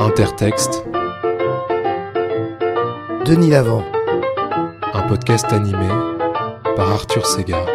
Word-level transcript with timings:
Intertexte, 0.00 0.84
Denis 3.26 3.50
Lavant. 3.50 3.84
un 4.94 5.02
podcast 5.08 5.46
animé 5.52 5.88
par 6.76 6.90
Arthur 6.90 7.26
Segar. 7.26 7.66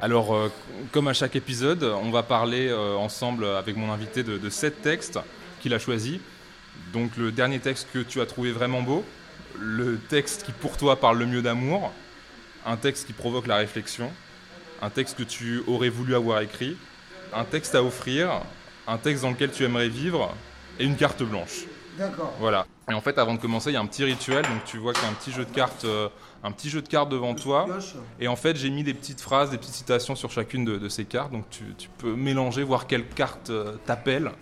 Alors, 0.00 0.34
euh, 0.34 0.52
comme 0.92 1.08
à 1.08 1.12
chaque 1.12 1.36
épisode, 1.36 1.82
on 1.82 2.10
va 2.10 2.22
parler 2.22 2.68
euh, 2.68 2.94
ensemble 2.96 3.44
avec 3.44 3.76
mon 3.76 3.92
invité 3.92 4.22
de, 4.22 4.38
de 4.38 4.50
sept 4.50 4.82
textes 4.82 5.18
qu'il 5.60 5.74
a 5.74 5.78
choisis. 5.78 6.18
Donc, 6.92 7.16
le 7.16 7.32
dernier 7.32 7.58
texte 7.58 7.88
que 7.92 7.98
tu 7.98 8.20
as 8.20 8.26
trouvé 8.26 8.52
vraiment 8.52 8.82
beau, 8.82 9.04
le 9.58 9.98
texte 9.98 10.44
qui 10.44 10.52
pour 10.52 10.76
toi 10.76 10.96
parle 10.96 11.18
le 11.18 11.26
mieux 11.26 11.42
d'amour, 11.42 11.92
un 12.66 12.76
texte 12.76 13.06
qui 13.06 13.12
provoque 13.12 13.46
la 13.46 13.56
réflexion, 13.56 14.10
un 14.82 14.90
texte 14.90 15.16
que 15.16 15.22
tu 15.22 15.62
aurais 15.66 15.88
voulu 15.88 16.14
avoir 16.14 16.40
écrit, 16.40 16.76
un 17.32 17.44
texte 17.44 17.74
à 17.74 17.82
offrir, 17.82 18.42
un 18.86 18.98
texte 18.98 19.22
dans 19.22 19.30
lequel 19.30 19.50
tu 19.50 19.64
aimerais 19.64 19.88
vivre 19.88 20.34
et 20.78 20.84
une 20.84 20.96
carte 20.96 21.22
blanche. 21.22 21.64
D'accord. 21.98 22.32
Voilà. 22.38 22.66
Et 22.88 22.94
en 22.94 23.00
fait, 23.00 23.18
avant 23.18 23.34
de 23.34 23.40
commencer, 23.40 23.70
il 23.70 23.74
y 23.74 23.76
a 23.76 23.80
un 23.80 23.86
petit 23.86 24.04
rituel. 24.04 24.42
Donc, 24.42 24.64
tu 24.64 24.78
vois 24.78 24.92
qu'il 24.92 25.02
y 25.02 25.06
a 25.06 25.10
un 25.10 25.14
petit 25.14 25.32
jeu 25.32 25.44
de 25.44 25.50
cartes, 25.50 25.84
euh, 25.84 26.08
un 26.42 26.50
petit 26.50 26.70
jeu 26.70 26.80
de 26.80 26.88
cartes 26.88 27.10
devant 27.10 27.34
toi. 27.34 27.66
Et 28.18 28.26
en 28.26 28.36
fait, 28.36 28.56
j'ai 28.56 28.70
mis 28.70 28.82
des 28.82 28.94
petites 28.94 29.20
phrases, 29.20 29.50
des 29.50 29.58
petites 29.58 29.74
citations 29.74 30.14
sur 30.16 30.30
chacune 30.30 30.64
de, 30.64 30.78
de 30.78 30.88
ces 30.88 31.04
cartes. 31.04 31.30
Donc 31.30 31.48
tu, 31.50 31.64
tu 31.76 31.88
peux 31.98 32.14
mélanger, 32.14 32.62
voir 32.62 32.86
quelle 32.86 33.06
carte 33.06 33.50
euh, 33.50 33.76
t'appelle 33.84 34.32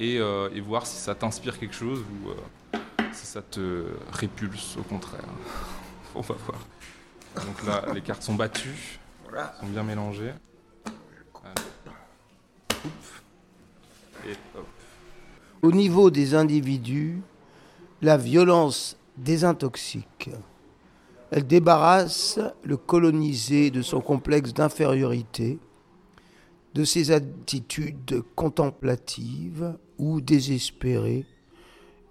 et, 0.00 0.18
euh, 0.18 0.48
et 0.54 0.60
voir 0.60 0.86
si 0.86 0.96
ça 0.96 1.14
t'inspire 1.14 1.58
quelque 1.58 1.74
chose 1.74 2.00
ou 2.00 2.30
euh, 2.30 2.78
si 3.12 3.26
ça 3.26 3.42
te 3.42 3.84
répulse 4.12 4.76
au 4.78 4.82
contraire. 4.82 5.24
On 6.14 6.20
va 6.20 6.34
voir. 6.46 6.58
Donc 7.46 7.66
là, 7.66 7.92
les 7.94 8.00
cartes 8.00 8.22
sont 8.22 8.34
battues, 8.34 8.98
Voilà. 9.28 9.54
sont 9.60 9.66
bien 9.66 9.82
mélangées. 9.82 10.32
Allez. 11.44 11.66
Oup. 12.84 14.26
Et 14.26 14.32
hop. 14.56 14.66
Au 15.62 15.72
niveau 15.72 16.10
des 16.10 16.34
individus, 16.34 17.20
la 18.00 18.16
violence 18.16 18.96
désintoxique. 19.16 20.30
Elle 21.30 21.46
débarrasse 21.46 22.38
le 22.62 22.76
colonisé 22.76 23.70
de 23.70 23.82
son 23.82 24.00
complexe 24.00 24.54
d'infériorité, 24.54 25.58
de 26.74 26.84
ses 26.84 27.10
attitudes 27.10 28.22
contemplatives 28.34 29.76
ou 29.98 30.20
désespérées. 30.20 31.26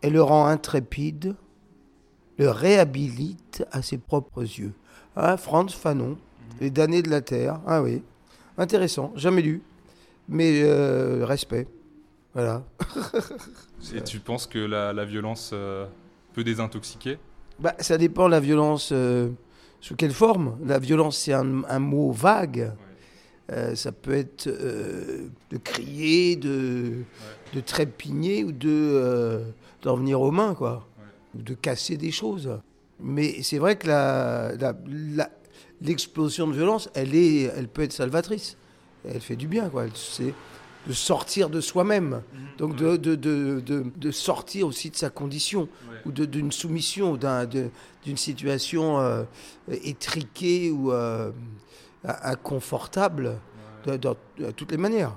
Elle 0.02 0.13
le 0.13 0.21
rend 0.21 0.45
intrépide, 0.45 1.35
le 2.37 2.52
réhabilite 2.52 3.65
à 3.71 3.81
ses 3.81 3.97
propres 3.97 4.43
yeux. 4.43 4.73
Ah, 5.15 5.37
Franz 5.37 5.73
Fanon, 5.73 6.17
Les 6.61 6.69
damnés 6.72 7.02
de 7.02 7.09
la 7.09 7.22
terre. 7.22 7.59
Ah 7.66 7.81
oui, 7.81 8.03
intéressant, 8.58 9.11
jamais 9.16 9.41
lu, 9.41 9.61
mais 10.30 10.61
euh, 10.64 11.25
respect. 11.25 11.67
Voilà. 12.33 12.64
Et 13.95 14.02
tu 14.02 14.19
penses 14.19 14.47
que 14.47 14.59
la, 14.59 14.94
la 14.94 15.05
violence 15.05 15.52
euh, 15.53 15.86
peut 16.33 16.44
désintoxiquer? 16.44 17.17
Bah, 17.59 17.73
ça 17.80 17.97
dépend 17.97 18.25
de 18.27 18.31
la 18.31 18.39
violence. 18.39 18.89
euh, 18.91 19.30
sous 19.80 19.95
quelle 19.95 20.11
forme 20.14 20.58
La 20.66 20.80
violence, 20.80 21.17
c'est 21.17 21.33
un, 21.33 21.64
un 21.66 21.80
mot 21.80 22.11
vague. 22.11 22.71
Ça 23.75 23.94
peut 23.94 24.11
être 24.14 24.49
de 24.49 25.58
crier, 25.64 26.36
de, 26.36 27.03
de 27.53 27.59
trépigner 27.61 28.44
ou 28.44 28.52
de 28.52 29.42
d'en 29.83 29.95
venir 29.95 30.19
aux 30.19 30.31
mains, 30.31 30.53
quoi. 30.53 30.86
Ou 31.33 31.42
de 31.44 31.53
casser 31.53 31.95
des 31.95 32.11
choses. 32.11 32.49
Mais 32.99 33.42
c'est 33.44 33.58
vrai 33.59 33.77
que 33.77 33.88
la, 33.88 34.52
la- 34.59 34.75
la- 34.89 35.30
l'explosion 35.81 36.47
de 36.47 36.53
violence, 36.53 36.89
elle, 36.94 37.16
est, 37.16 37.44
elle 37.56 37.67
peut 37.67 37.83
être 37.83 37.94
salvatrice. 37.94 38.58
Elle 39.08 39.22
fait 39.22 39.36
du 39.36 39.47
bien, 39.47 39.70
quoi. 39.70 39.86
C'est 39.94 40.33
de 40.88 40.94
sortir 40.94 41.50
de 41.50 41.59
soi-même. 41.61 42.22
Donc 42.58 42.75
de, 42.75 42.95
de, 42.97 43.16
de, 43.16 43.61
de, 43.95 44.11
sortir 44.11 44.67
aussi 44.67 44.89
de 44.89 44.95
sa 44.95 45.10
condition 45.10 45.67
ou 46.05 46.11
de- 46.11 46.26
d'une 46.26 46.52
soumission, 46.52 47.11
ou 47.11 47.17
d'une 47.17 48.17
situation 48.17 48.99
euh, 48.99 49.23
étriquée 49.70 50.71
ou 50.71 50.92
euh, 50.92 51.32
inconfortable 52.23 53.39
de, 53.86 53.98
de- 53.98 54.52
toutes 54.52 54.71
les 54.71 54.77
manières. 54.77 55.16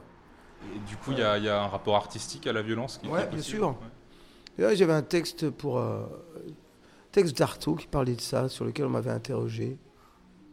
Et 0.75 0.79
du 0.89 0.97
coup, 0.97 1.13
il 1.13 1.19
y, 1.19 1.23
a- 1.23 1.39
il 1.39 1.45
y 1.45 1.49
a 1.49 1.63
un 1.63 1.67
rapport 1.69 1.97
artistique 1.97 2.47
à 2.47 2.53
la 2.53 2.63
violence 2.63 2.99
qui 2.99 3.09
Ouais, 3.09 3.23
est 3.23 3.27
bien 3.29 3.41
sûr. 3.43 3.77
Ouais. 4.59 4.77
J'avais 4.77 4.93
un 4.93 5.03
texte 5.03 5.49
pour 5.51 5.79
euh, 5.79 6.03
texte 7.13 7.37
d'Artaud 7.39 7.77
qui 7.77 7.87
parlait 7.87 8.15
de 8.15 8.21
ça, 8.21 8.49
sur 8.49 8.65
lequel 8.65 8.87
on 8.87 8.91
m'avait 8.91 9.11
interrogé. 9.11 9.79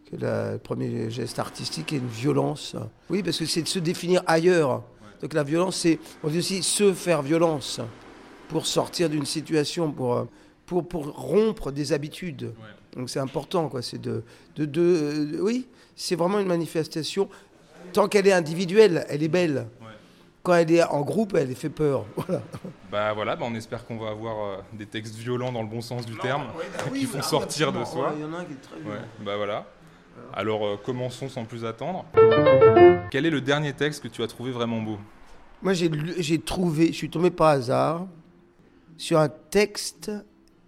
Que 0.09 0.15
la- 0.17 0.53
le 0.53 0.57
premier 0.57 1.09
geste 1.11 1.37
artistique 1.39 1.91
est 1.93 1.97
une 1.97 2.07
violence. 2.07 2.75
Oui, 3.09 3.23
parce 3.23 3.37
que 3.37 3.45
c'est 3.45 3.61
de 3.61 3.67
se 3.67 3.79
définir 3.79 4.23
ailleurs. 4.25 4.83
Donc 5.21 5.33
la 5.33 5.43
violence, 5.43 5.77
c'est 5.77 5.99
on 6.23 6.29
dit 6.29 6.37
aussi 6.39 6.63
se 6.63 6.93
faire 6.93 7.21
violence 7.21 7.81
pour 8.49 8.65
sortir 8.65 9.09
d'une 9.09 9.25
situation, 9.25 9.91
pour, 9.91 10.27
pour, 10.65 10.87
pour 10.87 11.07
rompre 11.13 11.71
des 11.71 11.91
habitudes. 11.91 12.53
Donc 12.95 13.09
c'est 13.09 13.19
important, 13.19 13.67
quoi. 13.67 13.81
C'est 13.81 13.99
de, 13.99 14.23
de, 14.55 14.65
de- 14.65 14.81
euh, 14.81 15.39
oui, 15.41 15.67
c'est 15.95 16.15
vraiment 16.15 16.39
une 16.39 16.47
manifestation. 16.47 17.27
Tant 17.93 18.07
qu'elle 18.07 18.27
est 18.27 18.31
individuelle, 18.33 19.05
elle 19.09 19.23
est 19.23 19.27
belle. 19.27 19.67
Ouais. 19.81 19.87
Quand 20.43 20.53
elle 20.53 20.71
est 20.71 20.83
en 20.83 21.01
groupe, 21.01 21.35
elle 21.35 21.53
fait 21.55 21.69
peur. 21.69 22.05
Voilà. 22.15 22.41
Bah 22.89 23.13
voilà, 23.13 23.35
bah 23.35 23.45
on 23.49 23.53
espère 23.55 23.85
qu'on 23.85 23.97
va 23.97 24.11
avoir 24.11 24.45
euh, 24.45 24.57
des 24.71 24.85
textes 24.85 25.15
violents 25.15 25.51
dans 25.51 25.61
le 25.61 25.67
bon 25.67 25.81
sens 25.81 26.05
du 26.05 26.15
terme. 26.17 26.45
Oui, 26.91 26.99
qui 27.01 27.05
font 27.05 27.17
bah, 27.17 27.23
sortir 27.23 27.73
de 27.73 27.83
soi. 27.83 28.09
Ouais, 28.09 28.13
Il 28.17 28.21
y 28.21 28.23
en 28.25 28.33
a 28.33 28.37
un 28.37 28.45
qui 28.45 28.53
est 28.53 28.61
très 28.61 28.75
Ouais, 28.77 28.83
violent. 28.83 29.01
bah 29.25 29.35
voilà. 29.35 29.65
Alors 30.33 30.65
euh, 30.65 30.75
commençons 30.83 31.29
sans 31.29 31.45
plus 31.45 31.65
attendre. 31.65 32.05
Quel 33.11 33.25
est 33.25 33.29
le 33.29 33.41
dernier 33.41 33.73
texte 33.73 34.03
que 34.03 34.07
tu 34.07 34.21
as 34.23 34.27
trouvé 34.27 34.51
vraiment 34.51 34.81
beau? 34.81 34.97
Moi, 35.63 35.73
j'ai 35.73 36.39
trouvé, 36.39 36.87
je 36.87 36.91
suis 36.91 37.09
tombé 37.09 37.31
par 37.31 37.47
hasard 37.47 38.05
sur 38.97 39.19
un 39.19 39.29
texte 39.29 40.11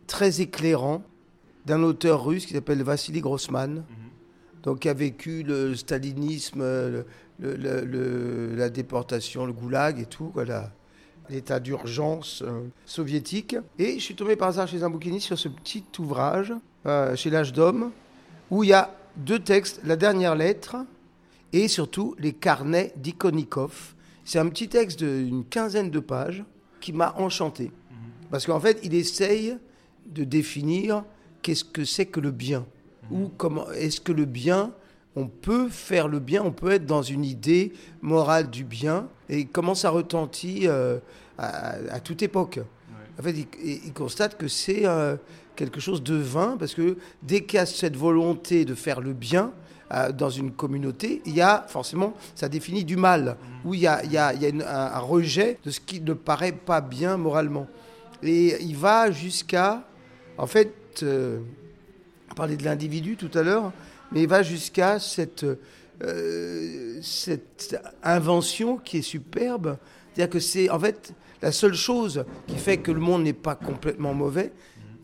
très 0.08 0.42
éclairant 0.42 1.04
d'un 1.66 1.84
auteur 1.84 2.26
russe 2.26 2.46
qui 2.48 2.54
s'appelle 2.54 2.82
Vassili 2.82 3.22
Grossman, 3.22 3.84
donc 4.64 4.80
qui 4.80 4.90
a 4.90 4.94
vécu 4.94 5.44
le 5.44 5.76
stalinisme, 5.76 6.62
le- 6.62 7.06
le- 7.40 7.56
le- 7.56 7.86
le- 7.86 8.56
la 8.56 8.70
déportation, 8.70 9.46
le 9.46 9.54
goulag 9.54 10.00
et 10.00 10.06
tout, 10.06 10.31
voilà, 10.34 10.72
l'état 11.30 11.60
d'urgence 11.60 12.42
euh, 12.46 12.62
soviétique. 12.86 13.56
Et 13.78 14.00
je 14.00 14.04
suis 14.04 14.16
tombé 14.16 14.36
par 14.36 14.48
hasard 14.50 14.68
chez 14.68 14.81
un 14.84 14.90
bouquiniste 14.90 15.28
sur 15.28 15.38
ce 15.38 15.48
petit 15.50 15.84
ouvrage, 16.00 16.52
euh, 16.88 17.16
chez 17.16 17.30
l'âge 17.30 17.54
d'homme, 17.54 17.92
où 18.50 18.64
il 18.64 18.70
y 18.70 18.74
a 18.74 18.90
deux 19.19 19.40
textes, 19.40 19.81
la 19.85 19.96
dernière 19.96 20.35
lettre 20.35 20.78
et 21.53 21.68
surtout 21.68 22.16
les 22.19 22.34
carnets 22.34 22.94
d'Ikonikov. 22.97 23.94
C'est 24.25 24.40
un 24.40 24.47
petit 24.50 24.68
texte 24.69 25.03
d'une 25.03 25.44
quinzaine 25.46 25.90
de 25.90 26.00
pages 26.00 26.44
qui 26.81 26.94
m'a 26.94 27.13
enchanté. 27.18 27.72
Parce 28.31 28.46
qu'en 28.46 28.59
fait, 28.59 28.80
il 28.84 28.94
essaye 28.94 29.57
de 30.06 30.24
définir 30.24 31.03
qu'est-ce 31.41 31.63
que 31.63 31.84
c'est 31.85 32.06
que 32.06 32.19
le 32.19 32.31
bien. 32.31 32.66
Ou 33.12 33.30
comment 33.38 33.69
est-ce 33.72 34.00
que 34.00 34.12
le 34.12 34.25
bien, 34.25 34.72
on 35.16 35.28
peut 35.28 35.68
faire 35.68 36.07
le 36.07 36.19
bien, 36.19 36.44
on 36.44 36.51
peut 36.51 36.69
être 36.72 36.86
dans 36.86 37.01
une 37.01 37.25
idée 37.25 37.74
morale 38.01 38.50
du 38.51 38.63
bien, 38.63 39.07
et 39.30 39.46
comment 39.46 39.74
ça 39.74 39.90
retentit 39.90 40.68
euh, 40.68 41.00
à, 41.40 41.72
à 41.91 42.00
toute 42.00 42.22
époque. 42.22 42.59
En 43.19 43.24
fait, 43.24 43.31
il, 43.31 43.47
il- 43.63 43.81
il 43.88 43.94
constate 43.94 44.38
que 44.38 44.47
c'est 44.47 44.86
euh, 44.86 45.18
quelque 45.59 45.81
chose 45.81 46.02
de 46.02 46.16
vain, 46.16 46.56
parce 46.58 46.74
que 46.74 46.97
dès 47.22 47.44
qu'il 47.44 47.58
y 47.58 47.59
a 47.59 47.66
cette 47.66 47.97
volonté 47.97 48.64
de 48.64 48.74
faire 48.75 49.02
le 49.02 49.12
bien 49.12 49.52
euh, 49.92 50.14
dans 50.14 50.30
une 50.30 50.52
communauté, 50.53 51.22
il 51.25 51.36
y 51.36 51.42
a 51.42 51.66
forcément, 51.68 52.14
ça 52.34 52.47
définit 52.47 52.86
du 52.86 52.96
mal, 52.96 53.36
où 53.66 53.74
il 53.74 53.81
y 53.81 53.88
a, 53.88 54.02
il 54.06 54.12
y 54.14 54.18
a- 54.18 54.34
il 54.34 54.42
y 54.42 54.46
a 54.46 54.50
une- 54.50 54.62
un, 54.62 54.66
un 54.94 55.00
rejet 55.00 55.58
de 55.66 55.69
ce 55.72 55.81
qui 55.81 56.00
ne 56.00 56.14
paraît 56.14 56.53
pas 56.53 56.80
bien 56.80 57.18
moralement. 57.18 57.68
Et 58.24 58.56
il 58.64 58.78
va 58.78 59.12
jusqu'à, 59.12 59.84
en 60.38 60.48
fait, 60.48 60.74
euh, 61.03 61.40
on 62.31 62.36
parlait 62.36 62.56
de 62.56 62.64
l'individu 62.64 63.18
tout 63.18 63.31
à 63.38 63.44
l'heure, 63.44 63.74
mais 64.14 64.22
il 64.24 64.30
va 64.30 64.44
jusqu'à 64.44 64.98
cette, 65.00 65.46
euh, 66.04 67.00
cette 67.01 67.78
invention 68.04 68.78
qui 68.78 69.00
est 69.00 69.01
superbe. 69.01 69.78
C'est-à-dire 70.13 70.31
que 70.31 70.39
c'est 70.39 70.69
en 70.69 70.80
fait 70.80 71.13
la 71.42 71.51
seule 71.51 71.74
chose 71.74 72.24
qui 72.48 72.56
fait 72.57 72.78
que 72.78 72.92
le 72.92 73.00
monde 73.01 73.24
n'est 73.24 73.34
pas 73.34 73.56
complètement 73.56 74.13
mauvais. 74.13 74.51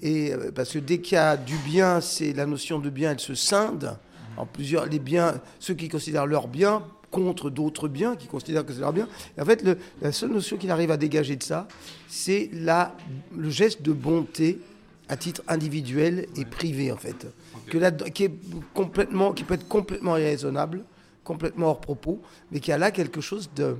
Et 0.05 0.31
euh, 0.33 0.51
parce 0.53 0.71
que 0.71 0.77
dès 0.79 0.99
qu'il 0.99 1.15
y 1.15 1.17
a 1.17 1.35
du 1.35 1.55
bien, 1.65 1.99
c'est 1.99 2.31
la 2.33 2.45
notion 2.45 2.77
de 2.79 2.89
bien, 2.91 3.11
elle 3.11 3.19
se 3.19 3.33
scinde 3.33 3.97
en 4.37 4.45
plusieurs. 4.45 4.85
Les 4.85 4.99
biens, 4.99 5.41
ceux 5.59 5.73
qui 5.73 5.89
considèrent 5.89 6.27
leur 6.27 6.47
bien 6.47 6.83
contre 7.09 7.49
d'autres 7.49 7.87
biens 7.87 8.15
qui 8.15 8.27
considèrent 8.27 8.65
que 8.65 8.73
c'est 8.73 8.81
leur 8.81 8.93
bien. 8.93 9.07
Et 9.37 9.41
en 9.41 9.45
fait, 9.45 9.63
le- 9.63 9.77
la 10.01 10.11
seule 10.11 10.31
notion 10.31 10.57
qu'il 10.57 10.69
arrive 10.69 10.91
à 10.91 10.97
dégager 10.97 11.35
de 11.35 11.43
ça, 11.43 11.67
c'est 12.07 12.49
la, 12.53 12.95
le 13.35 13.49
geste 13.49 13.81
de 13.81 13.93
bonté 13.93 14.59
à 15.09 15.17
titre 15.17 15.41
individuel 15.47 16.27
et 16.35 16.45
privé 16.45 16.91
en 16.91 16.97
fait, 16.97 17.27
que 17.67 17.77
là, 17.77 17.91
qui 17.91 18.25
est 18.25 18.31
complètement, 18.73 19.33
qui 19.33 19.43
peut 19.43 19.53
être 19.55 19.67
complètement 19.67 20.17
irraisonnable, 20.17 20.83
complètement 21.23 21.67
hors 21.67 21.79
propos, 21.81 22.21
mais 22.51 22.59
qui 22.59 22.71
a 22.71 22.77
là 22.77 22.91
quelque 22.91 23.21
chose 23.21 23.49
de 23.55 23.75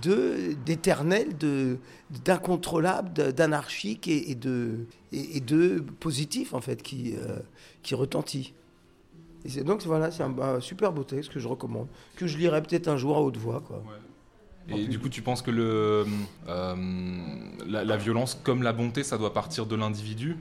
de 0.00 0.54
d'éternel, 0.64 1.36
de 1.36 1.78
d'incontrôlable, 2.24 3.32
d'anarchique 3.32 4.08
et, 4.08 4.30
et 4.30 4.34
de 4.34 4.86
et, 5.12 5.36
et 5.36 5.40
de 5.40 5.84
positif 6.00 6.54
en 6.54 6.60
fait 6.60 6.82
qui 6.82 7.14
euh, 7.16 7.38
qui 7.82 7.94
retentit. 7.94 8.54
Et 9.44 9.48
c'est- 9.48 9.64
donc 9.64 9.82
voilà, 9.82 10.10
c'est 10.10 10.22
un, 10.22 10.38
un 10.38 10.60
super 10.60 10.92
beau 10.92 11.04
texte 11.04 11.30
que 11.32 11.40
je 11.40 11.48
recommande, 11.48 11.88
que 12.16 12.26
je 12.26 12.38
lirai 12.38 12.62
peut-être 12.62 12.88
un 12.88 12.96
jour 12.96 13.16
à 13.16 13.20
haute 13.22 13.36
voix. 13.36 13.60
Quoi. 13.60 13.82
Et 14.68 14.86
du 14.86 14.98
coup, 15.00 15.08
tu 15.08 15.22
penses 15.22 15.42
que 15.42 15.50
le, 15.50 16.06
euh, 16.48 16.74
la, 17.66 17.84
la 17.84 17.96
violence, 17.96 18.38
comme 18.44 18.62
la 18.62 18.72
bonté, 18.72 19.02
ça 19.02 19.18
doit 19.18 19.32
partir 19.34 19.66
de 19.66 19.74
l'individu 19.74 20.36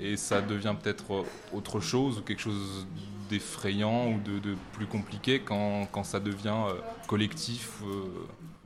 et 0.00 0.16
ça 0.16 0.40
devient 0.40 0.74
peut-être 0.80 1.24
autre 1.52 1.80
chose, 1.80 2.18
ou 2.18 2.22
quelque 2.22 2.40
chose 2.42 2.86
d'effrayant 3.28 4.12
ou 4.12 4.20
de, 4.20 4.38
de 4.38 4.54
plus 4.74 4.86
compliqué 4.86 5.40
quand, 5.40 5.88
quand 5.90 6.04
ça 6.04 6.20
devient 6.20 6.54
euh, 6.68 6.74
collectif. 7.08 7.80
euh, 7.84 8.04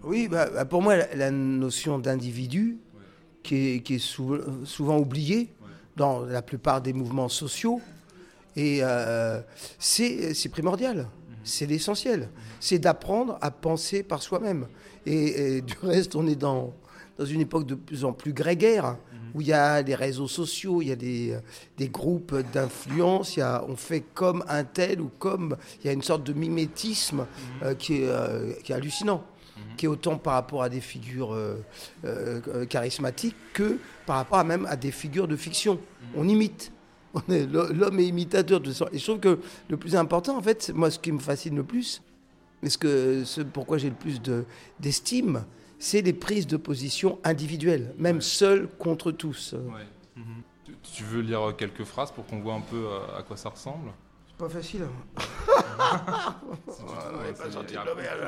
Oui, 0.02 0.28
bah, 0.28 0.48
bah, 0.52 0.64
pour 0.64 0.82
moi, 0.82 0.96
la, 1.14 1.30
notion 1.30 1.98
d'individu, 1.98 2.78
qui 3.42 3.82
est, 3.86 3.98
souvent 3.98 4.98
oubliée 4.98 5.52
dans 5.96 6.24
la 6.24 6.42
plupart 6.42 6.80
des 6.80 6.92
mouvements 6.92 7.28
sociaux, 7.28 7.80
et 8.56 8.78
euh, 8.82 9.40
c'est 9.78 10.48
primordial, 10.50 11.08
c'est 11.44 11.66
l'essentiel. 11.66 12.30
C'est 12.60 12.78
d'apprendre 12.78 13.38
à 13.40 13.50
penser 13.50 14.02
par 14.02 14.22
soi-même. 14.22 14.66
Et, 15.06 15.60
du 15.60 15.74
reste, 15.82 16.14
on 16.16 16.26
est 16.26 16.36
dans, 16.36 16.72
une 17.18 17.42
époque 17.42 17.66
de 17.66 17.74
plus 17.74 18.04
en 18.04 18.12
plus 18.12 18.32
grégaire, 18.32 18.96
où 19.34 19.42
il 19.42 19.46
y 19.46 19.52
a 19.52 19.82
des 19.82 19.94
réseaux 19.94 20.26
sociaux, 20.26 20.82
il 20.82 20.88
y 20.88 20.92
a 20.92 20.96
des, 20.96 21.88
groupes 21.88 22.34
d'influence, 22.52 23.38
on 23.68 23.76
fait 23.76 24.00
comme 24.14 24.44
un 24.48 24.64
tel 24.64 25.02
ou 25.02 25.10
comme... 25.18 25.56
Il 25.82 25.86
y 25.86 25.90
a 25.90 25.92
une 25.92 26.02
sorte 26.02 26.24
de 26.24 26.32
mimétisme 26.32 27.26
euh, 27.62 27.74
euh, 27.90 28.52
qui 28.62 28.72
est 28.72 28.74
hallucinant 28.74 29.24
autant 29.86 30.18
par 30.18 30.34
rapport 30.34 30.62
à 30.62 30.68
des 30.68 30.80
figures 30.80 31.32
euh, 31.32 31.56
euh, 32.04 32.40
euh, 32.48 32.66
charismatiques 32.66 33.36
que 33.52 33.78
par 34.06 34.16
rapport 34.16 34.38
à 34.38 34.44
même 34.44 34.66
à 34.66 34.76
des 34.76 34.90
figures 34.90 35.28
de 35.28 35.36
fiction. 35.36 35.78
On 36.16 36.28
imite. 36.28 36.72
L'homme 37.28 37.98
est 37.98 38.06
imitateur 38.06 38.60
de 38.60 38.72
ça. 38.72 38.86
Et 38.92 38.98
je 38.98 39.04
trouve 39.04 39.20
que 39.20 39.38
le 39.68 39.76
plus 39.76 39.96
important, 39.96 40.36
en 40.36 40.42
fait, 40.42 40.70
moi, 40.74 40.90
ce 40.90 40.98
qui 40.98 41.10
me 41.12 41.18
fascine 41.18 41.56
le 41.56 41.64
plus, 41.64 42.02
mais 42.62 42.68
ce, 42.70 42.78
que, 42.78 43.24
ce 43.24 43.40
pourquoi 43.40 43.78
j'ai 43.78 43.88
le 43.88 43.96
plus 43.96 44.20
de- 44.22 44.44
d'estime, 44.78 45.44
c'est 45.78 46.02
les 46.02 46.12
prises 46.12 46.46
de 46.46 46.56
position 46.56 47.18
individuelles, 47.24 47.94
même 47.98 48.20
seules 48.20 48.68
contre 48.78 49.10
tous. 49.12 49.54
Tu, 50.64 50.72
tu 50.92 51.04
veux 51.04 51.22
lire 51.22 51.54
quelques 51.58 51.84
phrases 51.84 52.12
pour 52.12 52.26
qu'on 52.26 52.40
voit 52.40 52.54
un 52.54 52.60
peu 52.60 52.86
à 53.16 53.22
quoi 53.22 53.36
ça 53.36 53.48
ressemble? 53.48 53.90
Pas 54.40 54.48
facile. 54.48 54.82
hein. 55.78 56.34
Pas 57.38 57.50
sorti 57.50 57.74
de 57.74 57.86
l'auberge. 57.86 58.20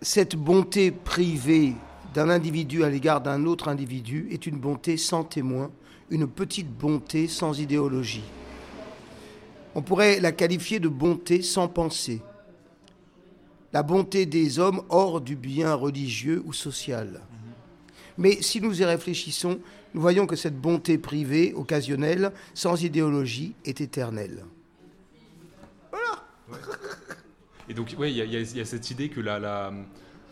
Cette 0.00 0.36
bonté 0.36 0.92
privée 0.92 1.74
d'un 2.14 2.28
individu 2.28 2.84
à 2.84 2.88
l'égard 2.88 3.20
d'un 3.20 3.44
autre 3.46 3.68
individu 3.68 4.28
est 4.30 4.46
une 4.46 4.58
bonté 4.58 4.96
sans 4.96 5.24
témoin, 5.24 5.72
une 6.10 6.28
petite 6.28 6.70
bonté 6.70 7.26
sans 7.26 7.58
idéologie. 7.58 8.24
On 9.74 9.82
pourrait 9.82 10.20
la 10.20 10.30
qualifier 10.30 10.78
de 10.78 10.88
bonté 10.88 11.42
sans 11.42 11.66
pensée. 11.66 12.22
La 13.72 13.82
bonté 13.82 14.24
des 14.24 14.60
hommes 14.60 14.82
hors 14.88 15.20
du 15.20 15.34
bien 15.34 15.74
religieux 15.74 16.42
ou 16.46 16.52
social. 16.52 17.20
Mais 18.16 18.40
si 18.40 18.60
nous 18.60 18.80
y 18.80 18.84
réfléchissons, 18.84 19.60
nous 19.94 20.00
voyons 20.00 20.26
que 20.26 20.36
cette 20.36 20.58
bonté 20.60 20.98
privée, 20.98 21.52
occasionnelle, 21.54 22.32
sans 22.54 22.82
idéologie, 22.82 23.54
est 23.64 23.80
éternelle. 23.80 24.44
Et 27.68 27.74
donc, 27.74 27.94
ouais, 27.98 28.10
il 28.10 28.16
y, 28.16 28.22
a- 28.22 28.24
y 28.24 28.58
y 28.60 28.66
cette 28.66 28.90
idée 28.90 29.08
que 29.10 29.20
la, 29.20 29.38
la, 29.38 29.72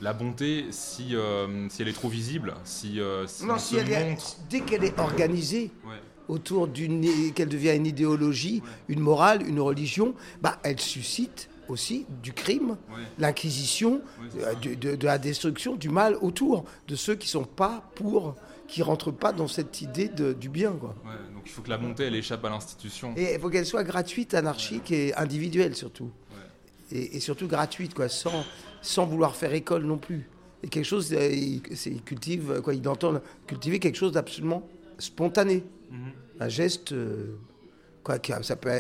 la 0.01 0.13
bonté, 0.15 0.67
si, 0.71 1.15
euh, 1.15 1.69
si 1.69 1.83
elle 1.83 1.89
est 1.89 1.93
trop 1.93 2.09
visible, 2.09 2.55
si, 2.65 2.99
euh, 3.01 3.27
si 3.27 3.45
Non, 3.45 3.55
on 3.55 3.59
si 3.59 3.75
se 3.75 3.81
elle 3.81 3.93
est- 3.93 4.11
montre... 4.11 4.37
dès 4.49 4.61
qu'elle 4.61 4.85
est 4.85 4.99
organisée, 4.99 5.71
Ouais. 5.87 5.97
autour 6.29 6.67
d'une 6.67 7.33
qu'elle 7.35 7.49
devient 7.51 7.75
une 7.77 7.87
idéologie, 7.87 8.63
une 8.89 9.01
morale, 9.01 9.47
une 9.47 9.61
religion, 9.61 10.15
bah 10.41 10.59
elle 10.63 10.81
suscite 10.81 11.51
aussi 11.69 12.07
du 12.23 12.33
crime, 12.33 12.71
Ouais. 12.91 13.03
l'inquisition, 13.19 14.01
euh, 14.39 14.55
de, 14.55 14.75
de- 14.75 14.97
de 14.97 15.07
la 15.07 15.19
destruction, 15.19 15.77
du 15.77 15.91
mal 15.91 16.17
autour 16.23 16.65
de 16.89 16.97
ceux 16.97 17.17
qui 17.17 17.29
sont 17.29 17.45
pas 17.45 17.91
pour, 17.97 18.35
qui 18.69 18.83
rentrent 18.83 19.13
pas 19.13 19.33
dans 19.33 19.49
cette 19.49 19.81
idée 19.81 20.09
de- 20.09 20.33
du 20.33 20.49
bien 20.49 20.73
quoi. 20.73 20.95
Ouais, 21.05 21.13
donc 21.35 21.43
il 21.47 21.51
faut 21.51 21.63
que 21.63 21.71
la 21.71 21.79
bonté, 21.79 22.05
elle 22.05 22.15
échappe 22.17 22.45
à 22.45 22.51
l'institution. 22.51 23.15
Et 23.17 23.35
il 23.35 23.41
faut 23.41 23.49
qu'elle 23.51 23.67
soit 23.67 23.85
gratuite, 23.85 24.35
anarchique 24.35 24.91
et 24.91 25.15
individuelle 25.15 25.75
surtout. 25.77 26.11
Et, 26.93 27.17
et 27.17 27.21
surtout 27.21 27.49
gratuite, 27.49 27.95
quoi, 27.95 28.09
sans, 28.09 28.45
sans 28.81 29.07
vouloir 29.07 29.35
faire 29.35 29.53
école 29.53 29.85
non 29.85 29.99
plus. 29.99 30.29
Et 30.63 30.69
quelque 30.69 30.85
chose, 30.85 31.13
euh, 31.13 31.29
il, 31.33 31.61
cultive, 32.05 32.61
quoi, 32.63 32.75
il 32.75 32.89
entend 32.89 33.21
cultiver 33.47 33.79
quelque 33.81 33.97
chose 33.97 34.13
d'absolument 34.13 34.63
spontané. 34.99 35.65
Mhm. 35.91 35.99
Un 36.41 36.49
geste, 36.49 36.93
euh, 36.93 37.37
quoi, 38.05 38.19
ça 38.43 38.55
peut 38.57 38.71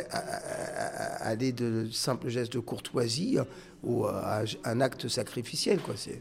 aller 1.20 1.52
de 1.52 1.88
simples 1.90 2.28
gestes 2.28 2.52
de 2.52 2.60
courtoisie 2.60 3.38
ou 3.82 4.04
à 4.06 4.42
un 4.64 4.80
acte 4.80 5.08
sacrificiel, 5.08 5.80
quoi. 5.80 5.94
C'est. 5.96 6.20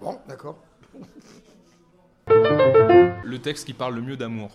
Bon, 0.00 0.18
d'accord. 0.28 0.58
Le 2.28 3.38
texte 3.38 3.66
qui 3.66 3.72
parle 3.72 3.94
le 3.94 4.02
mieux 4.02 4.16
d'amour. 4.16 4.50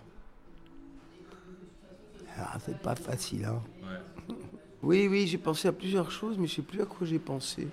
Ah, 2.37 2.57
c'est 2.65 2.77
pas 2.77 2.95
facile, 2.95 3.45
hein. 3.45 3.61
Ouais. 3.81 4.35
Oui, 4.81 5.07
oui, 5.07 5.27
j'ai 5.27 5.37
pensé 5.37 5.67
à 5.67 5.71
plusieurs 5.71 6.09
choses, 6.09 6.37
mais 6.37 6.47
je 6.47 6.55
sais 6.55 6.61
plus 6.61 6.81
à 6.81 6.85
quoi 6.85 7.05
j'ai 7.05 7.19
pensé. 7.19 7.67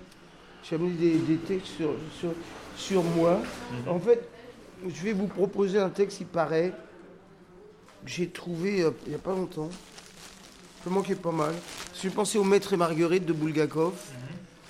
J'ai 0.63 0.75
amené 0.75 0.91
des, 0.93 1.17
des 1.17 1.37
textes 1.37 1.73
sur, 1.77 1.91
sur, 2.19 2.31
sur 2.75 3.03
moi. 3.03 3.39
En 3.87 3.99
fait, 3.99 4.27
je 4.87 5.03
vais 5.03 5.13
vous 5.13 5.27
proposer 5.27 5.79
un 5.79 5.89
texte 5.89 6.19
qui 6.19 6.25
paraît 6.25 6.71
que 8.05 8.11
j'ai 8.11 8.29
trouvé 8.29 8.83
euh, 8.83 8.91
il 9.05 9.09
n'y 9.09 9.15
a 9.15 9.19
pas 9.19 9.33
longtemps. 9.33 9.69
Je 10.85 10.89
manquais 10.89 11.15
pas 11.15 11.31
mal. 11.31 11.55
J'ai 11.99 12.09
pensé 12.09 12.37
au 12.37 12.43
Maître 12.43 12.73
et 12.73 12.77
Marguerite 12.77 13.25
de 13.25 13.33
Bulgakov. 13.33 13.93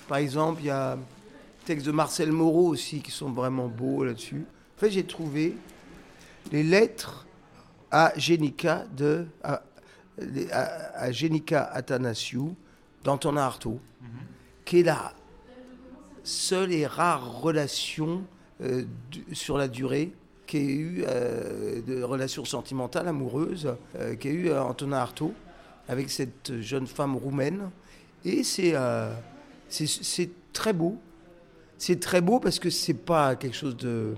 Par 0.08 0.18
exemple, 0.18 0.62
il 0.62 0.66
y 0.66 0.70
a 0.70 0.96
un 1.62 1.66
texte 1.66 1.86
de 1.86 1.92
Marcel 1.92 2.32
Moreau 2.32 2.68
aussi 2.68 3.00
qui 3.00 3.10
sont 3.10 3.30
vraiment 3.30 3.68
beaux 3.68 4.04
là-dessus. 4.04 4.44
En 4.76 4.80
fait, 4.80 4.90
j'ai 4.90 5.04
trouvé 5.04 5.56
les 6.52 6.62
lettres 6.62 7.26
à 7.90 8.12
Génica 8.16 8.86
de 8.96 9.26
à, 9.42 9.62
à, 10.52 10.62
à 10.98 11.12
Génica 11.12 11.64
Athanasiou 11.64 12.54
d'Antonin 13.04 13.42
Artaud, 13.42 13.80
qui 14.64 14.80
est 14.80 14.82
la 14.84 15.12
seule 16.22 16.72
et 16.72 16.86
rare 16.86 17.40
relation 17.40 18.22
euh, 18.62 18.84
du- 19.10 19.34
sur 19.34 19.56
la 19.58 19.68
durée 19.68 20.12
qui 20.46 20.56
a 20.56 20.60
eu 20.60 21.04
euh, 21.06 21.80
de 21.82 22.02
relation 22.02 22.44
sentimentale, 22.44 23.08
amoureuse, 23.08 23.74
euh, 23.96 24.16
qu'a 24.16 24.28
eu 24.30 24.48
euh, 24.48 24.62
Antonin 24.62 24.98
Artaud 24.98 25.32
avec 25.88 26.10
cette 26.10 26.60
jeune 26.60 26.86
femme 26.86 27.16
roumaine. 27.16 27.70
Et 28.24 28.42
euh, 28.74 29.14
c'est 29.68 30.30
très 30.52 30.72
beau. 30.72 30.98
C'est 31.80 31.98
très 31.98 32.20
beau 32.20 32.40
parce 32.40 32.58
que 32.58 32.68
c'est 32.68 32.92
pas 32.92 33.36
quelque 33.36 33.56
chose 33.56 33.74
de 33.74 34.14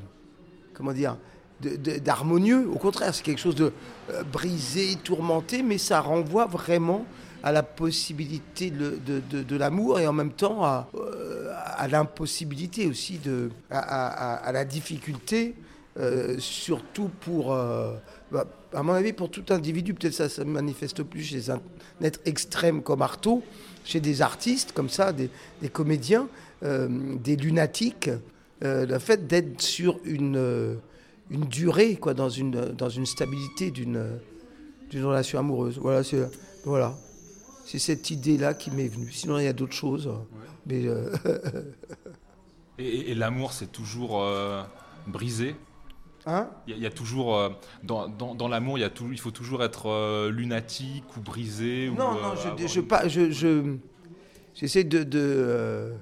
comment 0.74 0.92
dire 0.92 1.16
d'harmonieux. 1.60 2.68
Au 2.68 2.76
contraire, 2.76 3.14
c'est 3.14 3.22
quelque 3.22 3.38
chose 3.38 3.54
de 3.54 3.72
euh, 4.10 4.24
brisé, 4.24 4.96
tourmenté, 5.04 5.62
mais 5.62 5.78
ça 5.78 6.00
renvoie 6.00 6.46
vraiment 6.46 7.06
à 7.44 7.52
la 7.52 7.62
possibilité 7.62 8.72
de, 8.72 8.98
de- 9.30 9.56
l'amour 9.56 10.00
et 10.00 10.08
en 10.08 10.12
même 10.12 10.32
temps 10.32 10.64
à, 10.64 10.88
euh, 10.96 11.52
l'impossibilité 11.88 12.88
aussi, 12.88 13.18
de, 13.18 13.50
à, 13.70 14.50
la 14.52 14.64
difficulté, 14.64 15.54
euh, 16.00 16.36
surtout 16.40 17.10
pour, 17.20 17.54
bah, 18.32 18.44
à 18.74 18.82
mon 18.82 18.92
avis, 18.92 19.12
pour 19.12 19.30
tout 19.30 19.44
individu, 19.50 19.94
peut-être 19.94 20.14
ça 20.14 20.28
se 20.28 20.42
manifeste 20.42 21.04
plus 21.04 21.22
chez 21.22 21.48
un 21.50 21.60
être 22.02 22.18
extrême 22.24 22.82
comme 22.82 23.02
Artaud, 23.02 23.44
chez 23.84 24.00
des 24.00 24.20
artistes 24.20 24.72
comme 24.72 24.88
ça, 24.88 25.12
des, 25.12 25.30
des 25.60 25.68
comédiens, 25.68 26.26
des 26.62 27.36
lunatiques, 27.36 28.10
euh, 28.64 28.86
le 28.86 28.98
fait 28.98 29.26
d'être 29.26 29.60
sur 29.60 29.98
une, 30.04 30.36
euh, 30.36 30.74
une 31.30 31.44
durée, 31.46 31.96
quoi, 31.96 32.14
dans 32.14 32.28
une, 32.28 32.50
dans 32.52 32.88
une 32.88 33.06
stabilité 33.06 33.70
d'une 33.70 33.98
relation 34.94 35.38
amoureuse. 35.38 35.78
Voilà, 35.78 36.04
c'est 36.04 36.28
voilà. 36.64 36.94
Cette 37.64 38.10
idée-là 38.10 38.54
qui 38.54 38.70
m'est 38.70 38.88
venue. 38.88 39.10
Sinon, 39.10 39.38
il 39.38 39.44
y 39.44 39.48
a 39.48 39.52
d'autres 39.52 39.72
choses. 39.74 40.10
Mais 40.66 40.86
euh, 40.86 41.10
Et, 42.78 42.86
et- 42.86 43.10
et 43.10 43.14
l'amour, 43.14 43.52
c'est 43.52 43.70
toujours 43.70 44.22
euh, 44.22 44.62
brisé? 45.06 45.54
hein? 46.26 46.48
Il 46.66 46.70
y, 46.70 46.74
a- 46.74 46.76
il 46.76 46.82
y 46.82 46.86
a 46.86 46.90
toujours 46.90 47.36
euh, 47.36 47.50
dans, 47.82 48.08
dans- 48.08 48.34
dans 48.34 48.48
l'amour, 48.48 48.78
il 48.78 48.82
y 48.82 48.90
il 49.10 49.20
faut 49.20 49.30
toujours 49.30 49.62
être 49.62 49.88
euh, 49.88 50.30
lunatique 50.30 51.04
ou 51.16 51.20
brisé. 51.20 51.88
ou, 51.88 51.94
Non, 51.94 52.16
euh, 52.16 52.22
non, 52.22 52.34
je, 52.36 52.66
je, 52.66 52.80
une- 52.80 52.86
pas, 52.86 53.08
je, 53.08 53.30
je- 53.30 53.76
j'essaie 54.54 54.84
de, 54.84 55.04
euh, 55.14 55.92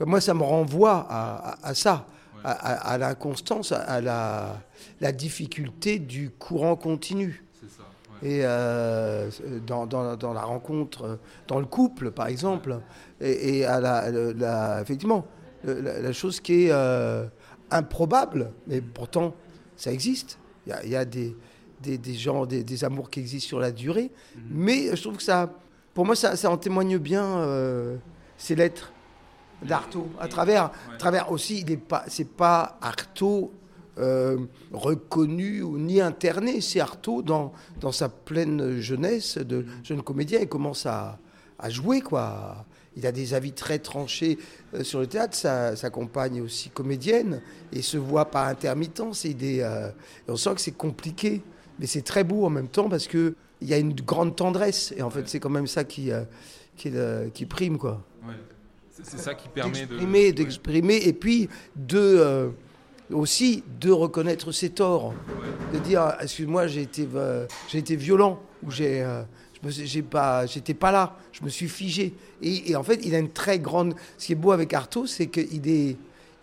moi, 0.00 0.20
ça 0.20 0.34
me 0.34 0.42
renvoie 0.42 1.06
à, 1.08 1.50
à- 1.52 1.68
à 1.68 1.74
ça, 1.74 2.06
à, 2.42 2.50
à- 2.52 2.92
à 2.94 2.98
l'inconstance, 2.98 3.72
à, 3.72 4.00
la, 4.00 4.60
la 5.00 5.12
difficulté 5.12 5.98
du 5.98 6.30
courant 6.30 6.76
continu. 6.76 7.44
C'est 7.60 7.70
ça. 7.70 7.82
ouais. 8.22 8.28
Et 8.30 8.40
euh, 8.44 9.30
dans, 9.66 9.86
dans- 9.86 10.16
dans 10.16 10.32
la 10.32 10.42
rencontre, 10.42 11.02
euh, 11.04 11.16
dans 11.46 11.58
le 11.60 11.66
couple, 11.66 12.10
par 12.10 12.26
exemple, 12.26 12.80
et, 13.20 13.58
et 13.58 13.64
à 13.66 13.80
la, 13.80 14.80
effectivement, 14.82 15.26
la, 15.64 16.00
la 16.00 16.12
chose 16.12 16.40
qui 16.40 16.64
est 16.66 16.70
euh, 16.72 17.26
improbable, 17.70 18.50
mais 18.66 18.80
pourtant, 18.80 19.34
ça 19.76 19.90
existe. 19.92 20.38
Il 20.66 20.70
y 20.70 20.72
a, 20.72 20.84
il 20.84 20.90
y 20.90 20.96
a 20.96 21.04
des, 21.04 21.36
des, 21.80 21.98
des 21.98 22.14
gens, 22.14 22.46
des, 22.46 22.62
des 22.64 22.84
amours 22.84 23.10
qui 23.10 23.20
existent 23.20 23.48
sur 23.48 23.60
la 23.60 23.70
durée. 23.72 24.10
Mais 24.50 24.94
je 24.96 25.00
trouve 25.02 25.16
que 25.18 25.22
ça, 25.22 25.50
pour 25.94 26.04
moi, 26.06 26.16
ça, 26.16 26.36
ça 26.36 26.50
en 26.50 26.56
témoigne 26.56 26.98
bien 26.98 27.24
euh, 27.24 27.96
ces 28.38 28.54
lettres 28.54 28.92
d'Artaud. 29.62 30.08
À 30.18 30.28
travers, 30.28 30.64
à 30.92 30.96
travers 30.98 31.30
aussi, 31.30 31.60
il 31.60 31.70
est 31.70 31.76
pas, 31.76 32.04
c'est 32.08 32.28
pas 32.28 32.78
Artaud 32.80 33.52
euh, 33.98 34.38
reconnu 34.72 35.62
ou 35.62 35.78
ni 35.78 36.00
interné, 36.00 36.60
c'est 36.60 36.80
Artaud 36.80 37.22
dans, 37.22 37.52
dans 37.80 37.92
sa 37.92 38.08
pleine 38.08 38.80
jeunesse 38.80 39.38
de 39.38 39.64
jeune 39.82 40.02
comédien. 40.02 40.40
Il 40.40 40.48
commence 40.48 40.86
à, 40.86 41.18
à 41.58 41.70
jouer, 41.70 42.00
quoi. 42.00 42.66
Il 42.96 43.06
a 43.06 43.12
des 43.12 43.34
avis 43.34 43.52
très 43.52 43.80
tranchés 43.80 44.38
euh, 44.74 44.84
sur 44.84 45.00
le 45.00 45.06
théâtre. 45.06 45.36
Sa, 45.36 45.74
sa 45.74 45.90
compagne 45.90 46.36
est 46.36 46.40
aussi 46.40 46.70
comédienne 46.70 47.40
et 47.72 47.82
se 47.82 47.96
voit 47.96 48.26
par 48.30 48.46
intermittence. 48.46 49.24
Et 49.24 49.34
des, 49.34 49.60
euh, 49.60 49.88
et 50.28 50.30
on 50.30 50.36
sent 50.36 50.54
que 50.54 50.60
c'est 50.60 50.76
compliqué, 50.76 51.42
mais 51.78 51.86
c'est 51.86 52.02
très 52.02 52.22
beau 52.22 52.44
en 52.44 52.50
même 52.50 52.68
temps 52.68 52.88
parce 52.88 53.08
que 53.08 53.34
il 53.60 53.68
y 53.68 53.74
a 53.74 53.78
une 53.78 53.94
grande 53.94 54.36
tendresse. 54.36 54.92
Et 54.96 55.02
en 55.02 55.10
fait, 55.10 55.28
c'est 55.28 55.40
quand 55.40 55.50
même 55.50 55.66
ça 55.66 55.84
qui, 55.84 56.12
euh, 56.12 56.22
qui, 56.76 56.92
qui 57.32 57.46
prime, 57.46 57.78
quoi. 57.78 58.04
Ouais. 58.26 58.34
C'est 59.02 59.18
ça 59.18 59.34
qui 59.34 59.48
permet 59.48 59.86
de. 59.86 59.96
D'exprimer, 59.96 60.32
d'exprimer, 60.32 60.96
et 61.08 61.12
puis 61.12 61.48
de 61.76 61.98
euh, 61.98 62.50
aussi 63.12 63.62
de 63.80 63.90
reconnaître 63.90 64.52
ses 64.52 64.70
torts, 64.70 65.14
de 65.72 65.78
dire 65.80 66.14
excuse-moi 66.20 66.66
j'ai 66.68 66.82
été 66.82 67.08
euh, 67.14 67.46
j'ai 67.68 67.78
été 67.78 67.96
violent 67.96 68.40
ou 68.62 68.70
j'ai 68.70 69.02
euh, 69.02 69.22
j'ai 69.68 70.02
pas 70.02 70.46
j'étais 70.46 70.74
pas 70.74 70.92
là, 70.92 71.16
je 71.32 71.42
me 71.42 71.48
suis 71.48 71.68
figé. 71.68 72.14
Et, 72.42 72.70
et 72.70 72.76
en 72.76 72.82
fait 72.82 73.00
il 73.04 73.14
a 73.14 73.18
une 73.18 73.30
très 73.32 73.58
grande 73.58 73.94
ce 74.18 74.26
qui 74.26 74.32
est 74.32 74.36
beau 74.36 74.52
avec 74.52 74.72
Artaud 74.72 75.06
c'est 75.06 75.26
qu'il 75.26 75.68
est 75.68 75.96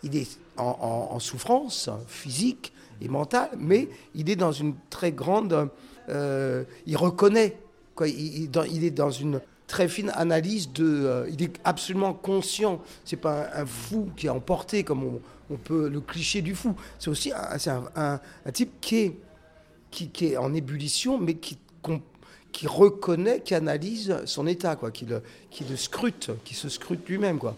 il 0.03 0.17
est 0.17 0.37
en, 0.57 0.63
en- 0.65 1.15
en 1.15 1.19
souffrance 1.19 1.89
physique 2.07 2.73
et 3.01 3.07
mentale 3.07 3.49
mais 3.57 3.87
il 4.15 4.29
est 4.29 4.35
dans 4.35 4.51
une 4.51 4.73
très 4.89 5.11
grande 5.11 5.69
euh, 6.09 6.63
il 6.87 6.97
reconnaît 6.97 7.57
quoi 7.95 8.07
il, 8.07 8.43
il- 8.43 8.51
dans- 8.51 8.63
il 8.63 8.83
est 8.83 8.91
dans 8.91 9.11
une 9.11 9.39
très 9.71 9.87
fine 9.87 10.11
analyse 10.15 10.71
de. 10.73 10.85
euh, 10.85 11.29
il 11.31 11.41
est 11.41 11.53
absolument 11.63 12.13
conscient. 12.13 12.81
C'est 13.05 13.15
pas 13.15 13.47
un, 13.55 13.61
un 13.61 13.65
fou 13.65 14.09
qui 14.17 14.27
est 14.27 14.29
emporté 14.29 14.83
comme 14.83 15.03
on, 15.03 15.21
on 15.49 15.55
peut 15.57 15.87
le 15.89 16.01
cliché 16.01 16.41
du 16.41 16.53
fou. 16.55 16.75
C'est 16.99 17.09
aussi 17.09 17.31
un, 17.31 17.57
c'est 17.57 17.69
un, 17.71 17.85
un- 17.95 18.19
un 18.45 18.51
type 18.51 18.73
qui 18.81 18.97
est, 18.97 19.17
qui, 19.89 20.09
qui 20.09 20.25
est 20.27 20.37
en 20.37 20.53
ébullition, 20.53 21.17
mais 21.17 21.35
qui, 21.35 21.57
reconnaît, 22.67 23.39
qui 23.41 23.55
analyse 23.55 24.17
son 24.25 24.45
état, 24.45 24.75
quoi, 24.75 24.91
qui 24.91 25.05
le, 25.05 25.23
qui 25.49 25.63
le 25.63 25.77
scrute, 25.77 26.31
qui 26.43 26.53
se 26.53 26.67
scrute 26.69 27.07
lui-même, 27.07 27.39
quoi. 27.39 27.55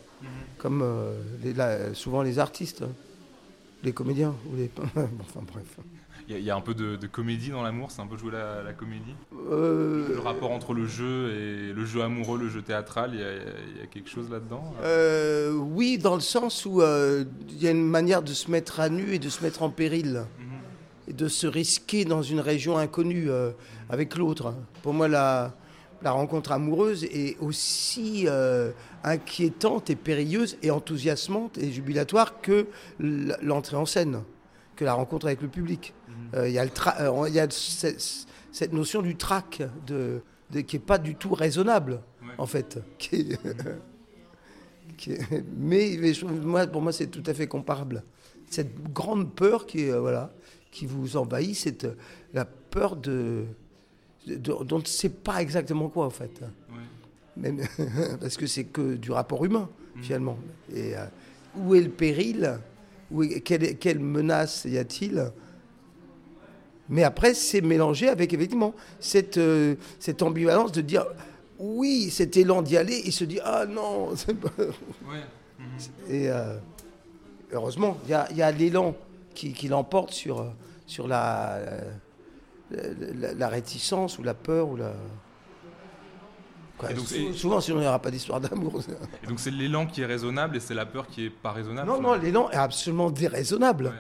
Comme 0.59 0.81
euh, 0.83 1.19
les- 1.43 1.93
souvent 1.95 2.21
les 2.21 2.37
artistes, 2.39 2.83
hein. 2.83 2.91
les 3.83 3.91
comédiens 3.91 4.35
ou 4.51 4.55
les. 4.55 4.69
Enfin 5.19 5.41
bref. 5.51 5.77
Il 6.27 6.33
y, 6.33 6.35
a- 6.35 6.39
il 6.39 6.45
y 6.45 6.49
a 6.51 6.55
un 6.55 6.61
peu 6.61 6.73
de, 6.73 6.95
de 6.95 7.07
comédie 7.07 7.49
dans 7.49 7.63
l'amour, 7.63 7.91
c'est 7.91 8.01
un 8.01 8.07
peu 8.07 8.17
jouer 8.17 8.31
la, 8.31 8.63
la 8.63 8.73
comédie. 8.73 9.13
Euh, 9.51 10.07
Le 10.09 10.19
rapport 10.19 10.51
entre 10.51 10.73
le 10.73 10.85
jeu 10.87 11.31
et 11.33 11.73
le 11.73 11.85
jeu 11.85 12.01
amoureux, 12.01 12.39
le 12.39 12.47
jeu 12.49 12.61
théâtral, 12.61 13.11
il 13.13 13.19
y 13.19 13.23
a, 13.23 13.31
il 13.33 13.77
y 13.79 13.83
a 13.83 13.87
quelque 13.87 14.09
chose 14.09 14.29
là-dedans 14.31 14.73
Euh, 14.83 15.51
oui, 15.53 15.97
dans 15.97 16.15
le 16.15 16.21
sens 16.21 16.65
où 16.65 16.81
euh, 16.81 17.25
il 17.49 17.61
y 17.61 17.67
a 17.67 17.71
une 17.71 17.85
manière 17.87 18.21
de 18.21 18.31
se 18.33 18.49
mettre 18.49 18.79
à 18.79 18.89
nu 18.89 19.13
et 19.13 19.19
de 19.19 19.29
se 19.29 19.43
mettre 19.43 19.63
en 19.63 19.69
péril. 19.69 20.23
Et 21.09 21.11
de 21.13 21.27
se 21.27 21.45
risquer 21.47 22.05
dans 22.05 22.21
une 22.21 22.39
région 22.39 22.77
inconnue 22.77 23.29
euh, 23.29 23.51
avec 23.89 24.15
l'autre. 24.15 24.53
Pour 24.83 24.93
moi, 24.93 25.09
la, 25.09 25.53
la 26.01 26.11
rencontre 26.11 26.53
amoureuse 26.53 27.03
est 27.03 27.35
aussi 27.41 28.23
euh, 28.29 28.71
inquiétante 29.03 29.89
et 29.89 29.97
périlleuse 29.97 30.55
et 30.63 30.71
enthousiasmante 30.71 31.57
et 31.57 31.73
jubilatoire 31.73 32.39
que 32.39 32.67
l'entrée 32.99 33.75
en 33.75 33.85
scène, 33.85 34.21
que 34.75 34.85
la 34.85 34.93
rencontre 34.93 35.25
avec 35.27 35.41
le 35.41 35.47
public. 35.47 35.93
Euh, 36.33 36.47
Il 36.47 36.53
y 36.53 36.59
a, 36.59 36.63
le 36.65 36.71
tra- 36.71 36.99
euh, 37.01 37.27
il 37.29 37.33
y 37.35 37.39
a 37.39 37.47
ce- 37.49 37.95
cette 38.51 38.73
notion 38.73 39.01
du 39.01 39.15
trac 39.15 39.61
de, 39.85 40.21
de- 40.51 40.61
qui 40.61 40.75
n'est 40.77 40.81
pas 40.83 40.97
du 40.97 41.15
tout 41.15 41.33
raisonnable, 41.33 42.01
Ouais. 42.21 42.29
en 42.37 42.45
fait. 42.45 42.79
qui 42.97 43.15
est- 43.15 43.39
qui 44.97 45.11
est- 45.13 45.43
mais 45.57 45.97
mais 45.99 46.13
je 46.13 46.25
trouve- 46.25 46.45
moi, 46.45 46.67
pour 46.67 46.81
moi, 46.81 46.91
c'est 46.91 47.07
tout 47.07 47.23
à 47.25 47.33
fait 47.33 47.47
comparable. 47.47 48.03
Cette 48.49 48.75
grande 48.93 49.33
peur 49.33 49.65
qui, 49.65 49.89
euh, 49.89 49.99
voilà, 49.99 50.31
qui 50.71 50.85
vous 50.85 51.17
envahit, 51.17 51.55
c'est 51.55 51.83
euh, 51.85 51.95
la 52.33 52.45
peur 52.45 52.95
de, 52.95 53.45
de- 54.27 54.35
dont 54.35 54.65
on 54.71 54.79
ne 54.79 54.85
sait 54.85 55.09
pas 55.09 55.41
exactement 55.41 55.89
quoi, 55.89 56.05
en 56.05 56.09
fait. 56.11 56.41
Ouais. 56.41 56.77
Même, 57.37 57.61
parce 58.19 58.37
que 58.37 58.45
c'est 58.47 58.65
que 58.65 58.95
du 58.95 59.11
rapport 59.11 59.43
humain, 59.45 59.69
Mhm. 59.95 60.03
finalement. 60.03 60.37
Et 60.73 60.95
euh, 60.97 61.05
où 61.57 61.75
est 61.75 61.81
le 61.81 61.89
péril 61.89 62.59
quelle, 63.43 63.77
quelle 63.77 63.99
menace 63.99 64.65
y 64.65 64.77
a-t-il? 64.77 65.31
Mais 66.89 67.03
après, 67.03 67.33
c'est 67.33 67.61
mélangé 67.61 68.09
avec, 68.09 68.33
effectivement, 68.33 68.73
cette, 68.99 69.37
euh, 69.37 69.75
cette 69.99 70.21
ambivalence 70.21 70.71
de 70.71 70.81
dire 70.81 71.05
oui, 71.59 72.09
cet 72.09 72.35
élan 72.35 72.61
d'y 72.61 72.75
aller, 72.77 73.01
et 73.05 73.11
se 73.11 73.23
dit 73.23 73.39
ah 73.43 73.65
non, 73.65 74.09
c'est 74.15 74.33
pas- 74.35 74.49
Ouais. 74.57 75.23
Et 76.09 76.29
euh, 76.29 76.57
heureusement, 77.51 77.97
il 78.05 78.09
y 78.11 78.41
a, 78.41 78.45
a 78.45 78.51
l'élan 78.51 78.95
qui, 79.33 79.53
qui 79.53 79.67
l'emporte 79.69 80.11
sur, 80.11 80.41
euh, 80.41 80.49
sur 80.85 81.07
la, 81.07 81.59
la, 82.71 83.33
la 83.33 83.47
réticence 83.47 84.19
ou 84.19 84.23
la 84.23 84.33
peur 84.33 84.69
ou 84.69 84.75
la. 84.75 84.93
Quoi, 86.83 86.91
Et 86.91 86.93
donc, 86.95 87.35
souvent, 87.35 87.59
sinon, 87.61 87.77
il 87.77 87.81
n'y 87.81 87.87
aura 87.87 87.99
pas 87.99 88.11
d'histoire 88.11 88.39
d'amour. 88.39 88.81
Et 89.23 89.27
donc 89.27 89.39
c'est 89.39 89.51
l'élan 89.51 89.85
qui 89.85 90.01
est 90.01 90.05
raisonnable 90.05 90.57
et 90.57 90.59
c'est 90.59 90.73
la 90.73 90.85
peur 90.85 91.07
qui 91.07 91.25
est 91.25 91.29
pas 91.29 91.51
raisonnable 91.51 91.87
Non, 91.89 92.01
non, 92.01 92.13
l'élan 92.13 92.49
est 92.51 92.55
absolument 92.55 93.09
déraisonnable. 93.11 93.85
Ouais. 93.85 93.91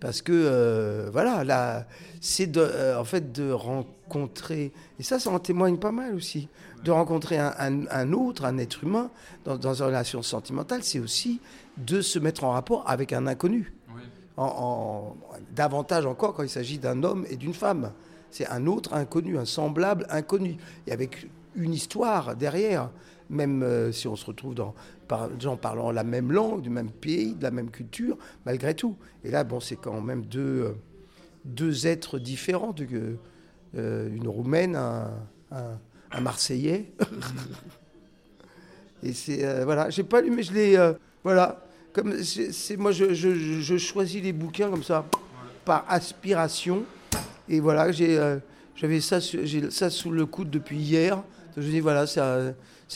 Parce 0.00 0.20
que, 0.22 0.32
euh, 0.32 1.08
voilà, 1.12 1.44
là, 1.44 1.86
c'est 2.20 2.46
de, 2.46 2.60
euh, 2.60 2.98
en 3.00 3.04
fait 3.04 3.32
de 3.32 3.50
rencontrer, 3.50 4.72
et 4.98 5.02
ça, 5.02 5.18
ça 5.18 5.30
en 5.30 5.38
témoigne 5.38 5.78
pas 5.78 5.92
mal 5.92 6.14
aussi, 6.14 6.48
de 6.84 6.90
rencontrer 6.90 7.38
un, 7.38 7.54
un- 7.58 7.86
un 7.90 8.12
autre, 8.12 8.44
un 8.44 8.58
être 8.58 8.84
humain, 8.84 9.10
dans, 9.44 9.56
dans 9.56 9.72
une 9.74 9.86
relation 9.86 10.22
sentimentale, 10.22 10.82
c'est 10.82 10.98
aussi 10.98 11.40
de 11.78 12.02
se 12.02 12.18
mettre 12.18 12.44
en 12.44 12.50
rapport 12.50 12.84
avec 12.86 13.12
un 13.14 13.26
inconnu. 13.26 13.72
Ouais. 13.88 14.02
En, 14.36 14.44
en- 14.44 15.16
davantage 15.54 16.04
encore 16.06 16.34
quand 16.34 16.42
il 16.42 16.50
s'agit 16.50 16.78
d'un 16.78 17.02
homme 17.02 17.24
et 17.30 17.36
d'une 17.36 17.54
femme. 17.54 17.92
C'est 18.30 18.48
un 18.48 18.66
autre 18.66 18.92
inconnu, 18.92 19.38
un 19.38 19.44
semblable 19.46 20.06
inconnu, 20.10 20.56
et 20.86 20.92
avec 20.92 21.28
une 21.56 21.74
histoire 21.74 22.36
derrière. 22.36 22.90
Même 23.30 23.62
euh, 23.62 23.90
si 23.90 24.06
on 24.06 24.16
se 24.16 24.26
retrouve 24.26 24.54
dans 24.54 24.74
par, 25.08 25.28
gens 25.40 25.56
parlant 25.56 25.90
la 25.90 26.04
même 26.04 26.30
langue, 26.30 26.60
du 26.60 26.68
même 26.70 26.90
pays, 26.90 27.34
de 27.34 27.42
la 27.42 27.50
même 27.50 27.70
culture, 27.70 28.18
malgré 28.44 28.74
tout. 28.74 28.96
Et 29.24 29.30
là, 29.30 29.44
bon, 29.44 29.60
c'est 29.60 29.76
quand 29.76 30.00
même 30.02 30.26
deux, 30.26 30.40
euh, 30.40 30.72
deux 31.44 31.86
êtres 31.86 32.18
différents, 32.18 32.72
euh, 33.76 34.08
une 34.14 34.28
Roumaine, 34.28 34.76
un, 34.76 35.10
un- 35.50 35.78
Marseillais. 36.20 36.92
Et 39.02 39.12
c'est 39.12 39.64
voilà, 39.64 39.90
j'ai 39.90 40.04
pas 40.04 40.20
lu, 40.20 40.30
mais 40.30 40.42
je 40.42 40.52
l'ai 40.52 40.92
voilà. 41.22 41.60
Comme 41.92 42.14
moi, 42.78 42.92
je, 42.92 43.14
je- 43.14 43.60
choisis 43.78 44.22
les 44.22 44.32
bouquins 44.32 44.70
comme 44.70 44.82
ça 44.82 45.04
par 45.64 45.84
aspiration. 45.88 46.84
Et 47.48 47.60
voilà, 47.60 47.92
j'ai 47.92 48.18
j'avais 48.76 49.00
ça, 49.00 49.18
ça 49.70 49.90
sous 49.90 50.10
le 50.10 50.26
coude 50.26 50.50
depuis 50.50 50.78
hier. 50.78 51.22
Je 51.56 51.62
dis 51.62 51.80
voilà, 51.80 52.06
c'est 52.06 52.20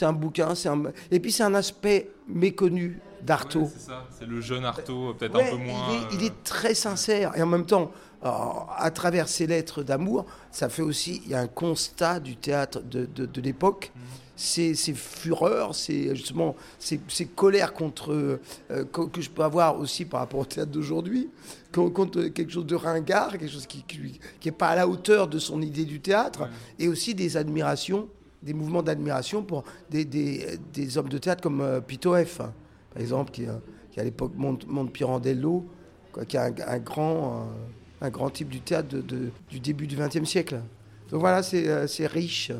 un, 0.05 0.13
bouquin, 0.13 0.49
un 0.49 0.83
et 1.11 1.19
puis 1.19 1.31
c'est 1.31 1.43
un 1.43 1.53
aspect 1.55 2.09
méconnu 2.27 2.99
d'Artaud. 3.21 3.61
Ouais, 3.63 3.69
c'est 3.73 3.87
ça, 3.87 4.05
c'est 4.17 4.25
le 4.27 4.39
jeune 4.41 4.63
Artaud, 4.65 5.13
peut-être 5.13 5.35
Ouais, 5.35 5.47
un 5.47 5.57
peu 5.57 5.63
moins. 5.63 5.87
il, 5.89 5.95
est, 5.95 6.19
il 6.19 6.23
euh, 6.23 6.27
est 6.27 6.43
très 6.43 6.73
sincère 6.73 7.35
et 7.37 7.41
en 7.41 7.47
même 7.47 7.65
temps, 7.65 7.91
alors, 8.21 8.73
à 8.77 8.91
travers 8.91 9.27
ses 9.27 9.47
lettres 9.47 9.83
d'amour, 9.83 10.25
ça 10.51 10.69
fait 10.69 10.81
aussi 10.81 11.21
il 11.25 11.31
y 11.31 11.35
a 11.35 11.39
un 11.39 11.47
constat 11.47 12.19
du 12.19 12.35
théâtre 12.35 12.81
de, 12.81 13.05
de- 13.05 13.25
de 13.25 13.41
l'époque. 13.41 13.91
Mhm. 13.95 14.01
Ces, 14.41 14.73
ces 14.73 14.93
fureurs, 14.93 15.75
ces, 15.75 16.15
justement, 16.15 16.55
ces, 16.79 17.01
ces 17.09 17.25
colères 17.25 17.73
contre, 17.73 18.13
euh, 18.13 18.39
que, 18.69 19.01
que 19.07 19.19
je 19.19 19.29
peux 19.29 19.43
avoir 19.43 19.77
aussi 19.77 20.05
par 20.05 20.21
rapport 20.21 20.39
au 20.39 20.45
théâtre 20.45 20.71
d'aujourd'hui, 20.71 21.29
con- 21.73 21.89
contre 21.89 22.23
quelque 22.27 22.49
chose 22.53 22.65
de 22.65 22.75
ringard, 22.75 23.31
quelque 23.37 23.49
chose 23.51 23.67
qui 23.67 23.83
n'est 24.45 24.51
pas 24.53 24.69
à 24.69 24.75
la 24.77 24.87
hauteur 24.87 25.27
de 25.27 25.39
son 25.39 25.61
idée 25.61 25.83
du 25.83 25.99
théâtre, 25.99 26.43
Ouais. 26.43 26.47
et 26.79 26.87
aussi 26.87 27.13
des 27.15 27.35
admirations, 27.35 28.07
des 28.41 28.53
mouvements 28.53 28.81
d'admiration 28.83 29.43
pour 29.43 29.63
des, 29.89 30.05
des- 30.05 30.57
des 30.73 30.97
hommes 30.97 31.09
de 31.09 31.17
théâtre 31.17 31.41
comme 31.41 31.61
euh, 31.61 31.81
Pitoef, 31.81 32.39
hein, 32.41 32.53
par 32.93 33.01
exemple, 33.01 33.31
qui, 33.31 33.45
euh, 33.45 33.53
qui 33.91 33.99
à 33.99 34.03
l'époque 34.03 34.33
monte, 34.35 34.67
monte 34.67 34.91
Pirandello, 34.91 35.65
qui 36.27 36.37
est 36.37 36.39
un, 36.39 36.53
un 36.67 36.79
grand, 36.79 37.47
euh, 37.47 38.05
un 38.05 38.09
grand 38.09 38.29
type 38.29 38.49
du 38.49 38.61
théâtre 38.61 38.95
du 39.49 39.59
début 39.59 39.87
du 39.87 39.95
XXe 39.97 40.23
siècle. 40.27 40.61
Donc 41.11 41.19
voilà, 41.19 41.43
c'est 41.43 41.67
euh, 41.67 41.87
c'est 41.87 42.07
riche. 42.07 42.51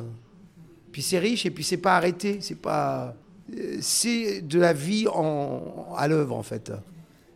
Puis 0.92 1.02
c'est 1.02 1.18
riche 1.18 1.46
et 1.46 1.50
puis 1.50 1.62
c'est 1.64 1.76
pas 1.76 1.96
arrêté, 1.96 2.38
c'est 2.40 2.56
pas, 2.60 3.14
de 3.48 4.58
la 4.58 4.72
vie 4.72 5.06
en, 5.08 5.94
à 5.96 6.08
l'œuvre 6.08 6.34
en 6.36 6.42
fait. 6.42 6.72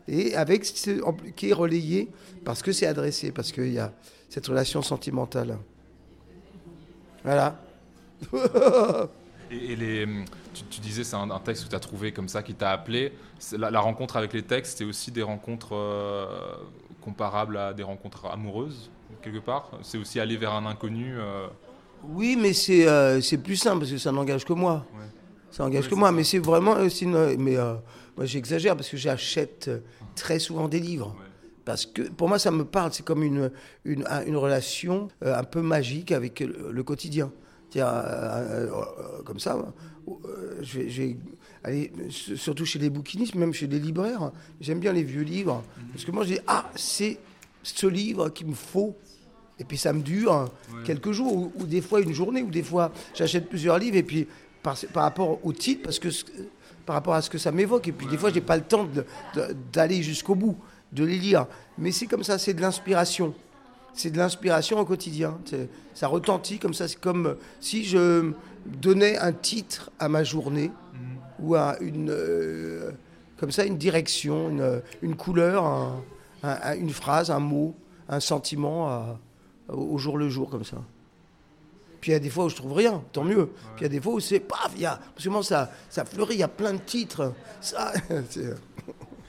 Et 0.07 0.35
avec 0.35 0.65
ce, 0.65 1.01
qui 1.35 1.51
est 1.51 1.53
relayé 1.55 2.11
parce 2.45 2.63
que 2.63 2.73
c'est 2.73 2.87
adressé, 2.87 3.31
parce 3.33 3.53
qu'il 3.53 3.73
y 3.73 3.79
a 3.79 3.93
cette 4.29 4.47
relation 4.47 4.83
sentimentale. 4.83 5.57
Voilà. 7.25 7.61
Et, 9.51 9.73
et 9.73 9.77
les, 9.77 10.07
tu, 10.55 10.65
tu 10.65 10.81
disais, 10.81 11.05
c'est 11.05 11.17
un, 11.17 11.31
un 11.31 11.39
texte 11.39 11.65
que 11.65 11.71
tu 11.71 11.77
as 11.77 11.81
trouvé 11.81 12.13
comme 12.13 12.29
ça, 12.29 12.43
qui 12.43 12.55
t'a 12.55 12.71
appelé. 12.71 13.13
La, 13.57 13.71
la 13.71 13.81
rencontre 13.81 14.17
avec 14.17 14.33
les 14.33 14.43
textes, 14.43 14.79
c'est 14.79 14.85
aussi 14.85 15.11
des 15.11 15.23
rencontres 15.23 15.75
euh, 15.75 16.27
comparables 17.01 17.57
à 17.57 17.73
des 17.75 17.83
rencontres 17.83 18.27
amoureuses, 18.27 18.91
quelque 19.23 19.39
part? 19.39 19.71
C'est 19.83 19.99
aussi 19.99 20.19
aller 20.19 20.37
vers 20.37 20.53
un 20.53 20.65
inconnu. 20.67 21.15
euh, 21.19 21.47
Oui, 22.05 22.37
mais 22.41 22.53
c'est 22.55 22.89
euh, 22.89 23.21
plus 23.43 23.57
simple 23.57 23.81
parce 23.81 23.91
que 23.91 23.99
ça 23.99 24.13
n'engage 24.13 24.45
que 24.45 24.55
moi. 24.55 24.87
Ouais. 24.95 25.05
Ça 25.51 25.63
n'engage 25.65 25.85
Oui, 25.85 25.91
que 25.91 25.95
moi, 25.95 26.09
ça. 26.09 26.13
mais 26.13 26.25
c'est 26.25 26.39
vraiment 26.39 26.73
aussi 26.73 27.05
une- 27.05 27.37
Mais 27.37 27.57
euh, 27.57 27.75
moi, 28.17 28.25
j'exagère 28.27 28.75
parce 28.77 28.89
que 28.89 28.97
j'achète 28.97 29.69
euh, 29.69 29.81
très 30.17 30.39
souvent 30.39 30.69
des 30.69 30.81
livres. 30.81 31.15
Ouais. 31.19 31.27
Parce 31.67 31.87
que 31.87 32.03
pour 32.03 32.29
moi, 32.29 32.39
ça 32.39 32.51
me 32.51 32.65
parle. 32.65 32.93
C'est 32.93 33.05
comme 33.05 33.23
une, 33.23 33.51
une, 33.85 34.05
un- 34.09 34.25
une 34.25 34.37
relation 34.37 35.09
euh, 35.23 35.39
un 35.39 35.45
peu 35.45 35.61
magique 35.61 36.13
avec 36.13 36.41
le 36.41 36.83
quotidien. 36.83 37.31
Euh, 37.83 38.69
euh, 38.69 38.71
euh, 38.71 39.23
comme 39.25 39.39
ça, 39.41 39.57
euh, 40.09 41.15
aller, 41.63 41.93
s- 42.09 42.35
surtout 42.37 42.65
chez 42.65 42.79
les 42.79 42.91
bouquinistes, 42.91 43.35
même 43.35 43.53
chez 43.53 43.67
les 43.67 43.79
libraires. 43.79 44.31
J'aime 44.61 44.81
bien 44.81 44.93
les 44.93 45.03
vieux 45.03 45.23
livres. 45.23 45.63
Parce 45.93 46.05
que 46.05 46.11
moi, 46.11 46.25
je 46.25 46.35
dis, 46.35 46.41
ah, 46.47 46.71
c'est 46.77 47.19
ce 47.63 47.87
livre 47.87 48.29
qu'il 48.31 48.47
me 48.49 48.55
faut. 48.55 48.97
Et 49.59 49.65
puis 49.65 49.79
ça 49.79 49.93
me 49.93 50.03
dure 50.03 50.51
quelques 50.85 51.13
jours, 51.13 51.33
ou, 51.37 51.53
ou 51.57 51.65
des 51.65 51.81
fois 51.81 52.01
une 52.01 52.13
journée, 52.13 52.43
ou 52.43 52.51
des 52.51 52.65
fois 52.65 52.91
j'achète 53.15 53.49
plusieurs 53.49 53.79
livres, 53.79 53.97
et 53.97 54.03
puis 54.03 54.27
par, 54.65 54.77
par 54.93 55.05
rapport 55.05 55.39
au 55.47 55.53
titre, 55.53 55.83
parce 55.85 56.01
que 56.01 56.09
par 56.85 56.95
rapport 56.97 57.15
à 57.15 57.23
ce 57.23 57.31
que 57.31 57.39
ça 57.39 57.53
m'évoque, 57.53 57.87
et 57.87 57.93
puis 57.93 58.07
des 58.09 58.19
fois 58.19 58.31
j'ai 58.33 58.41
pas 58.41 58.57
le 58.57 58.65
temps 58.65 58.89
d'aller 59.73 60.03
jusqu'au 60.03 60.35
bout, 60.35 60.57
de 60.93 61.05
les 61.05 61.19
lire. 61.19 61.47
Mais 61.79 61.93
c'est 61.93 62.07
comme 62.07 62.25
ça, 62.25 62.37
c'est 62.37 62.53
de 62.53 62.61
l'inspiration. 62.61 63.33
C'est 63.95 64.11
de 64.11 64.19
l'inspiration 64.19 64.79
au 64.81 64.85
quotidien. 64.85 65.39
Ça 65.95 66.09
retentit 66.09 66.59
comme 66.59 66.75
ça, 66.75 66.89
c'est 66.89 67.01
comme 67.01 67.37
si 67.61 67.85
je 67.85 68.33
donnais 68.67 69.17
un 69.19 69.33
titre 69.33 69.91
à 69.99 70.09
ma 70.09 70.25
journée, 70.25 70.71
ou 71.39 71.55
à 71.55 71.77
une, 71.81 72.11
euh, 72.11 72.91
comme 73.39 73.51
ça, 73.51 73.65
une 73.65 73.77
direction, 73.79 74.51
une, 74.51 74.83
une 75.03 75.17
couleur, 75.17 75.65
un- 75.65 76.03
un- 76.43 76.59
un- 76.63 76.75
une 76.77 76.91
phrase, 76.91 77.31
un 77.31 77.39
mot, 77.41 77.75
un 78.09 78.21
sentiment 78.21 78.89
à- 78.89 79.19
au 79.69 79.97
jour 79.99 80.19
le 80.19 80.29
jour, 80.29 80.51
comme 80.51 80.65
ça. 80.65 80.79
Puis 82.01 82.11
il 82.11 82.15
y 82.15 82.17
a 82.17 82.21
des 82.21 82.31
fois 82.31 82.45
où 82.45 82.49
je 82.51 82.57
trouve 82.57 82.73
rien, 82.75 83.03
tant 83.13 83.25
mieux. 83.25 83.47
Puis 83.47 83.81
il 83.81 83.83
y 83.83 83.87
a 83.87 83.89
des 83.89 84.01
fois 84.01 84.13
où 84.15 84.21
c'est 84.21 84.41
paf, 84.41 84.73
il 84.77 84.83
y 84.83 84.87
a, 84.87 84.99
parce 85.15 85.25
que 85.25 85.31
moi, 85.31 85.43
ça, 85.43 85.71
ça 85.89 86.05
fleurit, 86.05 86.35
il 86.35 86.41
y 86.41 86.43
a 86.43 86.49
plein 86.49 86.73
de 86.75 86.79
titres. 86.79 87.33
Ça, 87.61 87.93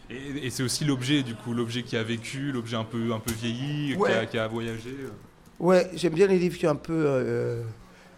Et, 0.09 0.45
et 0.47 0.49
c'est 0.49 0.63
aussi 0.63 0.85
l'objet, 0.85 1.23
du 1.23 1.35
coup, 1.35 1.53
l'objet 1.53 1.83
qui 1.83 1.97
a 1.97 2.03
vécu, 2.03 2.51
l'objet 2.51 2.75
un 2.77 2.83
peu, 2.83 3.11
un 3.13 3.19
peu 3.19 3.33
vieilli, 3.33 3.95
Ouais. 3.95 4.09
qui, 4.11 4.15
a, 4.17 4.25
qui 4.25 4.37
a 4.37 4.47
voyagé. 4.47 4.89
euh. 4.91 5.09
ouais, 5.59 5.89
j'aime 5.95 6.13
bien 6.13 6.27
les 6.27 6.37
livres 6.39 6.57
qui 6.57 6.67
ont 6.67 6.71
un 6.71 6.75
peu 6.75 6.93
euh, 7.07 7.63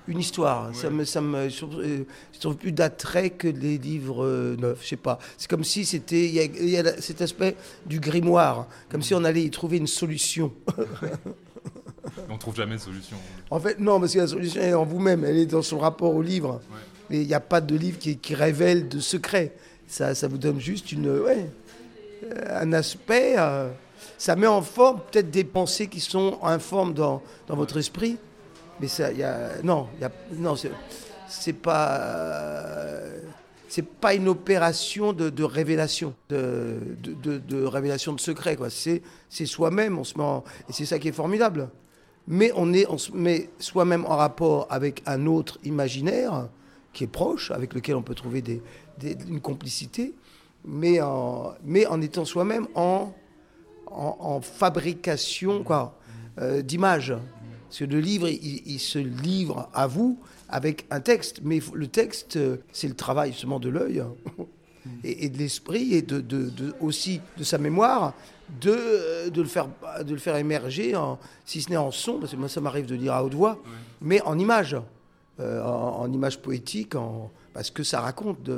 une 0.07 0.19
histoire. 0.19 0.75
Ça 0.75 0.87
Ouais. 0.87 0.93
me, 0.93 1.05
ça 1.05 1.21
me, 1.21 1.47
je 1.49 1.57
trouve, 1.57 1.79
euh, 1.81 2.03
je 2.33 2.39
trouve 2.39 2.55
plus 2.57 2.71
d'attrait 2.73 3.29
que 3.29 3.47
les 3.47 3.77
livres 3.77 4.25
euh, 4.25 4.55
neufs. 4.57 4.79
Je 4.83 4.87
sais 4.89 4.95
pas. 4.97 5.17
C'est 5.37 5.49
comme 5.49 5.63
si 5.63 5.85
c'était, 5.85 6.25
il 6.25 6.33
y 6.33 6.39
a, 6.39 6.43
il 6.43 6.69
y 6.69 6.77
a 6.77 7.01
cet 7.01 7.21
aspect 7.21 7.55
du 7.85 7.99
grimoire, 8.01 8.67
comme 8.89 9.01
si 9.01 9.13
on 9.15 9.23
allait 9.23 9.43
y 9.43 9.49
trouver 9.49 9.77
une 9.77 9.87
solution. 9.87 10.51
On 12.29 12.37
trouve 12.37 12.55
jamais 12.55 12.75
de 12.75 12.81
solution. 12.81 13.17
En 13.49 13.59
fait, 13.59 13.79
non, 13.79 13.99
parce 13.99 14.13
que 14.13 14.19
la 14.19 14.27
solution 14.27 14.61
est 14.61 14.73
en 14.73 14.85
vous-même, 14.85 15.23
elle 15.25 15.37
est 15.37 15.45
dans 15.45 15.61
son 15.61 15.77
rapport 15.77 16.13
au 16.15 16.21
livre. 16.21 16.61
Ouais. 16.71 16.79
Mais 17.09 17.21
il 17.21 17.27
n'y 17.27 17.33
a 17.33 17.39
pas 17.39 17.61
de 17.61 17.75
livre 17.75 17.99
qui, 17.99 18.17
qui 18.17 18.33
révèle 18.35 18.87
de 18.89 18.99
secret. 18.99 19.53
Ça, 19.87 20.15
ça 20.15 20.27
vous 20.27 20.37
donne 20.37 20.59
juste 20.59 20.91
une, 20.91 21.07
ouais, 21.09 21.37
euh, 21.39 21.45
un 22.49 22.73
aspect. 22.73 23.35
euh, 23.37 23.69
ça 24.17 24.35
met 24.35 24.47
en 24.47 24.61
forme 24.61 24.99
peut-être 25.11 25.29
des 25.31 25.43
pensées 25.43 25.87
qui 25.87 25.99
sont 25.99 26.39
informes 26.43 26.93
dans, 26.93 27.21
dans 27.47 27.55
votre 27.55 27.77
esprit. 27.77 28.17
Mais 28.79 28.87
ça, 28.87 29.11
y 29.11 29.23
a, 29.23 29.61
non, 29.63 29.87
y 29.99 30.03
a, 30.03 30.11
non, 30.33 30.55
c'est, 31.27 31.53
pas, 31.53 31.97
euh, 32.01 33.19
c'est 33.67 33.85
pas 33.85 34.13
une 34.13 34.27
opération 34.27 35.13
de, 35.13 35.29
de 35.29 35.43
révélation, 35.43 36.13
de- 36.29 36.77
de 37.37 37.63
révélation 37.63 38.13
de 38.13 38.19
secret. 38.19 38.55
Quoi. 38.55 38.69
C'est, 38.69 39.01
c'est 39.29 39.45
soi-même. 39.47 39.97
On 39.97 40.03
se 40.03 40.17
met 40.17 40.23
en- 40.23 40.43
et 40.69 40.73
c'est 40.73 40.85
ça 40.85 40.99
qui 40.99 41.07
est 41.07 41.11
formidable 41.13 41.69
mais 42.29 42.51
on, 42.57 42.73
est, 42.73 42.85
on 42.89 42.97
se 42.97 43.13
met 43.13 43.47
soi-même 43.57 44.03
en 44.05 44.17
rapport 44.17 44.67
avec 44.69 45.01
un 45.05 45.27
autre 45.27 45.59
imaginaire 45.63 46.49
qui 46.91 47.05
est 47.05 47.07
proche, 47.07 47.51
avec 47.51 47.73
lequel 47.73 47.95
on 47.95 48.01
peut 48.01 48.15
trouver 48.15 48.41
des, 48.41 48.61
des- 48.99 49.15
une 49.29 49.39
complicité, 49.39 50.13
mais 50.67 51.01
en, 51.01 51.53
mais 51.63 51.85
en 51.87 52.01
étant 52.01 52.25
soi-même 52.25 52.67
en, 52.75 53.13
en, 53.87 54.17
en 54.19 54.41
fabrication 54.41 55.63
quoi, 55.63 55.97
euh, 56.39 56.61
d'images. 56.61 57.15
Parce 57.67 57.79
que 57.79 57.85
le 57.85 57.99
livre, 57.99 58.27
il, 58.27 58.61
il 58.65 58.79
se 58.79 58.99
livre 58.99 59.69
à 59.73 59.87
vous 59.87 60.19
avec 60.49 60.85
un 60.91 60.99
texte, 61.01 61.39
mais 61.43 61.59
le 61.73 61.87
texte, 61.87 62.35
euh, 62.37 62.57
c'est 62.71 62.87
le 62.87 62.95
travail 62.95 63.33
seulement 63.33 63.59
de 63.59 63.69
l'œil 63.69 64.03
et, 65.03 65.25
et 65.25 65.29
de 65.29 65.37
l'esprit 65.37 65.93
et 65.93 66.01
de, 66.01 66.21
de- 66.21 66.49
de- 66.49 66.73
aussi 66.79 67.19
de 67.37 67.43
sa 67.43 67.57
mémoire, 67.57 68.13
de, 68.61 68.71
euh, 68.71 69.29
de, 69.29 69.41
le, 69.41 69.47
faire, 69.47 69.67
de 70.05 70.13
le 70.13 70.19
faire 70.19 70.37
émerger, 70.37 70.95
en, 70.95 71.19
si 71.45 71.61
ce 71.61 71.69
n'est 71.69 71.77
en 71.77 71.91
son, 71.91 72.19
parce 72.19 72.31
que 72.31 72.37
moi 72.37 72.47
ça 72.49 72.61
m'arrive 72.61 72.85
de 72.85 72.95
dire 72.95 73.13
à 73.13 73.23
haute 73.23 73.33
voix, 73.33 73.57
mais 74.01 74.21
en 74.21 74.37
images, 74.39 74.77
euh, 75.41 75.61
en, 75.63 76.01
en 76.03 76.11
images 76.13 76.39
poétiques, 76.39 76.95
en, 76.95 77.29
parce 77.57 77.71
que 77.71 77.81
ça 77.81 78.01
raconte, 78.01 78.51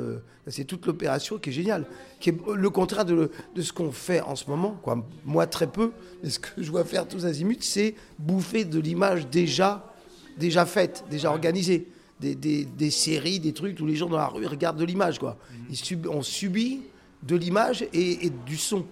c'est 0.46 0.64
toute 0.64 0.84
l'opération 0.84 1.38
qui 1.38 1.48
est 1.48 1.52
géniale, 1.54 1.86
qui 2.20 2.28
est 2.28 2.36
le 2.54 2.68
contraire 2.68 3.06
de, 3.06 3.30
de 3.54 3.62
ce 3.62 3.72
qu'on 3.72 3.92
fait 3.92 4.20
en 4.20 4.36
ce 4.36 4.44
moment. 4.50 4.78
Quoi. 4.82 5.02
Moi 5.24 5.46
très 5.46 5.66
peu, 5.66 5.92
mais 6.22 6.28
ce 6.28 6.38
que 6.38 6.62
je 6.62 6.70
vois 6.70 6.84
faire 6.84 7.08
tous 7.08 7.24
azimuts, 7.24 7.56
c'est 7.62 7.94
bouffer 8.18 8.66
de 8.66 8.78
l'image 8.78 9.26
déjà, 9.28 9.90
déjà 10.36 10.66
faite, 10.66 11.04
déjà 11.10 11.30
organisée. 11.30 11.88
Des, 12.20 12.34
des- 12.34 12.66
des 12.66 12.90
séries, 12.90 13.40
des 13.40 13.54
trucs 13.54 13.80
où 13.80 13.86
les 13.86 13.96
gens 13.96 14.10
dans 14.10 14.18
la 14.18 14.26
rue 14.26 14.44
regardent 14.44 14.78
de 14.78 14.84
l'image. 14.84 15.18
quoi. 15.18 15.38
Ils 15.70 15.76
sub- 15.76 16.06
on 16.06 16.20
subit 16.20 16.82
de 17.22 17.36
l'image 17.36 17.80
et, 17.94 18.26
et 18.26 18.30
du 18.44 18.58
son, 18.58 18.84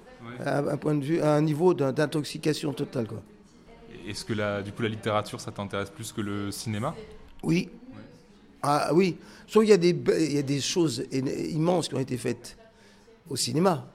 à 0.42 0.60
un 0.60 0.76
point 0.78 0.94
de 0.94 1.04
vue, 1.04 1.20
à 1.20 1.34
un 1.34 1.42
niveau 1.42 1.74
d'intoxication 1.74 2.72
totale. 2.72 3.06
Quoi. 3.06 3.22
Est-ce 4.08 4.24
que 4.24 4.32
la, 4.32 4.62
du 4.62 4.72
coup 4.72 4.80
la 4.80 4.88
littérature 4.88 5.38
ça 5.42 5.50
t'intéresse 5.50 5.90
plus 5.90 6.10
que 6.12 6.22
le 6.22 6.50
cinéma? 6.50 6.94
Oui. 7.42 7.68
Ah 8.62 8.90
oui. 8.92 9.16
Sauf 9.46 9.62
qu'il 9.62 9.70
y, 9.70 9.74
a 9.74 9.76
des 9.78 9.92
be- 9.94 10.16
il 10.18 10.34
y 10.34 10.38
a 10.38 10.42
des 10.42 10.60
choses 10.60 11.04
immenses 11.12 11.88
qui 11.88 11.94
ont 11.94 12.00
été 12.00 12.16
faites 12.16 12.56
au 13.30 13.36
cinéma. 13.36 13.86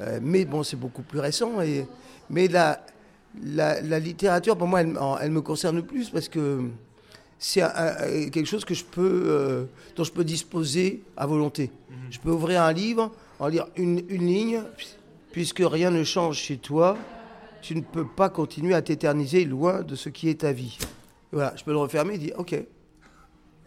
Euh, 0.00 0.20
mais 0.22 0.44
bon, 0.44 0.62
c'est 0.62 0.76
beaucoup 0.76 1.02
plus 1.02 1.20
récent. 1.20 1.60
Et, 1.60 1.86
mais 2.30 2.48
la, 2.48 2.84
la, 3.42 3.80
la 3.80 3.98
littérature, 3.98 4.56
pour 4.56 4.66
moi, 4.68 4.80
elle, 4.82 5.30
me 5.30 5.40
concerne 5.40 5.82
plus 5.82 6.10
parce 6.10 6.28
que 6.28 6.62
c'est 7.38 7.60
quelque 8.30 8.46
chose 8.46 8.64
que 8.64 8.74
je 8.74 8.84
peux, 8.84 9.24
euh, 9.26 9.64
dont 9.96 10.04
je 10.04 10.12
peux 10.12 10.24
disposer 10.24 11.02
à 11.16 11.26
volonté. 11.26 11.70
Je 12.10 12.18
peux 12.18 12.30
ouvrir 12.30 12.62
un 12.62 12.72
livre, 12.72 13.10
en 13.38 13.48
lire 13.48 13.66
une, 13.76 14.02
une 14.08 14.26
ligne, 14.26 14.62
puisque 15.32 15.62
rien 15.64 15.90
ne 15.90 16.04
change 16.04 16.38
chez 16.38 16.56
toi, 16.56 16.96
tu 17.60 17.74
ne 17.74 17.80
peux 17.82 18.06
pas 18.06 18.28
continuer 18.30 18.74
à 18.74 18.80
t'éterniser 18.80 19.44
loin 19.44 19.82
de 19.82 19.96
ce 19.96 20.08
qui 20.08 20.28
est 20.28 20.40
ta 20.40 20.52
vie. 20.52 20.78
Voilà, 21.32 21.52
je 21.56 21.64
peux 21.64 21.72
le 21.72 21.78
refermer 21.78 22.14
et 22.14 22.18
dire 22.18 22.34
OK. 22.38 22.54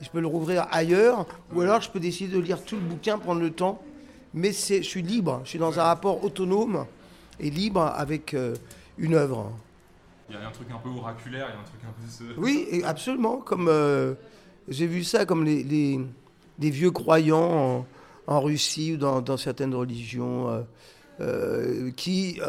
Je 0.02 0.10
peux 0.10 0.22
le 0.22 0.28
rouvrir 0.28 0.68
ailleurs, 0.72 1.26
ou 1.54 1.62
alors 1.62 1.82
je 1.82 1.90
peux 1.90 2.00
décider 2.00 2.34
de 2.36 2.40
lire 2.42 2.64
tout 2.64 2.76
le 2.76 2.82
bouquin, 2.82 3.18
prendre 3.18 3.42
le 3.42 3.52
temps. 3.52 3.82
Mais 4.34 4.52
je 4.52 4.82
suis 4.84 5.02
libre, 5.02 5.42
je 5.44 5.50
suis 5.50 5.60
dans 5.60 5.80
un 5.80 5.84
rapport 5.84 6.24
autonome 6.24 6.86
et 7.40 7.50
libre 7.50 7.82
avec 7.96 8.34
euh, 8.34 8.56
une 8.98 9.16
œuvre. 9.16 9.52
Il 10.30 10.36
y 10.36 10.38
a 10.38 10.48
un 10.48 10.52
truc 10.52 10.68
un 10.72 10.78
peu 10.78 10.90
oraculaire, 10.90 11.48
il 11.50 11.56
y 11.56 11.58
a 11.58 11.60
un 11.60 11.64
truc 11.64 11.82
un 11.84 12.34
peu. 12.36 12.42
Oui, 12.42 12.84
absolument. 12.86 13.38
Comme 13.38 13.68
euh, 13.68 14.14
j'ai 14.68 14.86
vu 14.86 15.04
ça 15.04 15.26
comme 15.26 15.44
les, 15.44 15.64
les, 15.64 16.00
les 16.60 16.70
vieux 16.70 16.92
croyants 16.92 17.86
en, 18.28 18.34
en 18.36 18.42
Russie 18.42 18.94
ou 18.94 18.98
dans, 18.98 19.22
dans 19.22 19.38
certaines 19.38 19.74
religions 19.74 20.48
euh, 20.50 20.62
euh, 21.22 21.92
qui, 21.92 22.40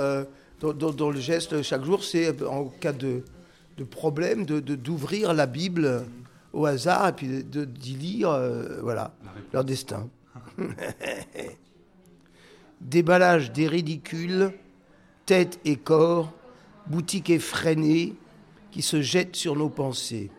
dont 0.60 1.10
le 1.10 1.20
geste 1.20 1.62
chaque 1.62 1.84
jour, 1.84 2.04
c'est 2.04 2.42
en 2.44 2.66
cas 2.66 2.92
de, 2.92 3.24
de 3.78 3.84
problème 3.84 4.44
de, 4.44 4.60
de- 4.60 4.74
d'ouvrir 4.76 5.32
la 5.32 5.46
Bible 5.46 6.04
au 6.52 6.66
hasard 6.66 7.08
et 7.08 7.12
puis 7.12 7.44
de, 7.44 7.64
d'y 7.64 7.94
lire, 7.94 8.30
euh, 8.30 8.80
voilà, 8.82 9.14
leur 9.52 9.64
destin. 9.64 10.08
Déballage 12.80 13.52
des 13.52 13.68
ridicules, 13.68 14.52
tête 15.26 15.60
et 15.64 15.76
corps, 15.76 16.32
boutique 16.86 17.30
effrénée 17.30 18.14
qui 18.70 18.82
se 18.82 19.02
jette 19.02 19.36
sur 19.36 19.56
nos 19.56 19.68
pensées. 19.68 20.30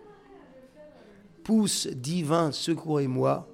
Pouce 1.44 1.88
divin, 1.88 2.52
secourez-moi 2.52 3.48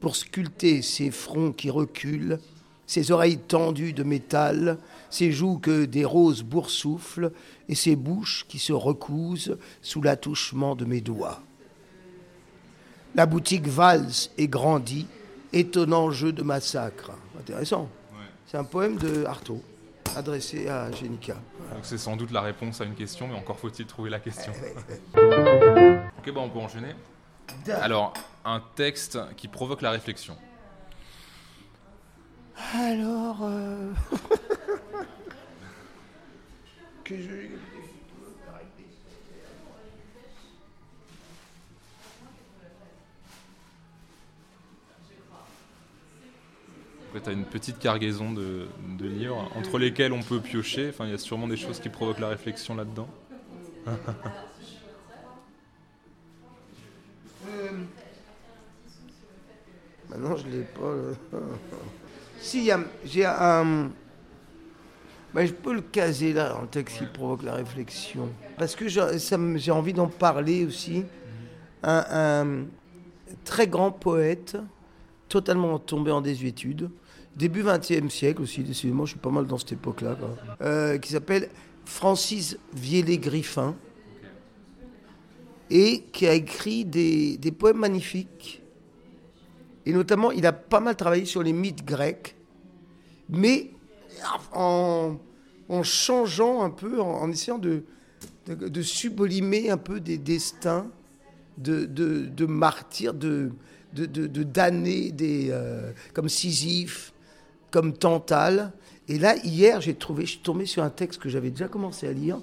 pour 0.00 0.16
sculpter 0.16 0.82
ces 0.82 1.10
fronts 1.10 1.52
qui 1.52 1.70
reculent, 1.70 2.38
ces 2.86 3.12
oreilles 3.12 3.38
tendues 3.38 3.92
de 3.92 4.02
métal, 4.02 4.78
ces 5.10 5.32
joues 5.32 5.58
que 5.58 5.84
des 5.84 6.04
roses 6.04 6.42
boursouflent 6.42 7.32
et 7.68 7.74
ces 7.74 7.96
bouches 7.96 8.44
qui 8.48 8.58
se 8.58 8.72
recousent 8.72 9.56
sous 9.80 10.02
l'attouchement 10.02 10.74
de 10.74 10.84
mes 10.84 11.00
doigts. 11.00 11.40
La 13.14 13.26
boutique 13.26 13.66
valse 13.66 14.30
et 14.38 14.48
grandit, 14.48 15.06
étonnant 15.52 16.10
jeu 16.10 16.32
de 16.32 16.42
massacre. 16.42 17.10
Intéressant. 17.38 17.88
Ouais. 18.12 18.18
C'est 18.46 18.56
un 18.56 18.64
poème 18.64 18.96
de 18.96 19.24
Artaud, 19.26 19.62
adressé 20.16 20.68
à 20.68 20.90
Génica. 20.92 21.34
Donc 21.34 21.80
c'est 21.82 21.98
sans 21.98 22.16
doute 22.16 22.30
la 22.30 22.40
réponse 22.40 22.80
à 22.80 22.84
une 22.84 22.94
question, 22.94 23.28
mais 23.28 23.34
encore 23.34 23.58
faut-il 23.58 23.86
trouver 23.86 24.08
la 24.10 24.20
question. 24.20 24.52
ok, 25.14 26.32
bon, 26.32 26.44
on 26.44 26.48
peut 26.50 26.58
enchaîner. 26.58 26.94
Alors, 27.82 28.14
un 28.44 28.62
texte 28.76 29.18
qui 29.36 29.46
provoque 29.48 29.82
la 29.82 29.90
réflexion 29.90 30.36
Alors. 32.74 33.38
euh, 33.42 33.92
que 37.04 37.14
je. 37.16 37.30
Tu 47.20 47.28
as 47.28 47.32
une 47.32 47.44
petite 47.44 47.78
cargaison 47.78 48.32
de, 48.32 48.66
livres 49.00 49.50
entre 49.56 49.78
lesquels 49.78 50.12
on 50.12 50.22
peut 50.22 50.40
piocher. 50.40 50.88
Enfin, 50.90 51.06
il 51.06 51.10
y 51.10 51.14
a 51.14 51.18
sûrement 51.18 51.48
des 51.48 51.56
choses 51.56 51.80
qui 51.80 51.88
provoquent 51.88 52.20
la 52.20 52.28
réflexion 52.28 52.74
là-dedans. 52.74 53.08
Maintenant, 60.08 60.36
je 60.36 60.46
l'ai 60.48 60.62
pas. 60.62 60.92
si, 62.40 62.70
j'ai 63.04 63.24
un. 63.24 63.90
Ben, 65.34 65.46
je 65.46 65.52
peux 65.52 65.72
le 65.72 65.80
caser 65.80 66.34
là, 66.34 66.56
en 66.56 66.66
texte 66.66 66.98
qui 66.98 67.06
provoque 67.06 67.42
la 67.42 67.54
réflexion. 67.54 68.28
Parce 68.58 68.76
que 68.76 68.86
j'ai 68.88 69.70
envie 69.70 69.94
d'en 69.94 70.08
parler 70.08 70.66
aussi. 70.66 71.04
Un 71.82 72.66
très 73.44 73.66
grand 73.66 73.90
poète, 73.90 74.56
totalement 75.28 75.78
tombé 75.78 76.10
en 76.10 76.20
désuétude, 76.20 76.90
début 77.36 77.62
XXe 77.62 78.12
siècle 78.12 78.42
aussi, 78.42 78.62
décidément, 78.62 79.04
je 79.04 79.12
suis 79.12 79.20
pas 79.20 79.30
mal 79.30 79.46
dans 79.46 79.58
cette 79.58 79.72
époque-là. 79.72 80.16
Euh, 80.60 80.98
qui 80.98 81.12
s'appelle 81.12 81.48
Francis 81.84 82.56
Viellé-Griffin, 82.74 83.74
et 85.70 86.04
qui 86.12 86.26
a 86.26 86.34
écrit 86.34 86.84
des, 86.84 87.38
des 87.38 87.50
poèmes 87.50 87.78
magnifiques. 87.78 88.62
Et 89.86 89.92
notamment, 89.92 90.30
il 90.30 90.46
a 90.46 90.52
pas 90.52 90.80
mal 90.80 90.94
travaillé 90.94 91.24
sur 91.24 91.42
les 91.42 91.54
mythes 91.54 91.84
grecs, 91.84 92.36
mais 93.30 93.70
en, 94.52 95.16
en 95.68 95.82
changeant 95.82 96.62
un 96.62 96.70
peu, 96.70 97.00
en, 97.00 97.30
essayant 97.30 97.58
de, 97.58 97.84
de, 98.46 98.82
sublimer 98.82 99.70
un 99.70 99.78
peu 99.78 99.98
des 99.98 100.18
destins 100.18 100.90
de, 101.56 101.86
de, 101.86 102.26
de 102.26 102.46
martyrs, 102.46 103.14
de, 103.14 103.52
de, 103.94 104.04
de, 104.04 104.26
de 104.26 104.42
damnés, 104.42 105.10
des, 105.10 105.48
euh, 105.50 105.92
comme 106.12 106.28
Sisyphe, 106.28 107.11
comme 107.72 107.94
Tantale. 107.94 108.70
Et 109.08 109.18
là, 109.18 109.36
hier, 109.38 109.80
j'ai 109.80 109.94
trouvé, 109.94 110.24
je 110.24 110.32
suis 110.32 110.40
tombé 110.40 110.66
sur 110.66 110.84
un 110.84 110.90
texte 110.90 111.20
que 111.20 111.28
j'avais 111.28 111.50
déjà 111.50 111.66
commencé 111.66 112.06
à 112.06 112.12
lire, 112.12 112.40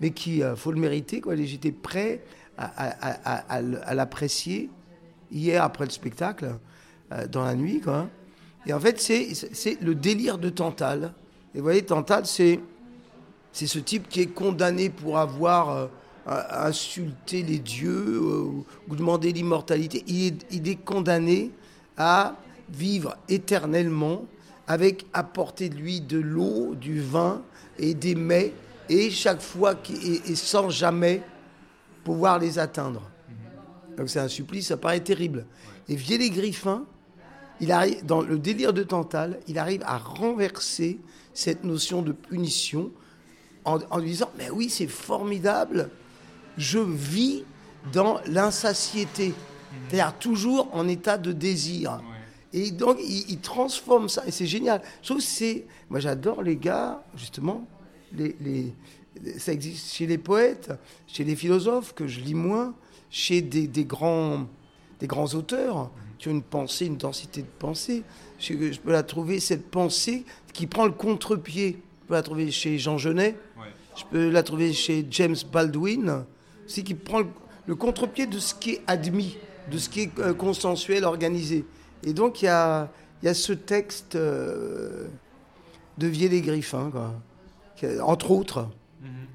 mais 0.00 0.12
qui, 0.12 0.44
euh, 0.44 0.54
faut 0.54 0.70
le 0.70 0.78
mériter, 0.78 1.20
quoi. 1.20 1.34
J'étais 1.34 1.72
prêt 1.72 2.22
à, 2.56 3.94
l'apprécier 3.94 4.70
hier 5.32 5.64
après 5.64 5.84
le 5.84 5.90
spectacle, 5.90 6.56
euh, 7.12 7.26
dans 7.26 7.44
la 7.44 7.56
nuit, 7.56 7.80
quoi. 7.80 8.08
Et 8.66 8.72
en 8.72 8.80
fait, 8.80 9.00
c'est 9.00 9.80
le 9.80 9.94
délire 9.94 10.38
de 10.38 10.50
Tantale. 10.50 11.14
Et 11.54 11.58
vous 11.58 11.64
voyez, 11.64 11.82
Tantale, 11.82 12.26
c'est 12.26 12.60
ce 13.52 13.78
type 13.78 14.08
qui 14.08 14.20
est 14.20 14.26
condamné 14.26 14.90
pour 14.90 15.18
avoir 15.18 15.70
euh, 15.70 15.86
insulté 16.26 17.42
les 17.42 17.58
dieux 17.58 18.20
ou 18.20 18.94
demandé 18.94 19.32
l'immortalité. 19.32 20.04
Il 20.06 20.36
il 20.50 20.68
est 20.68 20.76
condamné 20.76 21.50
à 21.96 22.36
vivre 22.70 23.16
éternellement 23.28 24.26
avec 24.68 25.06
à 25.14 25.22
de 25.22 25.74
lui 25.74 26.00
de 26.00 26.18
l'eau, 26.18 26.74
du 26.74 27.00
vin 27.00 27.42
et 27.78 27.94
des 27.94 28.14
mets, 28.14 28.52
et 28.90 29.10
chaque 29.10 29.40
fois, 29.40 29.74
et, 29.90 30.30
et 30.30 30.36
sans 30.36 30.68
jamais 30.68 31.22
pouvoir 32.04 32.38
les 32.38 32.58
atteindre. 32.58 33.02
Donc 33.96 34.10
c'est 34.10 34.20
un 34.20 34.28
supplice, 34.28 34.68
ça 34.68 34.76
paraît 34.76 35.00
terrible. 35.00 35.46
Et 35.88 35.96
Viellé 35.96 36.30
Griffin, 36.30 36.84
il 37.60 37.72
arrive, 37.72 38.04
dans 38.04 38.20
le 38.20 38.38
délire 38.38 38.72
de 38.72 38.82
Tantale, 38.82 39.40
il 39.48 39.58
arrive 39.58 39.82
à 39.84 39.98
renverser 39.98 40.98
cette 41.32 41.64
notion 41.64 42.02
de 42.02 42.12
punition 42.12 42.90
en, 43.64 43.78
en 43.90 44.00
disant 44.00 44.30
Mais 44.38 44.50
oui, 44.50 44.68
c'est 44.68 44.86
formidable, 44.86 45.90
je 46.56 46.78
vis 46.78 47.44
dans 47.92 48.20
l'insatiété, 48.26 49.32
c'est-à-dire 49.88 50.16
toujours 50.18 50.68
en 50.72 50.86
état 50.88 51.16
de 51.16 51.32
désir. 51.32 52.00
Et 52.52 52.70
donc, 52.70 52.98
il, 53.00 53.30
il 53.30 53.38
transforme 53.40 54.08
ça, 54.08 54.22
et 54.26 54.30
c'est 54.30 54.46
génial. 54.46 54.80
Je 55.02 55.06
trouve 55.08 55.18
que 55.18 55.22
c'est. 55.24 55.66
Moi, 55.90 56.00
j'adore 56.00 56.42
les 56.42 56.56
gars, 56.56 57.02
justement, 57.16 57.66
les, 58.12 58.36
les- 58.40 58.74
ça 59.38 59.52
existe 59.52 59.92
chez 59.94 60.06
les 60.06 60.18
poètes, 60.18 60.70
chez 61.06 61.24
les 61.24 61.34
philosophes, 61.36 61.92
que 61.94 62.06
je 62.06 62.20
lis 62.20 62.34
moins, 62.34 62.74
chez 63.10 63.42
des, 63.42 63.66
des 63.66 63.84
grands, 63.84 64.46
des 65.00 65.06
grands 65.06 65.26
auteurs 65.34 65.90
qui 66.18 66.28
ont 66.28 66.32
une 66.32 66.42
pensée, 66.42 66.86
une 66.86 66.96
densité 66.96 67.42
de 67.42 67.46
pensée. 67.58 68.02
Je, 68.38 68.72
je 68.72 68.80
peux 68.80 68.92
la 68.92 69.02
trouver, 69.02 69.40
cette 69.40 69.70
pensée 69.70 70.24
qui 70.52 70.66
prend 70.66 70.86
le 70.86 70.92
contre-pied. 70.92 71.78
Je 72.02 72.08
peux 72.08 72.14
la 72.14 72.22
trouver 72.22 72.50
chez 72.50 72.78
Jean 72.78 72.96
Genet, 72.96 73.36
je 73.96 74.04
peux 74.10 74.30
la 74.30 74.42
trouver 74.42 74.72
chez 74.72 75.04
James 75.10 75.36
Baldwin, 75.52 76.24
c'est 76.66 76.82
qui 76.82 76.94
prend 76.94 77.18
le, 77.20 77.26
le 77.66 77.74
contre-pied 77.74 78.26
de 78.26 78.38
ce 78.38 78.54
qui 78.54 78.70
est 78.72 78.82
admis, 78.86 79.36
de 79.70 79.76
ce 79.78 79.88
qui 79.90 80.00
est 80.02 80.18
euh, 80.20 80.32
consensuel, 80.32 81.04
organisé. 81.04 81.64
Et 82.04 82.12
donc, 82.12 82.42
il 82.42 82.46
y 82.46 82.48
a, 82.48 82.90
il 83.22 83.26
y 83.26 83.28
a 83.28 83.34
ce 83.34 83.52
texte 83.52 84.14
euh, 84.16 85.06
de 85.98 86.06
Viellé-Griffin, 86.06 86.90
quoi, 86.90 87.14
qui- 87.76 88.00
entre 88.00 88.30
autres, 88.30 88.68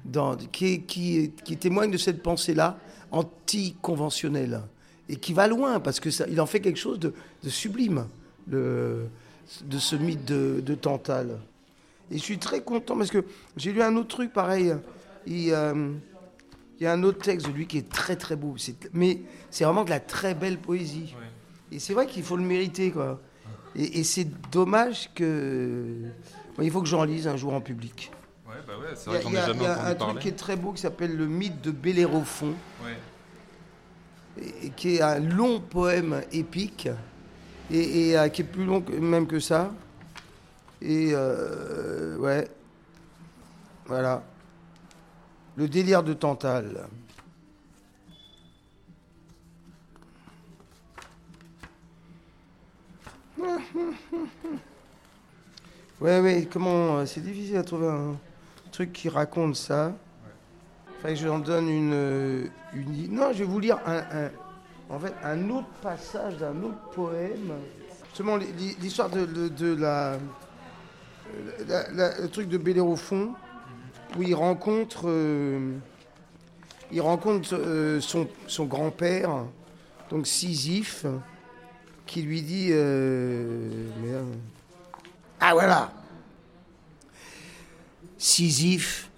dans- 0.04 0.36
qui, 0.36 0.82
qui, 0.82 1.32
qui 1.44 1.56
témoigne 1.56 1.90
de 1.90 1.96
cette 1.98 2.22
pensée-là 2.22 2.78
anticonventionnelle 3.10 4.60
et 5.08 5.16
qui 5.16 5.32
va 5.32 5.46
loin 5.46 5.80
parce 5.80 6.00
que 6.00 6.10
ça, 6.10 6.26
il 6.28 6.40
en 6.40 6.46
fait 6.46 6.60
quelque 6.60 6.78
chose 6.78 6.98
de, 6.98 7.12
de 7.42 7.48
sublime 7.48 8.06
le, 8.48 9.06
de 9.64 9.78
ce 9.78 9.96
mythe 9.96 10.24
de, 10.24 10.60
de 10.64 10.74
Tantale. 10.74 11.38
Et 12.10 12.18
je 12.18 12.22
suis 12.22 12.38
très 12.38 12.60
content 12.62 12.96
parce 12.96 13.10
que 13.10 13.24
j'ai 13.56 13.72
lu 13.72 13.82
un 13.82 13.96
autre 13.96 14.08
truc 14.08 14.32
pareil. 14.32 14.74
Il, 15.26 15.50
euh, 15.52 15.92
il 16.78 16.84
y 16.84 16.86
a 16.86 16.92
un 16.92 17.02
autre 17.02 17.18
texte 17.22 17.46
de 17.46 17.52
lui 17.52 17.66
qui 17.66 17.78
est 17.78 17.88
très 17.88 18.16
très 18.16 18.36
beau. 18.36 18.54
Mais 18.92 19.20
c'est 19.50 19.64
vraiment 19.64 19.84
de 19.84 19.90
la 19.90 20.00
très 20.00 20.34
belle 20.34 20.58
poésie. 20.58 21.14
Et 21.74 21.78
c'est 21.80 21.92
vrai 21.92 22.06
qu'il 22.06 22.22
faut 22.22 22.36
le 22.36 22.44
mériter, 22.44 22.90
quoi. 22.92 23.20
Et, 23.74 23.98
et 23.98 24.04
c'est 24.04 24.28
dommage 24.52 25.10
que. 25.14 25.84
Bon, 26.56 26.62
il 26.62 26.70
faut 26.70 26.80
que 26.80 26.86
j'en 26.88 27.02
lise 27.04 27.26
un 27.26 27.36
jour 27.36 27.52
en 27.52 27.60
public. 27.60 28.12
Ouais, 28.46 28.54
bah 28.66 28.74
ouais, 28.78 28.94
c'est 28.94 29.10
Il 29.10 29.14
y 29.14 29.32
vrai 29.32 29.38
a, 29.40 29.48
il 29.50 29.56
y 29.60 29.62
y 29.64 29.66
un 29.66 29.74
parler. 29.74 29.96
truc 29.96 30.18
qui 30.20 30.28
est 30.28 30.32
très 30.36 30.54
beau 30.54 30.72
qui 30.72 30.80
s'appelle 30.82 31.16
Le 31.16 31.26
mythe 31.26 31.60
de 31.62 31.72
Bellérophon, 31.72 32.54
Ouais. 32.84 32.96
et, 34.40 34.66
et 34.66 34.70
qui 34.70 34.94
est 34.96 35.02
un 35.02 35.18
long 35.18 35.60
poème 35.60 36.22
épique, 36.30 36.88
et, 37.72 38.10
et, 38.10 38.18
euh, 38.18 38.28
qui 38.28 38.42
est 38.42 38.44
plus 38.44 38.64
long 38.64 38.80
que- 38.80 38.92
même 38.92 39.26
que 39.26 39.40
ça. 39.40 39.72
Et 40.80 41.10
euh, 41.12 42.16
ouais, 42.18 42.46
voilà. 43.86 44.22
Le 45.56 45.66
délire 45.68 46.02
de 46.04 46.12
Tantale. 46.12 46.86
Ouais, 56.00 56.20
ouais, 56.20 56.48
comment. 56.52 56.98
euh, 56.98 57.06
C'est 57.06 57.20
difficile 57.20 57.56
à 57.56 57.62
trouver 57.62 57.86
un 57.88 58.16
truc 58.72 58.92
qui 58.92 59.08
raconte 59.08 59.56
ça. 59.56 59.92
Faudrait 60.96 61.14
que 61.14 61.20
je 61.20 61.28
en 61.28 61.38
donne 61.38 61.68
une, 61.68 61.92
euh, 61.94 62.46
une. 62.74 63.14
Non, 63.14 63.32
je 63.32 63.38
vais 63.38 63.44
vous 63.44 63.60
lire 63.60 63.78
un, 63.86 63.98
un- 63.98 64.30
en 64.90 64.98
fait, 64.98 65.14
un 65.22 65.48
autre 65.50 65.68
passage 65.82 66.36
d'un 66.38 66.62
autre 66.62 66.80
poème. 66.94 67.52
Justement, 68.08 68.36
l'hi- 68.36 68.52
l'hi- 68.58 68.76
l'histoire 68.80 69.08
de, 69.08 69.24
de- 69.24 69.48
de 69.48 69.74
la, 69.76 70.18
la- 71.68 71.90
la- 71.92 72.20
Le 72.20 72.28
truc 72.28 72.48
de 72.48 72.58
Bellérophon, 72.58 73.32
où 74.18 74.22
il 74.22 74.34
rencontre. 74.34 75.02
euh, 75.06 75.74
il 76.92 77.00
rencontre 77.00 77.54
euh, 77.56 78.00
son, 78.00 78.28
son 78.46 78.64
grand-père, 78.66 79.30
donc 80.10 80.26
Sisyphe, 80.26 81.06
qui 82.06 82.22
lui 82.22 82.42
dit. 82.42 82.68
euh, 82.70 83.68
merde. 84.02 84.34
Ah 85.40 85.52
voilà 85.52 85.92
Sisyphe, 88.16 89.10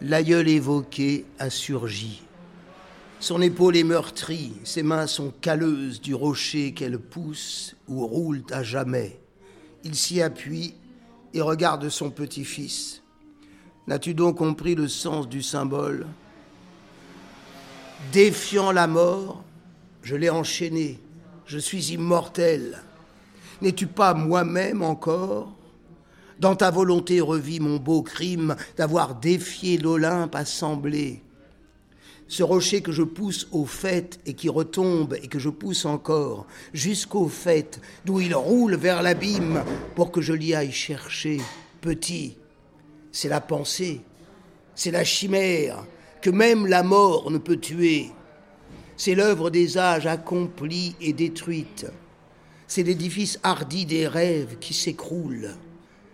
l'aïeul 0.00 0.48
évoqué, 0.48 1.24
a 1.38 1.48
surgi. 1.50 2.22
Son 3.20 3.40
épaule 3.40 3.76
est 3.76 3.84
meurtrie, 3.84 4.54
ses 4.64 4.82
mains 4.82 5.06
sont 5.06 5.32
calleuses 5.40 6.00
du 6.00 6.12
rocher 6.12 6.72
qu'elle 6.72 6.98
pousse 6.98 7.76
ou 7.86 8.04
roulent 8.04 8.42
à 8.50 8.64
jamais. 8.64 9.20
Il 9.84 9.94
s'y 9.94 10.20
appuie 10.20 10.74
et 11.32 11.40
regarde 11.40 11.88
son 11.88 12.10
petit-fils. 12.10 13.02
N'as-tu 13.86 14.14
donc 14.14 14.38
compris 14.38 14.74
le 14.74 14.88
sens 14.88 15.28
du 15.28 15.42
symbole? 15.42 16.06
Défiant 18.12 18.72
la 18.72 18.88
mort, 18.88 19.44
je 20.02 20.16
l'ai 20.16 20.30
enchaîné, 20.30 20.98
je 21.46 21.58
suis 21.58 21.92
immortel. 21.92 22.82
N'es-tu 23.60 23.86
pas 23.86 24.14
moi-même 24.14 24.82
encore? 24.82 25.52
Dans 26.38 26.56
ta 26.56 26.70
volonté 26.70 27.20
revis 27.20 27.60
mon 27.60 27.76
beau 27.76 28.02
crime 28.02 28.56
d'avoir 28.76 29.14
défié 29.14 29.78
l'Olympe 29.78 30.34
assemblée. 30.34 31.22
Ce 32.26 32.42
rocher 32.42 32.80
que 32.80 32.92
je 32.92 33.02
pousse 33.02 33.46
au 33.52 33.66
fait 33.66 34.18
et 34.26 34.34
qui 34.34 34.48
retombe 34.48 35.14
et 35.22 35.28
que 35.28 35.38
je 35.38 35.50
pousse 35.50 35.84
encore, 35.84 36.46
jusqu'au 36.72 37.28
fait, 37.28 37.80
d'où 38.04 38.20
il 38.20 38.34
roule 38.34 38.74
vers 38.74 39.02
l'abîme 39.02 39.62
pour 39.94 40.10
que 40.10 40.20
je 40.20 40.32
l'y 40.32 40.54
aille 40.54 40.72
chercher, 40.72 41.40
petit, 41.80 42.38
c'est 43.12 43.28
la 43.28 43.40
pensée, 43.40 44.00
c'est 44.74 44.90
la 44.90 45.04
chimère 45.04 45.84
que 46.22 46.30
même 46.30 46.66
la 46.66 46.82
mort 46.82 47.30
ne 47.30 47.38
peut 47.38 47.58
tuer. 47.58 48.10
C'est 49.04 49.16
l'œuvre 49.16 49.50
des 49.50 49.78
âges 49.78 50.06
accomplie 50.06 50.94
et 51.00 51.12
détruite. 51.12 51.86
C'est 52.68 52.84
l'édifice 52.84 53.40
hardi 53.42 53.84
des 53.84 54.06
rêves 54.06 54.58
qui 54.60 54.72
s'écroule. 54.74 55.56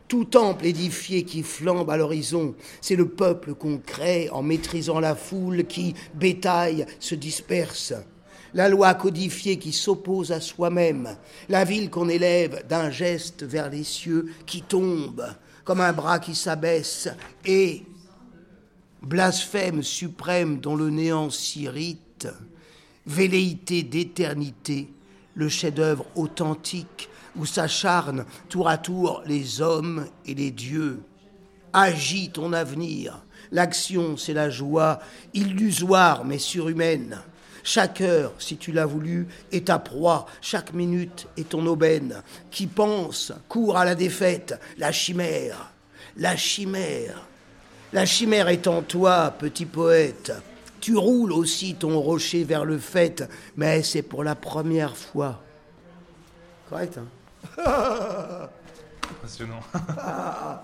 Tout 0.09 0.24
temple 0.24 0.64
édifié 0.64 1.24
qui 1.24 1.42
flambe 1.42 1.90
à 1.90 1.98
l'horizon, 1.98 2.55
c'est 2.81 2.96
le 2.96 3.07
peuple 3.07 3.53
qu'on 3.53 3.77
crée 3.77 4.31
en 4.31 4.40
maîtrisant 4.42 5.01
la 5.01 5.14
foule 5.14 5.66
qui, 5.66 5.92
bétail, 6.14 6.87
se 6.98 7.14
disperse. 7.14 7.92
La 8.55 8.70
loi 8.70 8.94
codifiée 8.94 9.59
qui 9.59 9.74
s'oppose 9.74 10.33
à 10.33 10.40
soi-même, 10.40 11.14
la 11.51 11.64
ville 11.64 11.90
qu'on 11.90 12.09
élève 12.09 12.66
d'un 12.70 12.90
geste 12.90 13.42
vers 13.42 13.68
les 13.68 13.85
cieux 13.85 14.33
qui 14.46 14.62
tombe, 14.62 15.27
comme 15.62 15.83
un 15.83 15.92
bras 15.92 16.20
qui 16.20 16.35
s'abaisse, 16.35 17.11
et, 17.44 17.83
blasphème 19.03 19.83
suprême 19.83 20.59
dont 20.59 20.74
le 20.74 20.88
néant 20.88 21.29
s'irrite, 21.29 22.29
velléité 23.09 23.83
d'éternité, 23.83 24.92
le 25.35 25.49
chef-d'œuvre 25.49 26.05
authentique 26.14 27.09
où 27.37 27.47
s'acharnent 27.47 28.25
tour 28.49 28.68
à 28.68 28.77
tour 28.79 29.23
les 29.27 29.61
hommes 29.61 30.07
et 30.27 30.35
les 30.35 30.51
dieux. 30.51 31.01
Agis 31.73 32.31
ton 32.31 32.53
avenir. 32.53 33.25
L'action, 33.51 34.16
c'est 34.16 34.35
la 34.35 34.51
joie, 34.51 34.99
illusoire 35.33 36.25
mais 36.25 36.38
surhumaine. 36.38 37.18
Chaque 37.64 38.01
heure, 38.01 38.33
si 38.38 38.57
tu 38.57 38.73
l'as 38.73 38.87
voulu, 38.87 39.27
est 39.53 39.66
ta 39.66 39.79
proie, 39.79 40.27
chaque 40.40 40.73
minute 40.73 41.27
est 41.37 41.51
ton 41.51 41.66
aubaine. 41.66 42.23
Qui 42.51 42.66
pense, 42.66 43.33
court 43.49 43.79
à 43.79 43.85
la 43.85 43.94
défaite, 43.94 44.59
la 44.77 44.92
chimère, 44.92 45.73
la 46.16 46.37
chimère. 46.37 47.27
La 47.92 48.05
chimère 48.05 48.49
est 48.49 48.66
en 48.66 48.83
toi, 48.83 49.35
petit 49.38 49.66
poète. 49.66 50.33
Tu 50.81 50.97
roules 50.97 51.33
aussi 51.33 51.75
ton 51.75 51.99
rocher 52.01 52.45
vers 52.45 52.64
le 52.64 52.79
fait, 52.79 53.29
mais 53.57 53.83
c'est 53.83 54.03
pour 54.03 54.23
la 54.25 54.35
première 54.35 54.97
fois. 54.97 55.41
Correct, 56.69 56.99
hein 56.99 57.07
Impressionnant. 59.11 59.61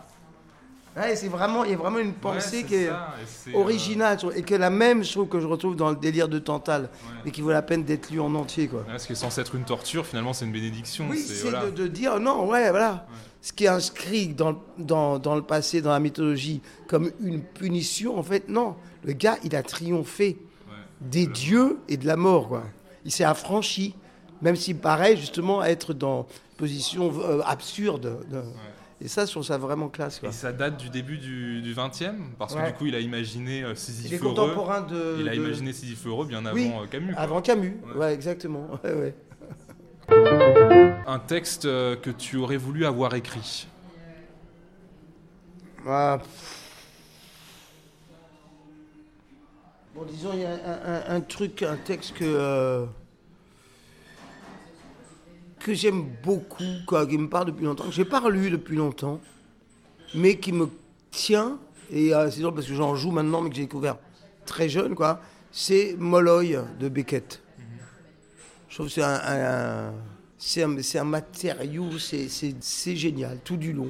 Ouais, 0.96 1.16
c'est 1.16 1.26
vraiment, 1.26 1.64
il 1.64 1.72
y 1.72 1.74
a 1.74 1.76
vraiment 1.76 1.98
une 1.98 2.12
pensée 2.12 2.58
Ouais, 2.58 2.62
qui 2.62 2.74
est 2.76 2.86
ça, 2.86 3.14
et 3.20 3.24
c'est, 3.26 3.50
euh, 3.52 3.58
originale 3.58 4.16
et 4.36 4.42
que 4.42 4.54
la 4.54 4.70
même, 4.70 5.02
je 5.02 5.10
trouve 5.10 5.26
que 5.26 5.40
je 5.40 5.46
retrouve 5.48 5.74
dans 5.74 5.90
le 5.90 5.96
délire 5.96 6.28
de 6.28 6.38
Tantal, 6.38 6.82
Ouais. 6.82 6.88
mais 7.24 7.30
qui 7.32 7.40
vaut 7.40 7.50
la 7.50 7.62
peine 7.62 7.82
d'être 7.82 8.10
lu 8.12 8.20
en 8.20 8.32
entier, 8.36 8.68
quoi. 8.68 8.82
ouais, 8.88 8.96
ce 9.00 9.08
qui 9.08 9.12
est 9.14 9.16
censé 9.16 9.40
être 9.40 9.56
une 9.56 9.64
torture, 9.64 10.06
finalement, 10.06 10.32
c'est 10.32 10.44
une 10.44 10.52
bénédiction. 10.52 11.06
Oui, 11.10 11.18
c'est 11.18 11.34
c'est 11.34 11.50
voilà. 11.50 11.66
de, 11.66 11.70
de 11.72 11.88
dire 11.88 12.20
non, 12.20 12.48
ouais, 12.48 12.70
voilà. 12.70 13.08
Ce 13.44 13.52
qui 13.52 13.64
est 13.66 13.68
inscrit 13.68 14.28
dans, 14.28 14.58
dans, 14.78 15.18
dans 15.18 15.34
le 15.36 15.42
passé, 15.42 15.82
dans 15.82 15.90
la 15.92 16.00
mythologie, 16.00 16.62
comme 16.88 17.10
une 17.20 17.42
punition, 17.42 18.18
en 18.18 18.22
fait, 18.22 18.48
non. 18.48 18.74
Le 19.04 19.12
gars, 19.12 19.36
il 19.44 19.54
a 19.54 19.62
triomphé 19.62 20.38
Ouais. 20.66 20.72
des 21.02 21.26
dieux 21.26 21.76
et 21.90 21.98
de 21.98 22.06
la 22.06 22.16
mort, 22.16 22.48
quoi. 22.48 22.62
Il 23.04 23.12
s'est 23.12 23.22
affranchi, 23.24 23.94
même 24.40 24.56
s'il 24.56 24.78
paraît 24.78 25.14
justement 25.18 25.62
être 25.62 25.92
dans 25.92 26.20
une 26.22 26.56
position 26.56 27.12
euh, 27.20 27.42
absurde. 27.44 28.24
de- 28.30 28.42
Et 29.02 29.08
ça, 29.08 29.26
je 29.26 29.30
trouve 29.32 29.44
ça 29.44 29.58
vraiment 29.58 29.88
classe, 29.90 30.20
quoi. 30.20 30.30
Et 30.30 30.32
ça 30.32 30.50
date 30.50 30.78
du 30.78 30.88
début 30.88 31.18
du, 31.18 31.60
du 31.60 31.74
20e, 31.74 32.14
parce 32.38 32.54
que 32.54 32.60
Ouais. 32.60 32.68
du 32.68 32.78
coup, 32.78 32.86
il 32.86 32.94
a 32.94 33.00
imaginé 33.00 33.62
euh, 33.62 33.66
Il 33.66 33.72
est 33.72 33.76
Sisyphe 33.76 34.22
heureux. 34.22 34.34
contemporain 34.34 34.80
de. 34.80 35.16
Il 35.20 35.28
a 35.28 35.32
de- 35.32 35.36
imaginé 35.36 35.74
Sisyphe 35.74 36.06
heureux 36.06 36.24
bien 36.24 36.46
avant 36.46 36.56
Oui, 36.56 36.70
euh, 36.82 36.86
Camus. 36.90 37.12
quoi. 37.12 37.22
Avant 37.22 37.42
Camus, 37.42 37.76
Ouais. 37.92 37.98
ouais, 38.00 38.14
exactement. 38.14 38.68
Ouais. 38.84 39.14
Un 41.06 41.18
texte 41.18 41.66
euh, 41.66 41.96
que 41.96 42.10
tu 42.10 42.36
aurais 42.36 42.56
voulu 42.56 42.86
avoir 42.86 43.14
écrit. 43.14 43.66
Ah, 45.86 46.18
pff. 46.22 46.60
Bon, 49.94 50.04
disons, 50.04 50.30
il 50.32 50.40
y 50.40 50.44
a 50.44 51.04
un, 51.08 51.20
truc, 51.20 51.62
un 51.62 51.76
texte 51.76 52.14
que, 52.14 52.24
euh, 52.24 52.84
que 55.60 55.72
j'aime 55.72 56.08
beaucoup, 56.22 56.64
quoi, 56.86 57.06
qui 57.06 57.16
me 57.16 57.28
parle 57.28 57.46
depuis 57.46 57.64
longtemps, 57.64 57.84
que 57.84 57.92
j'ai 57.92 58.04
pas 58.04 58.18
relu 58.18 58.50
depuis 58.50 58.74
longtemps, 58.76 59.20
mais 60.14 60.38
qui 60.38 60.52
me 60.52 60.68
tient, 61.12 61.58
et 61.92 62.12
euh, 62.12 62.28
c'est 62.28 62.40
drôle 62.40 62.54
parce 62.54 62.66
que 62.66 62.74
j'en 62.74 62.96
joue 62.96 63.12
maintenant, 63.12 63.40
mais 63.42 63.50
que 63.50 63.56
j'ai 63.56 63.62
découvert 63.62 63.98
très 64.46 64.68
jeune, 64.68 64.96
quoi, 64.96 65.20
c'est 65.52 65.94
Molloy 65.96 66.56
de 66.80 66.88
Beckett. 66.88 67.40
Je 68.68 68.74
trouve 68.74 68.88
que 68.88 68.92
c'est 68.94 69.02
un- 69.04 69.92
c'est 70.46 70.62
un, 70.62 70.76
un 70.76 71.04
matériau, 71.04 71.98
c'est- 71.98 72.96
génial, 72.96 73.38
tout 73.42 73.56
du 73.56 73.72
long. 73.72 73.88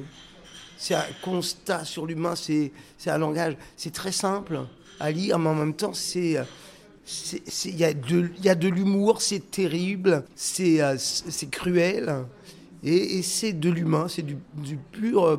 C'est 0.77 0.93
un 0.95 1.03
constat 1.21 1.83
sur 1.83 2.05
l'humain, 2.05 2.33
c'est 2.35 2.71
un 3.07 3.17
langage, 3.17 3.57
c'est 3.75 3.91
très 3.91 4.13
simple 4.13 4.61
à 5.01 5.11
lire, 5.11 5.37
mais 5.37 5.49
en 5.49 5.55
même 5.55 5.73
temps, 5.73 5.91
Il 6.15 7.75
y 7.77 7.83
a 7.83 7.93
de, 8.55 8.67
l'humour, 8.69 9.21
c'est 9.21 9.51
terrible, 9.51 10.23
c'est 10.35 10.81
euh, 10.81 10.95
cruel, 11.51 12.23
et, 12.83 13.21
c'est 13.21 13.51
de 13.51 13.69
l'humain, 13.69 14.07
c'est 14.07 14.25
du, 14.25 14.37
pur 14.93 15.25
euh, 15.25 15.37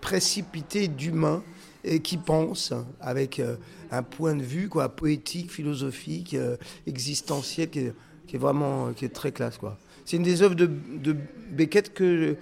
précipité 0.00 0.88
d'humain 0.88 1.44
qui 2.02 2.16
pense 2.16 2.72
avec 3.00 3.38
euh, 3.38 3.54
un 3.92 4.02
point 4.02 4.34
de 4.34 4.42
vue 4.42 4.68
quoi, 4.68 4.88
poétique, 4.88 5.52
philosophique, 5.52 6.36
existentiel, 6.88 7.70
qui 7.70 7.78
est, 7.78 7.94
qui 8.26 8.34
est 8.34 8.40
vraiment 8.40 8.92
qui 8.92 9.04
est 9.04 9.14
très 9.14 9.30
classe. 9.30 9.58
quoi. 9.58 9.78
C'est 10.06 10.16
une 10.16 10.22
des 10.22 10.40
œuvres 10.42 10.54
de, 10.54 10.66
de 10.66 11.16
Beckett 11.50 11.92
que, 11.92 12.36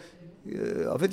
euh, 0.55 0.95
en 0.95 0.99
fait, 0.99 1.11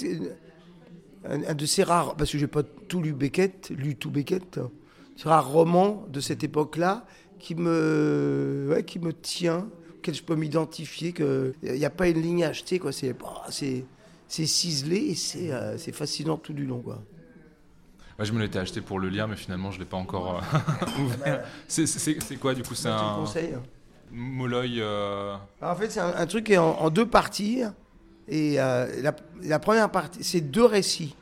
un, 1.26 1.44
un 1.44 1.54
de 1.54 1.66
ces 1.66 1.84
rares, 1.84 2.16
parce 2.16 2.32
que 2.32 2.38
j'ai 2.38 2.48
pas 2.48 2.64
tout 2.64 3.02
lu 3.02 3.14
Beckett, 3.14 3.70
lu 3.70 3.96
tout 3.96 4.12
Beckett, 4.12 4.58
hein, 4.58 4.70
ces 5.16 5.30
rares 5.30 5.50
romans 5.52 6.06
de 6.10 6.20
cette 6.20 6.44
époque-là 6.44 7.06
qui 7.40 7.56
me, 7.56 8.68
ouais, 8.70 8.84
qui 8.84 9.00
me 9.00 9.14
tient, 9.14 9.70
auquel 10.00 10.14
je 10.16 10.24
peux 10.24 10.36
m'identifier, 10.36 11.14
qu'il 11.14 11.54
n'y 11.64 11.86
a 11.86 11.90
pas 11.90 12.08
une 12.10 12.22
ligne 12.22 12.44
à 12.44 12.50
acheter, 12.50 12.80
quoi. 12.80 12.92
C'est, 12.92 13.14
bah, 13.14 13.44
c'est, 13.50 13.86
c'est 14.28 14.46
ciselé 14.46 14.98
et 14.98 15.16
c'est, 15.16 15.52
euh, 15.52 15.78
c'est 15.78 15.92
fascinant 15.92 16.38
tout 16.38 16.54
du 16.54 16.66
long, 16.66 16.82
quoi. 16.82 17.08
Ouais, 18.20 18.26
je 18.26 18.34
me 18.34 18.40
l'étais 18.40 18.60
acheté 18.60 18.82
pour 18.82 19.00
le 19.00 19.10
lire, 19.10 19.28
mais 19.28 19.36
finalement, 19.36 19.72
je 19.72 19.80
l'ai 19.80 19.86
pas 19.86 19.98
encore 19.98 20.38
euh, 20.38 21.02
ouvert. 21.02 21.44
C'est- 21.68 21.88
C'est 21.88 22.20
c'est 22.22 22.36
quoi, 22.38 22.54
du 22.54 22.62
coup 22.64 22.76
C'est 22.76 22.90
le 22.90 22.94
un. 22.94 23.24
Molloy. 24.12 24.80
euh, 24.80 25.36
en 25.62 25.76
fait, 25.76 25.90
c'est 25.90 26.00
un, 26.00 26.14
un 26.16 26.26
truc 26.26 26.46
qui 26.46 26.54
est 26.54 26.58
en, 26.58 26.72
en 26.80 26.90
deux 26.90 27.06
parties. 27.06 27.64
Et 28.28 28.60
euh, 28.60 29.02
la, 29.02 29.16
la 29.42 29.60
première 29.60 29.90
partie, 29.90 30.24
c'est 30.24 30.42
deux 30.42 30.66
récits. 30.66 31.16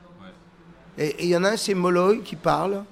Et 0.97 1.07
et 1.07 1.23
il 1.23 1.29
y 1.29 1.37
en 1.37 1.43
a 1.43 1.51
un, 1.51 1.57
c'est 1.57 1.73
Molloy 1.73 2.21
qui 2.23 2.35
parle, 2.35 2.83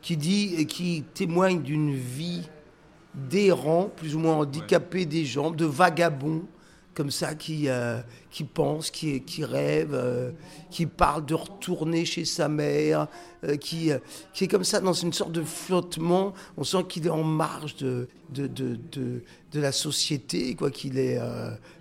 qui 0.00 0.16
dit 0.16 0.54
et 0.58 0.66
qui 0.66 1.04
témoigne 1.14 1.62
d'une 1.62 1.94
vie 1.94 2.48
d'errant, 3.14 3.90
plus 3.94 4.14
ou 4.14 4.18
moins 4.18 4.34
handicapé 4.34 5.06
des 5.06 5.24
jambes, 5.24 5.56
de 5.56 5.66
vagabond, 5.66 6.42
comme 6.94 7.10
ça, 7.10 7.34
qui, 7.34 7.68
euh, 7.68 8.00
qui 8.30 8.44
pense, 8.44 8.90
qui, 8.90 9.22
qui 9.22 9.44
rêve, 9.44 9.92
euh, 9.94 10.32
qui 10.70 10.86
parle 10.86 11.24
de 11.24 11.34
retourner 11.34 12.04
chez 12.04 12.24
sa 12.24 12.48
mère, 12.48 13.08
euh, 13.44 13.56
qui, 13.56 13.90
qui 14.34 14.44
est 14.44 14.48
comme 14.48 14.64
ça 14.64 14.80
dans 14.80 14.92
une 14.92 15.12
sorte 15.12 15.32
de 15.32 15.42
flottement. 15.42 16.34
On 16.56 16.64
sent 16.64 16.84
qu'il 16.88 17.06
est 17.06 17.10
en 17.10 17.24
marge 17.24 17.76
de, 17.76 18.08
de, 18.30 18.46
de, 18.46 18.78
de, 18.90 19.22
de 19.52 19.60
la 19.60 19.72
société, 19.72 20.54
quoi, 20.54 20.70
qu'il 20.70 20.98
est 20.98 21.18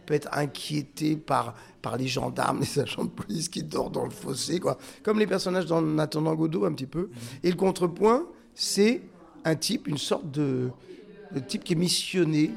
peut 0.05 0.13
être 0.13 0.29
inquiété 0.31 1.15
par, 1.15 1.55
par 1.81 1.97
les 1.97 2.07
gendarmes, 2.07 2.59
les 2.61 2.79
agents 2.79 3.05
de 3.05 3.09
police 3.09 3.49
qui 3.49 3.63
dorment 3.63 3.91
dans 3.91 4.05
le 4.05 4.11
fossé, 4.11 4.59
quoi. 4.59 4.77
Comme 5.03 5.19
les 5.19 5.27
personnages 5.27 5.65
dans 5.65 5.81
Nathan 5.81 6.21
Godot, 6.35 6.65
un 6.65 6.73
petit 6.73 6.85
peu. 6.85 7.09
Et 7.43 7.49
le 7.49 7.57
contrepoint, 7.57 8.25
c'est 8.55 9.01
un 9.43 9.55
type, 9.55 9.87
une 9.87 9.97
sorte 9.97 10.29
de, 10.31 10.69
de 11.33 11.39
type 11.39 11.63
qui 11.63 11.73
est 11.73 11.77
missionné, 11.77 12.51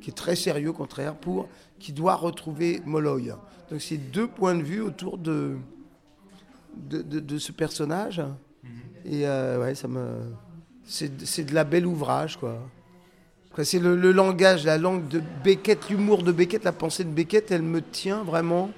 qui 0.00 0.10
est 0.10 0.14
très 0.14 0.36
sérieux 0.36 0.70
au 0.70 0.74
contraire, 0.74 1.14
pour 1.16 1.48
qui 1.78 1.92
doit 1.92 2.14
retrouver 2.16 2.80
Molloy. 2.84 3.32
Donc 3.70 3.80
c'est 3.80 3.96
deux 3.98 4.26
points 4.26 4.54
de 4.54 4.62
vue 4.62 4.80
autour 4.80 5.18
de, 5.18 5.56
de, 6.76 7.02
de- 7.02 7.20
de 7.20 7.38
ce 7.38 7.52
personnage. 7.52 8.22
Et 9.04 9.26
euh, 9.26 9.60
ouais, 9.60 9.74
ça 9.74 9.88
me. 9.88 10.06
C'est 10.84 11.24
c'est 11.26 11.44
de 11.44 11.54
la 11.54 11.64
belle 11.64 11.86
ouvrage, 11.86 12.36
quoi. 12.38 12.58
C'est 13.64 13.80
le, 13.80 13.96
le 13.96 14.12
langage, 14.12 14.64
la 14.64 14.78
langue 14.78 15.08
de 15.08 15.20
Beckett, 15.42 15.88
l'humour 15.90 16.22
de 16.22 16.30
Beckett, 16.30 16.62
la 16.62 16.70
pensée 16.72 17.02
de 17.02 17.10
Beckett, 17.10 17.50
elle 17.50 17.62
me 17.62 17.82
tient 17.82 18.22
vraiment. 18.22 18.70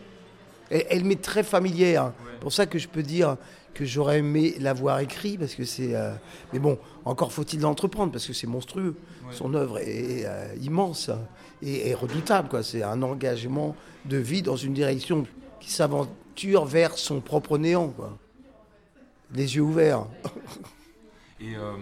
Elle, 0.71 0.85
elle 0.89 1.05
m'est 1.05 1.21
très 1.21 1.43
familière. 1.43 2.13
pour 2.41 2.53
ça 2.53 2.65
que 2.67 2.79
je 2.79 2.89
peux 2.89 3.03
dire 3.03 3.37
que 3.75 3.85
j'aurais 3.85 4.19
aimé 4.19 4.55
l'avoir 4.61 4.99
écrit, 5.01 5.39
parce 5.39 5.55
que 5.55 5.65
c'est. 5.65 5.95
euh, 5.95 6.13
Mais 6.53 6.59
bon, 6.59 6.79
encore 7.05 7.33
faut-il 7.33 7.61
l'entreprendre, 7.61 8.13
parce 8.13 8.27
que 8.27 8.33
c'est 8.33 8.47
monstrueux. 8.47 8.95
Son 9.31 9.55
œuvre 9.55 9.79
est 9.79 10.25
euh, 10.27 10.55
immense 10.61 11.11
et, 11.63 11.89
et 11.91 11.95
redoutable. 11.95 12.49
quoi. 12.49 12.63
C'est 12.63 12.83
un 12.83 13.01
engagement 13.03 13.77
de 14.07 14.17
vie 14.17 14.43
dans 14.43 14.57
une 14.57 14.75
direction 14.75 15.25
qui 15.61 15.71
s'aventure 15.71 16.65
vers 16.65 16.99
son 16.99 17.21
propre 17.21 17.59
néant. 17.59 17.89
Quoi. 17.89 18.17
Les 19.35 19.55
yeux 19.57 19.63
ouverts. 19.63 20.07
Et 21.41 21.55
euh, 21.57 21.73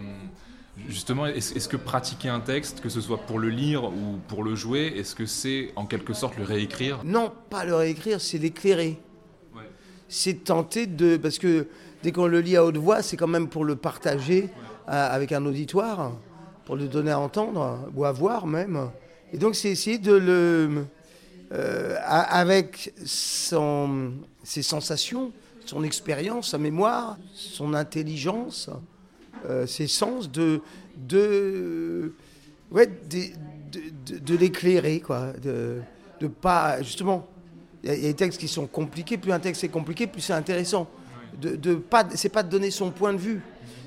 justement, 0.89 1.27
est-ce 1.27 1.55
est-ce 1.57 1.69
que 1.69 1.77
pratiquer 1.77 2.29
un 2.29 2.39
texte, 2.41 2.81
que 2.81 2.89
ce 2.89 3.01
soit 3.01 3.19
pour 3.19 3.39
le 3.41 3.49
lire 3.49 3.85
ou 3.85 4.19
pour 4.29 4.45
le 4.45 4.55
jouer, 4.55 4.93
est-ce 4.97 5.15
que 5.17 5.27
c'est 5.27 5.73
en 5.75 5.85
quelque 5.87 6.13
sorte 6.13 6.37
le 6.37 6.45
réécrire? 6.45 7.01
Non, 7.05 7.33
pas 7.51 7.65
le 7.65 7.75
réécrire, 7.75 8.21
c'est 8.21 8.39
l'éclairer. 8.39 9.01
C'est 10.09 10.45
tenter 10.45 10.87
de. 10.87 11.17
Parce 11.17 11.39
que 11.39 11.67
dès 12.03 12.13
qu'on 12.13 12.27
le 12.27 12.41
lit 12.41 12.57
à 12.57 12.65
haute 12.65 12.77
voix, 12.79 13.03
c'est 13.03 13.17
quand 13.17 13.27
même 13.29 13.49
pour 13.49 13.65
le 13.65 13.77
partager 13.77 14.49
avec 14.87 15.33
un 15.33 15.45
auditoire, 15.45 16.13
pour 16.65 16.77
le 16.77 16.89
donner 16.89 17.11
à 17.11 17.19
entendre, 17.21 17.79
ou 17.95 18.05
à 18.05 18.13
voir 18.13 18.47
même. 18.47 18.89
Et 19.33 19.39
donc, 19.39 19.55
c'est 19.55 19.71
essayer 19.71 19.99
de 19.99 20.13
le. 20.15 20.85
euh, 21.53 21.97
avec 22.05 22.93
ses 23.05 24.63
sensations, 24.63 25.33
son 25.67 25.83
expérience, 25.85 26.51
sa 26.51 26.59
mémoire, 26.59 27.19
son 27.35 27.75
intelligence, 27.75 28.71
euh, 29.49 29.67
ses 29.67 29.87
sens, 29.87 30.31
de. 30.31 30.61
de 30.97 32.15
ouais, 32.71 32.87
de- 32.87 33.33
de- 34.07 34.19
de 34.19 34.37
l'éclairer, 34.37 35.01
quoi. 35.01 35.33
De, 35.43 35.81
de 36.21 36.27
pas. 36.29 36.81
Justement. 36.83 37.27
Il 37.85 37.89
y, 37.91 37.93
a- 37.93 37.97
il 37.97 38.03
y 38.03 38.05
a 38.07 38.09
des 38.09 38.15
textes 38.15 38.41
qui 38.41 38.49
sont 38.49 38.67
compliqués. 38.67 39.17
Plus 39.19 39.33
un 39.33 39.41
texte 39.41 39.65
est 39.65 39.69
compliqué, 39.69 40.07
plus 40.07 40.21
c'est 40.21 40.33
intéressant. 40.33 40.89
De, 41.41 41.55
de 41.57 41.75
pas, 41.75 42.05
c'est 42.15 42.29
pas 42.31 42.43
de 42.43 42.49
donner 42.51 42.71
son 42.71 42.91
point 42.91 43.13
de 43.13 43.19
vue. 43.19 43.41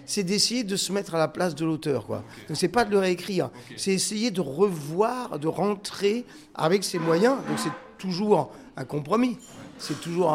C'est 0.05 0.23
d'essayer 0.23 0.63
de 0.63 0.75
se 0.75 0.91
mettre 0.91 1.15
à 1.15 1.19
la 1.19 1.27
place 1.27 1.55
de 1.55 1.63
l'auteur, 1.65 2.05
quoi. 2.05 2.23
Donc 2.47 2.57
c'est 2.57 2.67
pas 2.67 2.85
de 2.85 2.91
le 2.91 2.97
réécrire. 2.99 3.49
C'est 3.77 3.93
essayer 3.93 4.31
de 4.31 4.41
revoir, 4.41 5.37
de 5.39 5.47
rentrer 5.47 6.25
avec 6.55 6.83
ses 6.83 6.99
moyens. 6.99 7.35
Donc 7.47 7.59
c'est 7.59 7.71
toujours 7.97 8.51
un 8.77 8.83
compromis. 8.85 9.37
C'est 9.77 9.99
toujours 9.99 10.33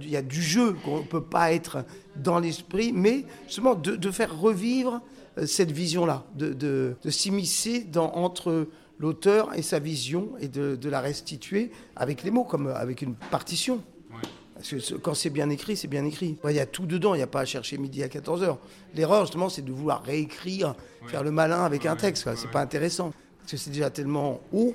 il 0.00 0.10
y 0.10 0.16
a 0.16 0.22
du 0.22 0.42
jeu 0.42 0.74
qu'on 0.84 0.98
ne 0.98 1.04
peut 1.04 1.22
pas 1.22 1.52
être 1.52 1.84
dans 2.16 2.38
l'esprit, 2.38 2.92
mais 2.92 3.24
justement 3.46 3.74
de, 3.74 3.96
de 3.96 4.10
faire 4.10 4.38
revivre 4.38 5.00
euh, 5.38 5.46
cette 5.46 5.72
vision-là, 5.72 6.24
de, 6.36 6.52
de- 6.52 6.94
de 7.02 7.10
s'immiscer 7.10 7.80
dans- 7.80 8.12
entre 8.14 8.68
l'auteur 8.98 9.54
et 9.54 9.62
sa 9.62 9.78
vision 9.78 10.30
et 10.40 10.48
de, 10.48 10.76
de 10.76 10.88
la 10.88 11.00
restituer 11.00 11.70
avec 11.96 12.22
les 12.22 12.30
mots, 12.30 12.44
comme 12.44 12.68
avec 12.68 13.02
une 13.02 13.14
partition. 13.14 13.82
Parce 14.54 14.68
que 14.70 14.94
quand 14.94 15.14
c'est 15.14 15.30
bien 15.30 15.50
écrit, 15.50 15.76
c'est 15.76 15.88
bien 15.88 16.04
écrit. 16.04 16.36
Il 16.48 16.54
y 16.54 16.60
a 16.60 16.66
tout 16.66 16.86
dedans, 16.86 17.14
il 17.14 17.18
n'y 17.18 17.22
a 17.24 17.26
pas 17.28 17.40
à 17.40 17.44
chercher 17.44 17.76
midi 17.76 18.02
à 18.04 18.06
14h. 18.08 18.56
L'erreur, 18.94 19.22
justement, 19.26 19.48
c'est 19.48 19.62
de 19.62 19.72
vouloir 19.72 20.02
réécrire, 20.04 20.74
faire 21.08 21.24
le 21.24 21.32
malin 21.32 21.64
avec 21.64 21.86
un 21.86 21.96
texte. 21.96 22.28
C'est 22.36 22.50
pas 22.50 22.60
intéressant. 22.60 23.12
Parce 23.40 23.50
que 23.50 23.56
c'est 23.58 23.70
déjà 23.70 23.90
tellement 23.90 24.40
haut 24.52 24.74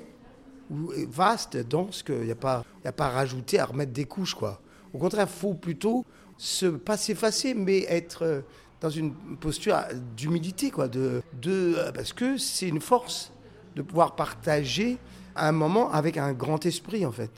ou 0.70 0.92
vaste, 1.08 1.56
dense, 1.56 2.02
qu'il 2.02 2.20
n'y 2.20 2.30
a, 2.30 2.34
pas- 2.36 2.62
il 2.82 2.84
y 2.84 2.88
a 2.88 2.92
pas 2.92 3.06
à 3.06 3.10
rajouter, 3.10 3.58
à 3.58 3.64
remettre 3.64 3.92
des 3.92 4.04
couches. 4.04 4.34
Quoi. 4.34 4.60
Au 4.92 4.98
contraire, 4.98 5.26
il 5.28 5.40
faut 5.40 5.54
plutôt 5.54 6.04
se, 6.36 6.66
pas 6.66 6.96
s'effacer, 6.98 7.54
mais 7.54 7.80
être 7.88 8.22
euh, 8.24 8.40
dans 8.82 8.90
une 8.90 9.14
posture 9.40 9.78
d'humilité. 10.16 10.70
Quoi, 10.70 10.86
de, 10.88 11.22
de, 11.40 11.74
euh, 11.76 11.90
parce 11.90 12.12
que 12.12 12.36
c'est 12.36 12.68
une 12.68 12.80
force 12.80 13.32
de 13.76 13.82
pouvoir 13.82 14.16
partager 14.16 14.98
un 15.36 15.52
moment 15.52 15.90
avec 15.92 16.16
un 16.16 16.32
grand 16.32 16.64
esprit, 16.66 17.06
en 17.06 17.12
fait. 17.12 17.30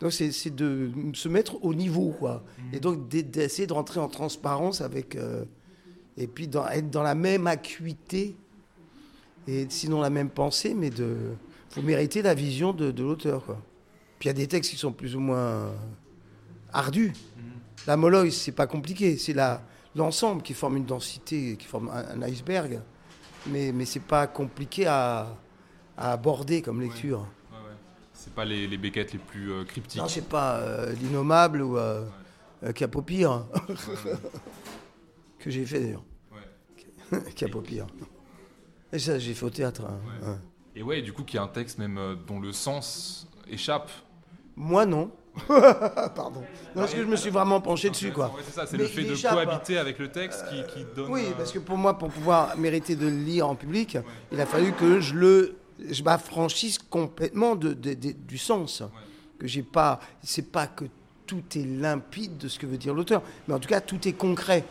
Donc 0.00 0.12
c'est 0.12 0.54
de 0.54 0.90
se 1.14 1.28
mettre 1.28 1.64
au 1.64 1.74
niveau, 1.74 2.14
quoi. 2.18 2.42
Et 2.72 2.80
donc 2.80 3.08
d'e- 3.08 3.22
d'essayer 3.22 3.66
de 3.66 3.72
rentrer 3.72 4.00
en 4.00 4.08
transparence 4.08 4.80
avec... 4.80 5.16
euh, 5.16 5.44
et 6.16 6.26
puis 6.26 6.48
dans- 6.48 6.66
être 6.68 6.90
dans 6.90 7.02
la 7.02 7.14
même 7.14 7.46
acuité, 7.46 8.34
et 9.46 9.66
sinon 9.70 10.00
la 10.00 10.10
même 10.10 10.28
pensée, 10.30 10.74
mais 10.74 10.90
de... 10.90 11.16
faut 11.70 11.82
mériter 11.82 12.22
la 12.22 12.34
vision 12.34 12.72
de, 12.72 12.90
de 12.90 13.02
l'auteur, 13.02 13.44
quoi. 13.44 13.58
Puis 14.18 14.28
il 14.28 14.30
y 14.30 14.30
a 14.30 14.34
des 14.34 14.46
textes 14.46 14.70
qui 14.70 14.76
sont 14.76 14.92
plus 14.92 15.16
ou 15.16 15.20
moins 15.20 15.70
ardus. 16.72 17.12
La 17.86 17.96
Molloy, 17.96 18.30
c'est 18.30 18.52
pas 18.52 18.68
compliqué, 18.68 19.16
c'est 19.16 19.34
l'ensemble 19.96 20.42
qui 20.42 20.54
forme 20.54 20.76
une 20.76 20.84
densité, 20.84 21.56
qui 21.56 21.66
forme 21.66 21.90
un, 21.90 22.22
un 22.22 22.22
iceberg. 22.22 22.80
Mais, 23.48 23.72
mais 23.72 23.84
c'est 23.84 23.98
pas 24.02 24.28
compliqué 24.28 24.86
à, 24.86 25.36
à 26.02 26.12
aborder 26.12 26.62
comme 26.62 26.80
lecture. 26.80 27.20
Ouais, 27.20 27.56
ouais. 27.58 27.74
C'est 28.12 28.34
pas 28.34 28.44
les, 28.44 28.66
les 28.66 28.76
béquettes 28.76 29.12
les 29.12 29.18
plus 29.18 29.52
euh, 29.52 29.64
cryptiques. 29.64 30.00
Non, 30.00 30.08
c'est 30.08 30.28
pas 30.28 30.56
euh, 30.56 30.92
l'innommable 31.00 31.62
ou 31.62 31.78
euh, 31.78 32.04
euh, 32.64 32.72
Capopire. 32.72 33.44
que 35.38 35.50
j'ai 35.50 35.64
fait 35.64 35.80
d'ailleurs. 35.80 36.04
Capopire. 37.36 37.86
Et 38.92 38.98
ça, 38.98 39.18
j'ai 39.18 39.34
fait 39.34 39.46
au 39.46 39.50
théâtre. 39.50 39.82
hein. 40.24 40.38
Et 40.74 40.82
ouais, 40.82 41.02
du 41.02 41.12
coup, 41.12 41.22
qu'il 41.24 41.36
y 41.36 41.38
a 41.38 41.42
un 41.42 41.48
texte 41.48 41.78
même 41.78 41.98
euh, 41.98 42.14
dont 42.26 42.40
le 42.40 42.52
sens 42.52 43.28
échappe. 43.48 43.90
Moi, 44.56 44.86
non. 44.86 45.10
Pardon. 45.48 46.40
Non, 46.74 46.82
parce 46.82 46.92
que 46.94 47.00
je 47.00 47.06
me 47.06 47.16
suis 47.16 47.30
vraiment 47.30 47.60
penché 47.60 47.88
dessus, 47.90 48.12
quoi. 48.12 48.26
Ouais, 48.28 48.42
c'est 48.44 48.52
ça, 48.52 48.66
c'est 48.66 48.76
le 48.76 48.84
fait 48.86 49.02
de 49.04 49.14
cohabiter 49.14 49.78
avec 49.78 49.98
le 49.98 50.10
texte 50.10 50.44
qui, 50.50 50.62
qui 50.74 50.84
donne. 50.94 51.10
Oui, 51.10 51.24
parce 51.36 51.52
que 51.52 51.58
pour 51.58 51.78
moi, 51.78 51.96
pour 51.96 52.10
pouvoir 52.10 52.56
mériter 52.58 52.96
de 52.96 53.06
le 53.06 53.16
lire 53.16 53.48
en 53.48 53.54
public, 53.54 53.96
il 54.30 54.40
a 54.40 54.46
fallu 54.46 54.72
que 54.72 55.00
je 55.00 55.14
le, 55.14 55.56
je 55.90 56.02
m'affranchisse 56.02 56.78
complètement 56.78 57.54
de, 57.56 57.72
de- 57.72 57.94
de- 57.94 58.12
du 58.12 58.38
sens. 58.38 58.82
Que 59.38 59.46
j'ai 59.48 59.62
pas, 59.62 59.98
c'est 60.22 60.50
pas 60.52 60.66
que 60.66 60.84
tout 61.26 61.42
est 61.56 61.64
limpide 61.64 62.36
de 62.38 62.48
ce 62.48 62.58
que 62.58 62.66
veut 62.66 62.76
dire 62.76 62.94
l'auteur, 62.94 63.22
mais 63.48 63.54
en 63.54 63.58
tout 63.58 63.68
cas 63.68 63.80
tout 63.80 64.06
est 64.06 64.12
concret. 64.12 64.64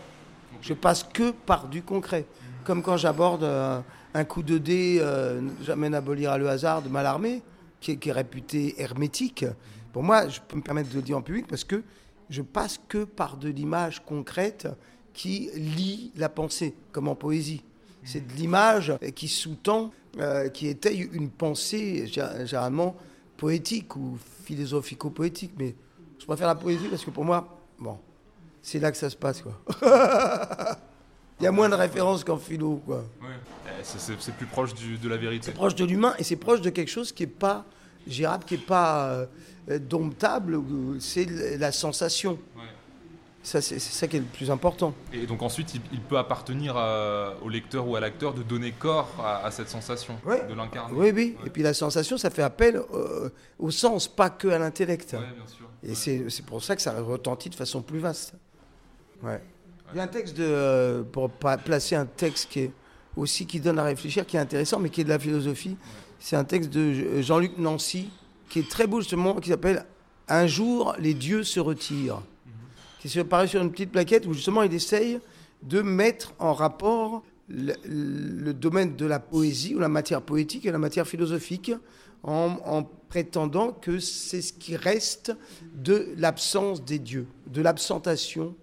Je 0.62 0.74
passe 0.74 1.04
que 1.04 1.32
par 1.32 1.68
du 1.68 1.82
concret. 1.82 2.26
Comme 2.64 2.82
quand 2.84 2.96
j'aborde 2.98 3.44
euh, 3.44 3.80
un 4.14 4.24
coup 4.24 4.44
de 4.44 4.58
dé, 4.58 4.98
euh, 5.02 5.42
jamais 5.64 5.90
n'abolira 5.90 6.38
le 6.38 6.48
hasard 6.48 6.82
de 6.84 6.90
Mallarmé, 6.90 7.42
qui 7.80 7.92
est, 7.92 7.98
qui 7.98 8.10
est 8.10 8.14
réputé 8.14 8.80
hermétique. 8.80 9.46
Pour 9.92 10.04
moi, 10.04 10.30
je 10.30 10.40
peux 10.48 10.56
me 10.56 10.62
permettre 10.62 10.90
de 10.90 10.96
le 10.96 11.02
dire 11.02 11.18
en 11.18 11.22
public 11.22 11.48
parce 11.48 11.64
que 11.64 11.82
je 12.30 12.42
passe 12.44 12.80
que 12.88 13.04
par 13.04 13.36
de 13.38 13.50
l'image 13.50 14.06
concrète 14.06 14.68
qui 15.14 15.50
lie 15.56 16.12
la 16.16 16.30
pensée, 16.30 16.76
comme 16.94 17.08
en 17.10 17.16
poésie. 17.16 17.64
C'est 18.04 18.26
de 18.26 18.34
l'image 18.34 18.94
qui 19.16 19.28
sous-tend, 19.28 19.92
euh, 20.20 20.50
qui 20.50 20.68
étaye 20.68 21.10
une 21.14 21.30
pensée 21.30 22.06
gé- 22.08 22.46
généralement 22.46 22.96
poétique 23.38 23.96
ou 23.96 24.18
philosophico-poétique. 24.46 25.54
Mais 25.58 25.76
je 26.20 26.26
préfère 26.26 26.48
la 26.48 26.56
poésie 26.56 26.88
parce 26.90 27.04
que 27.04 27.10
pour 27.12 27.26
moi, 27.26 27.58
bon, 27.80 27.98
c'est 28.62 28.80
là 28.80 28.92
que 28.92 28.98
ça 28.98 29.10
se 29.10 29.16
passe. 29.16 29.42
Quoi. 29.42 29.58
Il 31.40 31.44
y 31.46 31.48
a 31.48 31.52
moins 31.52 31.70
de 31.70 31.76
références 31.76 32.24
qu'en 32.24 32.38
philo. 32.38 32.82
Quoi. 32.86 32.98
ouais. 33.22 33.28
Eh, 33.68 33.84
c'est- 33.84 34.32
plus 34.34 34.46
proche 34.46 34.74
du- 34.76 34.98
de 34.98 35.10
la 35.10 35.18
vérité. 35.18 35.46
C'est 35.48 35.54
proche 35.54 35.74
de 35.76 35.86
l'humain 35.86 36.14
et 36.20 36.24
c'est 36.24 36.36
proche 36.36 36.62
de 36.62 36.70
quelque 36.70 36.90
chose 36.92 37.12
qui 37.12 37.24
n'est 37.24 37.28
pas 37.32 37.66
gérable, 38.08 38.44
qui 38.46 38.56
n'est 38.56 38.60
pas 38.60 39.08
euh, 39.70 39.80
domptable. 39.80 40.60
C'est 41.00 41.26
la 41.58 41.72
sensation. 41.72 42.34
Ouais. 42.56 42.64
Ça, 43.44 43.60
c'est 43.60 43.80
ça 43.80 44.08
qui 44.08 44.18
est 44.18 44.20
le 44.20 44.26
plus 44.26 44.52
important. 44.52 44.94
Et 45.12 45.26
donc 45.26 45.42
ensuite, 45.42 45.74
il, 45.74 45.82
il 45.94 46.00
peut 46.00 46.18
appartenir 46.20 46.78
à- 46.78 47.34
au 47.44 47.50
lecteur 47.50 47.88
ou 47.88 47.96
à 47.96 48.00
l'acteur 48.00 48.36
de 48.36 48.44
donner 48.44 48.72
corps 48.72 49.10
à, 49.20 49.46
à 49.46 49.50
cette 49.52 49.68
sensation, 49.70 50.16
Ouais. 50.26 50.46
de 50.48 50.54
l'incarner. 50.54 50.94
Oui, 50.96 51.12
oui. 51.14 51.36
Ouais. 51.40 51.48
Et 51.48 51.50
puis 51.50 51.64
la 51.64 51.74
sensation, 51.74 52.18
ça 52.20 52.30
fait 52.30 52.44
appel 52.44 52.80
euh, 52.94 53.30
au 53.58 53.72
sens, 53.72 54.08
pas 54.08 54.30
que 54.30 54.48
à 54.48 54.60
l'intellect. 54.60 55.14
Ouais, 55.14 55.20
bien 55.36 55.48
sûr. 55.48 55.68
Et 55.84 55.96
c'est 56.30 56.46
pour 56.46 56.64
ça 56.64 56.76
que 56.76 56.82
ça 56.84 57.02
retentit 57.02 57.50
de 57.50 57.56
façon 57.56 57.82
plus 57.82 57.98
vaste. 57.98 58.34
Ouais. 59.24 59.42
Il 59.94 59.98
y 59.98 60.00
a 60.00 60.04
un 60.04 60.08
texte 60.08 60.38
de, 60.38 60.44
euh, 60.46 61.04
pour 61.04 61.30
placer 61.32 61.96
un 61.96 62.06
texte 62.06 62.50
qui 62.52 62.60
est 62.62 62.72
aussi 63.18 63.48
qui 63.48 63.60
donne 63.60 63.80
à 63.80 63.84
réfléchir, 63.84 64.26
qui 64.28 64.38
est 64.38 64.40
intéressant, 64.40 64.80
mais 64.80 64.90
qui 64.90 65.02
est 65.02 65.04
de 65.04 65.10
la 65.10 65.20
philosophie. 65.20 65.76
C'est 66.20 66.36
un 66.36 66.44
texte 66.44 66.70
de 66.70 67.22
Jean-Luc 67.22 67.58
Nancy 67.58 68.10
qui 68.50 68.60
est 68.60 68.70
très 68.70 68.86
beau 68.86 69.00
justement, 69.02 69.34
qui 69.36 69.50
s'appelle 69.50 69.84
Un 70.30 70.46
jour 70.46 70.96
les 71.00 71.16
dieux 71.16 71.44
se 71.44 71.60
retirent, 71.60 72.22
qui 73.02 73.10
se 73.10 73.20
paraît 73.20 73.48
sur 73.48 73.62
une 73.62 73.72
petite 73.72 73.92
plaquette 73.92 74.28
où 74.28 74.34
justement 74.34 74.62
il 74.62 74.72
essaye 74.74 75.20
de 75.64 75.82
mettre 75.82 76.34
en 76.38 76.54
rapport 76.54 77.24
le, 77.50 78.52
domaine 78.54 78.96
de 78.96 79.06
la 79.08 79.20
poésie 79.20 79.74
ou 79.76 79.80
la 79.80 79.90
matière 79.90 80.22
poétique 80.22 80.66
et 80.68 80.72
la 80.72 80.78
matière 80.78 81.08
philosophique 81.08 81.72
en, 82.24 82.58
en 82.64 82.84
prétendant 83.10 83.72
que 83.72 83.98
c'est 84.00 84.42
ce 84.44 84.54
qui 84.54 84.76
reste 84.76 85.34
de 85.76 86.10
l'absence 86.18 86.86
des 86.86 87.00
dieux, 87.00 87.26
de 87.48 87.62
l'absentation, 87.62 88.56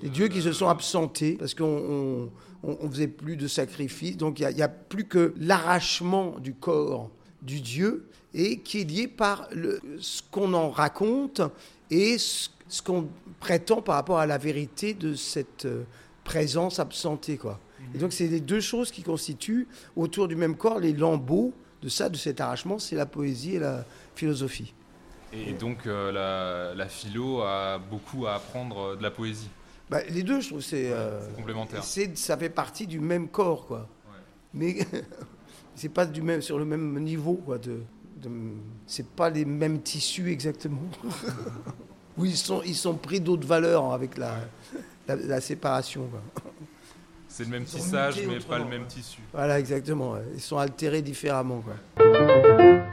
des 0.00 0.08
dieux 0.08 0.26
qui 0.26 0.42
se 0.42 0.52
sont 0.52 0.68
absentés 0.68 1.36
parce 1.38 1.54
qu'on 1.54 1.64
on, 1.64 2.30
on- 2.68 2.78
on 2.80 2.90
faisait 2.90 3.06
plus 3.08 3.36
de 3.36 3.46
sacrifices, 3.46 4.16
donc 4.16 4.40
il 4.40 4.48
n'y 4.54 4.62
a, 4.62 4.68
plus 4.68 5.04
que 5.04 5.32
l'arrachement 5.38 6.38
du 6.40 6.52
corps 6.54 7.10
du 7.42 7.60
dieu 7.60 8.06
et 8.34 8.58
qui 8.60 8.80
est 8.80 8.84
lié 8.84 9.06
par 9.08 9.48
ce 10.00 10.22
qu'on 10.30 10.52
en 10.54 10.70
raconte 10.70 11.40
et 11.90 12.18
ce, 12.18 12.48
ce 12.72 12.80
qu'on 12.80 13.06
prétend 13.38 13.82
par 13.82 13.96
rapport 13.96 14.18
à 14.18 14.24
la 14.24 14.38
vérité 14.38 14.94
de 14.94 15.14
cette 15.14 15.66
euh, 15.66 15.82
présence 16.24 16.78
absentée. 16.78 17.36
Quoi. 17.36 17.60
Et 17.94 17.98
donc 17.98 18.14
c'est 18.14 18.28
les 18.28 18.40
deux 18.40 18.60
choses 18.62 18.90
qui 18.90 19.02
constituent 19.02 19.68
autour 19.94 20.26
du 20.26 20.36
même 20.36 20.56
corps 20.56 20.78
les 20.80 20.94
lambeaux 20.94 21.52
de 21.82 21.90
ça, 21.90 22.08
de 22.08 22.16
cet 22.16 22.40
arrachement, 22.40 22.78
c'est 22.78 22.96
la 22.96 23.04
poésie 23.04 23.56
et 23.56 23.58
la 23.58 23.84
philosophie. 24.14 24.72
Et 25.34 25.52
donc 25.52 25.86
euh, 25.86 26.10
la, 26.12 26.74
la 26.74 26.88
philo 26.88 27.42
a 27.42 27.78
beaucoup 27.78 28.26
à 28.26 28.36
apprendre 28.36 28.78
euh, 28.78 28.96
de 28.96 29.02
la 29.02 29.10
poésie. 29.10 29.50
Bah, 29.90 30.00
les 30.08 30.22
deux, 30.22 30.40
je 30.40 30.48
trouve, 30.48 30.62
c'est 30.62 30.90
euh, 30.92 31.20
complémentaire. 31.36 31.84
ça 31.84 32.36
fait 32.38 32.48
partie 32.48 32.86
du 32.86 33.00
même 33.00 33.28
corps, 33.28 33.66
quoi. 33.66 33.86
Mais 34.54 34.78
c'est 35.74 35.90
pas 35.90 36.06
du 36.06 36.22
même 36.22 36.40
sur 36.40 36.58
le 36.58 36.64
même 36.64 36.98
niveau, 37.00 37.34
quoi. 37.34 37.58
De, 37.58 37.82
de- 38.16 38.30
c'est 38.86 39.06
pas 39.08 39.28
les 39.28 39.44
mêmes 39.44 39.82
tissus 39.82 40.30
exactement. 40.30 40.80
oui, 42.18 42.30
ils 42.30 42.36
sont 42.36 42.62
ils 42.64 42.74
sont 42.76 42.94
pris 42.94 43.20
d'autres 43.20 43.46
valeurs 43.46 43.92
avec 43.92 44.16
la, 44.18 44.36
la, 45.08 45.16
la 45.16 45.40
séparation. 45.40 46.08
C'est 47.28 47.44
le 47.44 47.50
même 47.50 47.64
tissage, 47.64 48.20
mais 48.26 48.40
pas 48.40 48.58
le 48.58 48.66
même 48.66 48.86
tissu. 48.86 49.20
Voilà, 49.32 49.58
exactement. 49.58 50.16
Ils 50.34 50.40
sont 50.40 50.58
altérés 50.58 51.00
différemment. 51.02 51.62
Quoi. 51.62 52.04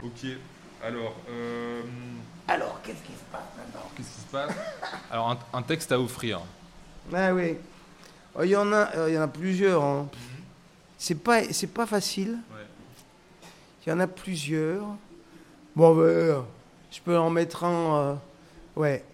Ok. 0.02 0.30
Alors, 0.82 1.14
euh, 1.28 1.82
Alors, 2.48 2.80
qu'est-ce 2.82 3.02
qui 3.02 3.12
se 3.12 3.24
passe 3.30 3.42
maintenant? 3.58 3.86
Qu'est-ce 3.94 4.08
qui 4.08 4.20
se 4.20 4.26
passe? 4.32 4.54
Alors, 5.10 5.30
un, 5.30 5.38
un 5.58 5.62
texte 5.62 5.92
à 5.92 6.00
offrir. 6.00 6.40
Ah 7.12 7.34
oui. 7.34 7.56
Oh, 8.34 8.42
Il 8.42 8.48
y 8.50 8.56
en 8.56 8.72
a, 8.72 8.96
euh, 8.96 9.10
il 9.10 9.14
y 9.14 9.18
en 9.18 9.22
a 9.22 9.28
plusieurs. 9.28 9.84
hein. 9.84 10.08
C'est 10.96 11.16
pas, 11.16 11.42
c'est 11.52 11.66
pas 11.66 11.84
facile. 11.84 12.38
Ouais. 12.50 12.64
Il 13.86 13.90
y 13.90 13.92
en 13.92 14.00
a 14.00 14.06
plusieurs. 14.06 14.84
Bon, 15.76 15.94
ben, 15.94 16.42
je 16.90 17.00
peux 17.04 17.18
en 17.18 17.28
mettre 17.28 17.64
un. 17.64 17.94
euh, 17.98 18.14
ouais. 18.76 19.04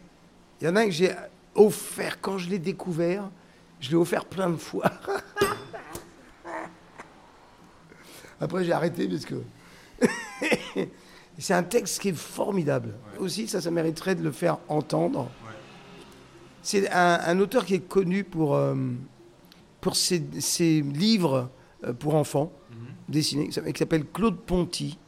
Il 0.66 0.70
y 0.70 0.72
en 0.72 0.76
a 0.76 0.80
un 0.80 0.86
que 0.86 0.90
j'ai 0.90 1.12
offert 1.54 2.20
quand 2.20 2.38
je 2.38 2.50
l'ai 2.50 2.58
découvert. 2.58 3.30
Je 3.78 3.90
l'ai 3.90 3.94
offert 3.94 4.24
plein 4.24 4.50
de 4.50 4.56
fois. 4.56 4.90
Après, 8.40 8.64
j'ai 8.64 8.72
arrêté 8.72 9.06
parce 9.08 9.24
que. 9.24 9.36
C'est 11.38 11.54
un 11.54 11.62
texte 11.62 12.00
qui 12.00 12.08
est 12.08 12.16
formidable. 12.16 12.94
Aussi, 13.20 13.46
ça, 13.46 13.60
ça 13.60 13.70
mériterait 13.70 14.14
de 14.16 14.22
le 14.24 14.32
faire 14.32 14.58
entendre. 14.68 15.30
C'est 16.62 16.90
un, 16.90 17.20
un 17.26 17.38
auteur 17.38 17.64
qui 17.64 17.74
est 17.74 17.86
connu 17.86 18.24
pour, 18.24 18.56
euh, 18.56 18.74
pour 19.80 19.94
ses, 19.94 20.24
ses 20.40 20.80
livres 20.80 21.48
euh, 21.84 21.92
pour 21.92 22.14
enfants 22.16 22.50
dessinés, 23.08 23.46
qui 23.46 23.52
s'appelle- 23.52 23.72
qui 23.72 23.78
s'appelle 23.78 24.04
Claude 24.06 24.38
Ponty. 24.40 24.98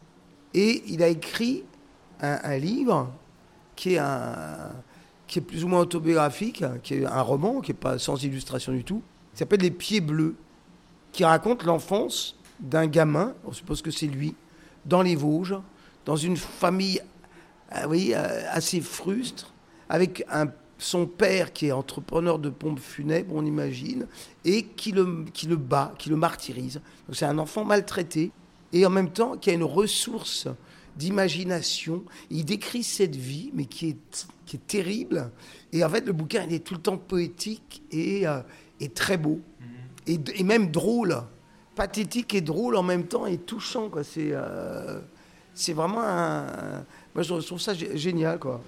Et 0.55 0.85
il 0.87 1.03
a 1.03 1.09
écrit 1.09 1.65
un, 2.21 2.39
un 2.45 2.59
livre 2.59 3.11
qui 3.75 3.95
est, 3.95 3.99
un, 3.99 4.71
qui 5.29 5.39
est 5.39 5.43
plus 5.43 5.63
ou 5.63 5.69
moins 5.69 5.81
autobiographique, 5.81 6.65
qui 6.83 6.95
est 6.95 7.05
un 7.05 7.23
roman, 7.23 7.61
qui 7.61 7.71
n'est 7.71 7.79
pas 7.79 7.99
sans 7.99 8.23
illustration 8.25 8.73
du 8.73 8.83
tout, 8.83 9.03
qui 9.33 9.39
s'appelle 9.39 9.61
Les 9.61 9.71
Pieds 9.71 10.01
Bleus, 10.01 10.35
qui 11.13 11.25
raconte 11.25 11.65
l'enfance 11.65 12.37
d'un 12.59 12.87
gamin, 12.87 13.35
on 13.45 13.53
suppose 13.53 13.83
que 13.83 13.91
c'est 13.91 14.07
lui, 14.07 14.35
dans 14.87 15.03
les 15.03 15.15
Vosges, 15.15 15.57
dans 16.05 16.17
une 16.17 16.37
famille 16.37 17.01
ah 17.71 17.87
euh, 17.87 18.43
assez 18.51 18.81
frustre, 18.81 19.53
avec 19.91 20.25
un, 20.31 20.47
son 20.79 21.07
père 21.07 21.53
qui 21.53 21.67
est 21.67 21.73
entrepreneur 21.73 22.39
de 22.39 22.49
pompes 22.49 22.81
funèbres, 22.81 23.35
on 23.35 23.45
imagine, 23.45 24.07
et 24.45 24.63
qui 24.65 24.93
le, 24.93 25.27
qui 25.35 25.47
le 25.47 25.57
bat, 25.57 25.93
qui 25.99 26.09
le 26.09 26.17
martyrise. 26.17 26.81
C'est 27.13 27.27
un 27.27 27.39
enfant 27.39 27.65
maltraité, 27.65 28.33
et 28.73 28.87
en 28.87 28.91
même 28.91 29.11
temps 29.11 29.37
qui 29.37 29.51
a 29.51 29.53
une 29.53 29.65
ressource 29.65 30.49
d'imagination. 30.99 32.03
Il 32.31 32.45
décrit 32.45 32.83
cette 32.83 33.17
vie, 33.17 33.51
mais 33.55 33.65
qui 33.65 33.91
est, 33.91 34.27
qui 34.45 34.57
est 34.57 34.67
terrible. 34.67 35.31
Et 35.73 35.83
en 35.85 35.89
fait, 35.89 36.05
le 36.05 36.13
bouquin, 36.13 36.45
il 36.49 36.55
est 36.55 36.59
tout 36.65 36.75
le 36.75 36.81
temps 36.81 36.99
poétique 36.99 37.83
et, 37.91 38.27
euh, 38.27 38.41
et 38.81 38.89
très 38.89 39.17
beau, 39.17 39.41
et, 40.07 40.19
et 40.35 40.43
même 40.45 40.71
drôle. 40.71 41.17
Pathétique 41.75 42.35
et 42.35 42.41
drôle 42.41 42.75
en 42.75 42.83
même 42.83 43.05
temps, 43.07 43.25
et 43.27 43.39
touchant. 43.39 43.89
quoi. 43.89 44.03
C'est... 44.03 44.31
euh, 44.33 45.01
c'est 45.55 45.73
vraiment 45.73 46.03
un. 46.03 46.47
Moi, 47.15 47.23
je 47.23 47.35
trouve 47.35 47.61
ça 47.61 47.73
gé- 47.73 47.97
génial, 47.97 48.39
quoi. 48.39 48.61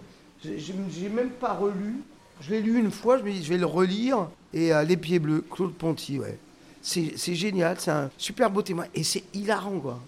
J'ai 0.43 1.09
même 1.09 1.31
pas 1.31 1.53
relu. 1.55 1.97
Je 2.41 2.51
l'ai 2.51 2.61
lu 2.63 2.79
une 2.79 2.91
fois, 2.91 3.19
je 3.19 3.23
me 3.25 3.31
dis, 3.31 3.45
je 3.45 3.49
vais 3.51 3.59
le 3.59 3.67
relire. 3.67 4.29
Et 4.53 4.73
euh, 4.73 4.83
Les 4.85 4.97
Pieds 4.97 5.19
Bleus, 5.19 5.45
Claude 5.51 5.75
Ponty, 5.75 6.19
ouais. 6.19 6.39
C'est 6.83 7.13
c'est 7.17 7.35
génial, 7.35 7.79
c'est 7.79 7.91
un 7.91 8.11
super 8.17 8.51
beau 8.51 8.63
témoin. 8.63 8.87
Et 8.95 9.03
c'est 9.05 9.23
hilarant, 9.35 9.79
quoi. 9.81 10.01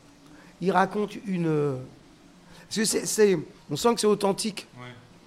Il 0.60 0.70
raconte 0.72 1.14
une. 1.26 1.76
On 3.70 3.76
sent 3.76 3.94
que 3.94 4.00
c'est 4.00 4.06
authentique. 4.06 4.66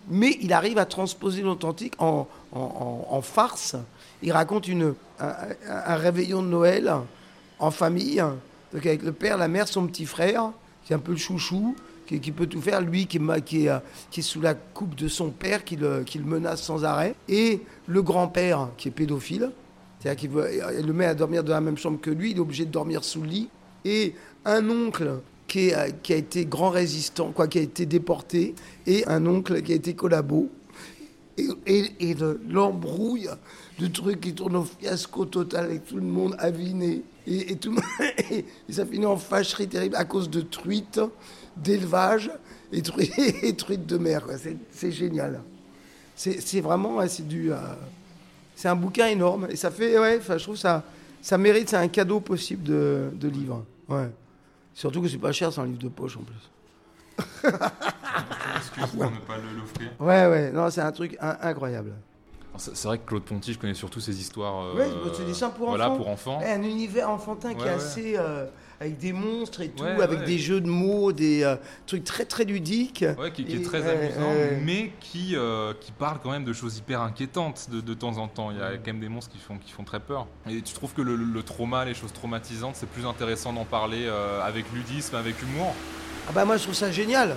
Mais 0.08 0.38
il 0.42 0.54
arrive 0.54 0.78
à 0.78 0.86
transposer 0.86 1.42
l'authentique 1.42 1.94
en, 2.00 2.28
en, 2.52 2.60
en- 2.60 3.08
en 3.16 3.22
farce. 3.22 3.76
Il 4.22 4.32
raconte 4.32 4.68
une, 4.68 4.94
un, 5.20 5.96
réveillon 5.96 6.42
de 6.44 6.48
Noël 6.48 6.94
en 7.60 7.72
famille, 7.72 8.18
donc 8.74 8.86
avec 8.86 9.02
le 9.04 9.12
père, 9.12 9.38
la 9.38 9.48
mère, 9.48 9.68
son 9.68 9.88
petit 9.88 10.06
frère, 10.06 10.52
qui 10.86 10.94
est 10.94 10.96
un 10.96 11.00
peu 11.00 11.12
le 11.14 11.18
chouchou, 11.18 11.76
qui, 12.06 12.20
qui 12.20 12.32
peut 12.32 12.46
tout 12.46 12.62
faire, 12.62 12.82
lui 12.82 13.08
qui 13.08 13.18
est, 13.18 13.20
ma- 13.20 13.42
qui 13.42 13.66
est, 13.66 13.72
qui 14.12 14.20
est 14.20 14.24
sous 14.24 14.42
la 14.42 14.54
coupe 14.54 14.94
de 14.96 15.08
son 15.08 15.32
père, 15.32 15.64
qui 15.64 15.76
le, 15.76 16.04
qui 16.04 16.20
le 16.20 16.26
menace 16.26 16.62
sans 16.62 16.84
arrêt, 16.86 17.16
et 17.28 17.62
le 17.88 18.02
grand-père, 18.04 18.70
qui 18.78 18.90
est 18.90 18.92
pédophile, 18.92 19.50
c'est-à-dire 20.00 20.20
qu'il 20.20 20.86
le 20.86 20.94
met 20.94 21.06
à 21.06 21.16
dormir 21.16 21.44
dans 21.44 21.54
la 21.54 21.62
même 21.62 21.78
chambre 21.80 22.00
que 22.00 22.12
lui, 22.12 22.32
il 22.32 22.38
est 22.38 22.42
obligé 22.42 22.66
de 22.66 22.72
dormir 22.72 23.04
sous 23.04 23.22
le 23.22 23.28
lit, 23.28 23.50
et 23.86 24.14
un 24.46 24.70
oncle 24.70 25.20
euh, 25.56 25.90
qui 26.04 26.14
a 26.14 26.16
été 26.16 26.46
grand 26.46 26.70
résistant, 26.70 27.32
quoi, 27.32 27.48
qui 27.48 27.60
a 27.60 27.62
été 27.62 27.86
déporté, 27.86 28.56
et 28.88 29.08
un 29.08 29.26
oncle 29.26 29.62
qui 29.62 29.72
a 29.72 29.76
été 29.76 29.94
collabo, 29.94 30.50
et, 31.38 32.16
l'embrouille 32.50 33.30
de 33.80 33.88
trucs 33.88 34.22
qui 34.22 34.34
tournent 34.34 34.56
au 34.56 34.64
fiasco 34.64 35.26
total 35.26 35.66
avec 35.66 35.86
tout 35.86 35.98
le 35.98 36.02
monde 36.02 36.36
aviné. 36.40 37.04
Et, 37.28 37.56
tout, 37.56 37.74
le 37.74 38.44
ça 38.74 38.86
finit 38.86 39.06
en 39.06 39.18
fâcherie 39.18 39.68
terrible 39.68 39.96
à 39.96 40.06
cause 40.06 40.30
de 40.30 40.42
truites, 40.42 41.02
d'élevage 41.58 42.32
et, 42.72 42.82
truites, 42.82 43.86
de 43.86 43.98
mer. 43.98 44.26
C'est 44.72 44.92
génial. 44.92 45.42
C'est 46.16 46.62
vraiment, 46.62 47.06
c'est 47.08 47.28
du... 47.28 47.52
euh, 47.52 47.58
c'est 48.56 48.70
un 48.70 48.76
bouquin 48.76 49.08
énorme. 49.08 49.48
Et 49.50 49.58
ça 49.58 49.72
fait, 49.72 50.00
ouais, 50.00 50.22
je 50.26 50.44
trouve 50.44 50.56
ça, 50.56 50.84
ça 51.22 51.38
mérite, 51.38 51.70
c'est 51.70 51.76
un 51.76 51.90
cadeau 51.90 52.22
possible 52.22 52.64
de, 52.64 53.10
de 53.14 53.28
livre. 53.28 53.66
Ouais. 53.90 54.10
Surtout 54.76 55.02
que 55.02 55.08
c'est 55.08 55.18
pas 55.18 55.32
cher, 55.32 55.52
c'est 55.52 55.62
un 55.62 55.66
livre 55.66 55.80
de 55.80 55.90
poche 55.90 56.18
en 56.18 56.22
plus. 56.22 56.52
Excuse 58.58 58.86
pour 58.92 59.10
ne 59.10 59.18
pas 59.20 59.38
l'offrir. 59.38 59.90
Ouais, 60.00 60.28
ouais, 60.28 60.52
non, 60.52 60.70
c'est 60.70 60.82
un 60.82 60.92
truc 60.92 61.18
in- 61.20 61.38
incroyable. 61.42 61.94
C'est 62.58 62.84
vrai 62.86 62.98
que 63.00 63.06
Claude 63.08 63.24
Ponty, 63.24 63.54
je 63.54 63.60
connais 63.60 63.74
surtout 63.74 64.00
ses 64.00 64.18
histoires. 64.20 64.66
euh, 64.66 64.76
Ouais, 64.76 64.88
c'est 65.14 65.24
des 65.24 65.30
dessins 65.30 65.50
pour 65.50 65.70
voilà, 65.70 65.90
enfants. 65.90 65.98
pour 65.98 66.08
enfants. 66.10 66.40
Ouais, 66.40 66.52
un 66.54 66.62
univers 66.64 67.10
enfantin 67.10 67.54
qui 67.54 67.62
est 67.62 67.66
ouais. 67.66 67.70
assez. 67.70 68.16
euh, 68.18 68.46
avec 68.80 68.98
des 68.98 69.14
monstres 69.14 69.62
et 69.62 69.70
tout, 69.70 69.84
Ouais, 69.84 70.02
avec 70.02 70.20
ouais. 70.20 70.26
des 70.26 70.38
jeux 70.38 70.62
de 70.62 70.68
mots, 70.70 71.12
des 71.12 71.44
euh, 71.44 71.56
trucs 71.86 72.04
très 72.04 72.26
très 72.26 72.44
ludiques. 72.44 73.06
Ouais, 73.18 73.32
qui, 73.32 73.46
qui 73.46 73.56
est 73.56 73.62
très 73.62 73.88
amusant, 73.90 74.32
mais 74.64 74.92
qui, 75.00 75.36
euh, 75.36 75.74
qui 75.80 75.92
parle 75.92 76.20
quand 76.22 76.32
même 76.32 76.44
de 76.46 76.54
choses 76.54 76.78
hyper 76.78 77.02
inquiétantes 77.02 77.68
de, 77.72 77.82
de 77.82 77.94
temps 77.94 78.18
en 78.18 78.28
temps. 78.28 78.52
Il 78.52 78.58
y 78.58 78.62
a 78.62 78.72
quand 78.78 78.88
même 78.88 79.00
des 79.00 79.10
monstres 79.10 79.32
qui 79.32 79.40
font, 79.40 79.58
qui 79.58 79.72
font 79.72 79.84
très 79.84 80.00
peur. 80.00 80.28
Et 80.50 80.62
tu 80.62 80.74
trouves 80.74 80.94
que 80.94 81.02
le, 81.02 81.16
le 81.16 81.44
trauma, 81.44 81.86
les 81.86 81.94
choses 81.94 82.14
traumatisantes, 82.14 82.76
c'est 82.76 82.90
plus 82.90 83.06
intéressant 83.06 83.54
d'en 83.54 83.66
parler 83.66 84.06
euh, 84.06 84.42
avec 84.44 84.66
ludisme, 84.74 85.16
avec 85.16 85.42
humour? 85.42 85.74
Ah 86.28 86.32
bah 86.34 86.44
moi 86.46 86.58
je 86.58 86.64
trouve 86.64 86.76
ça 86.76 86.92
génial. 86.92 87.36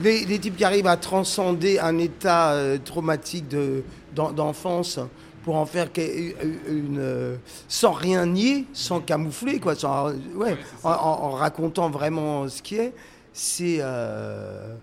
Les, 0.00 0.24
les 0.24 0.38
types 0.40 0.56
qui 0.56 0.64
arrivent 0.64 0.88
à 0.88 0.96
transcender 0.96 1.78
un 1.78 1.98
état 1.98 2.56
traumatique 2.84 3.46
de- 3.48 3.84
d'en- 4.14 4.32
d'enfance 4.32 4.98
pour 5.44 5.56
en 5.56 5.66
faire 5.66 5.88
une, 5.96 6.98
euh, 6.98 7.36
sans 7.68 7.92
rien 7.92 8.24
nier, 8.26 8.64
sans 8.72 9.00
camoufler, 9.00 9.60
quoi, 9.60 9.74
sans, 9.74 10.10
ouais, 10.34 10.56
c'est 10.80 10.86
en, 10.86 11.30
racontant 11.32 11.90
vraiment 11.90 12.48
ce 12.48 12.62
qui 12.62 12.76
est, 12.76 12.94
c'est 13.32 13.76
euh, 13.80 14.74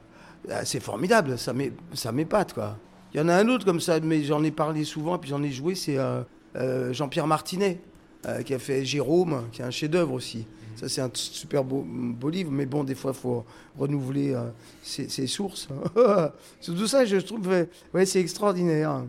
ah, 0.50 0.64
c'est 0.66 0.80
formidable, 0.80 1.38
ça 1.38 1.54
m'é- 1.54 1.74
ça 1.94 2.12
m'épate 2.12 2.54
quoi. 2.54 2.78
Il 3.14 3.20
y 3.20 3.24
en 3.24 3.28
a 3.28 3.36
un 3.36 3.48
autre 3.50 3.66
comme 3.66 3.82
ça, 3.82 4.00
mais 4.00 4.24
j'en 4.24 4.44
ai 4.44 4.52
parlé 4.52 4.84
souvent, 4.86 5.18
puis 5.18 5.30
j'en 5.32 5.44
ai 5.44 5.52
joué, 5.52 5.76
c'est 5.76 5.98
euh, 5.98 6.22
euh, 6.56 6.94
Jean-Pierre 6.94 7.28
Martinet, 7.28 7.80
euh, 8.26 8.42
qui 8.44 8.54
a 8.54 8.60
fait 8.60 8.86
Jérôme, 8.86 9.44
qui 9.52 9.62
est 9.62 9.66
un 9.66 9.72
chef-d'œuvre 9.72 10.14
aussi. 10.14 10.46
Ça, 10.78 10.88
c'est 10.88 11.02
un 11.02 11.10
super 11.14 11.64
beau, 11.64 11.86
beau 11.86 12.30
livre, 12.30 12.50
mais 12.52 12.66
bon, 12.66 12.84
des 12.84 12.96
fois, 12.96 13.12
il 13.14 13.20
faut 13.20 13.44
renouveler 13.78 14.34
euh, 14.34 14.46
ses, 14.82 15.10
ses 15.10 15.28
sources. 15.28 15.68
c'est 16.62 16.74
tout 16.74 16.88
ça, 16.88 17.04
je 17.04 17.18
trouve, 17.18 17.46
ouais, 17.48 17.68
ouais, 17.94 18.06
c'est 18.06 18.22
extraordinaire. 18.22 19.04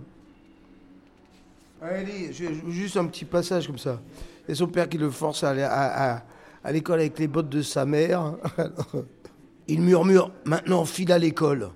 Allez, 1.85 2.31
juste 2.69 2.97
un 2.97 3.07
petit 3.07 3.25
passage 3.25 3.67
comme 3.67 3.79
ça. 3.79 4.01
Et 4.47 4.55
son 4.55 4.69
père 4.69 4.89
qui 4.89 4.99
le 4.99 5.11
force 5.11 5.43
à 5.43 5.51
aller 5.51 5.63
à, 5.65 6.23
l'école 6.71 7.01
avec 7.01 7.19
les 7.19 7.27
bottes 7.27 7.49
de 7.49 7.61
sa 7.61 7.85
mère. 7.85 8.37
Il 9.67 9.83
murmure 9.83 10.31
Maintenant, 10.45 10.85
file 10.85 11.11
à 11.11 11.19
l'école. 11.19 11.71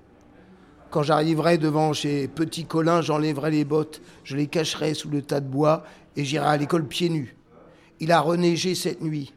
Quand 0.90 1.02
j'arriverai 1.02 1.58
devant 1.58 1.92
chez 1.92 2.28
Petit 2.28 2.66
Colin, 2.66 3.02
j'enlèverai 3.02 3.50
les 3.50 3.64
bottes, 3.64 4.00
je 4.22 4.36
les 4.36 4.46
cacherai 4.46 4.94
sous 4.94 5.10
le 5.10 5.22
tas 5.22 5.40
de 5.40 5.48
bois 5.48 5.82
et 6.14 6.24
j'irai 6.24 6.46
à 6.46 6.56
l'école 6.56 6.86
pieds 6.86 7.08
nus. 7.08 7.34
Il 7.98 8.12
a 8.12 8.20
reneigé 8.20 8.76
cette 8.76 9.02
nuit. 9.02 9.34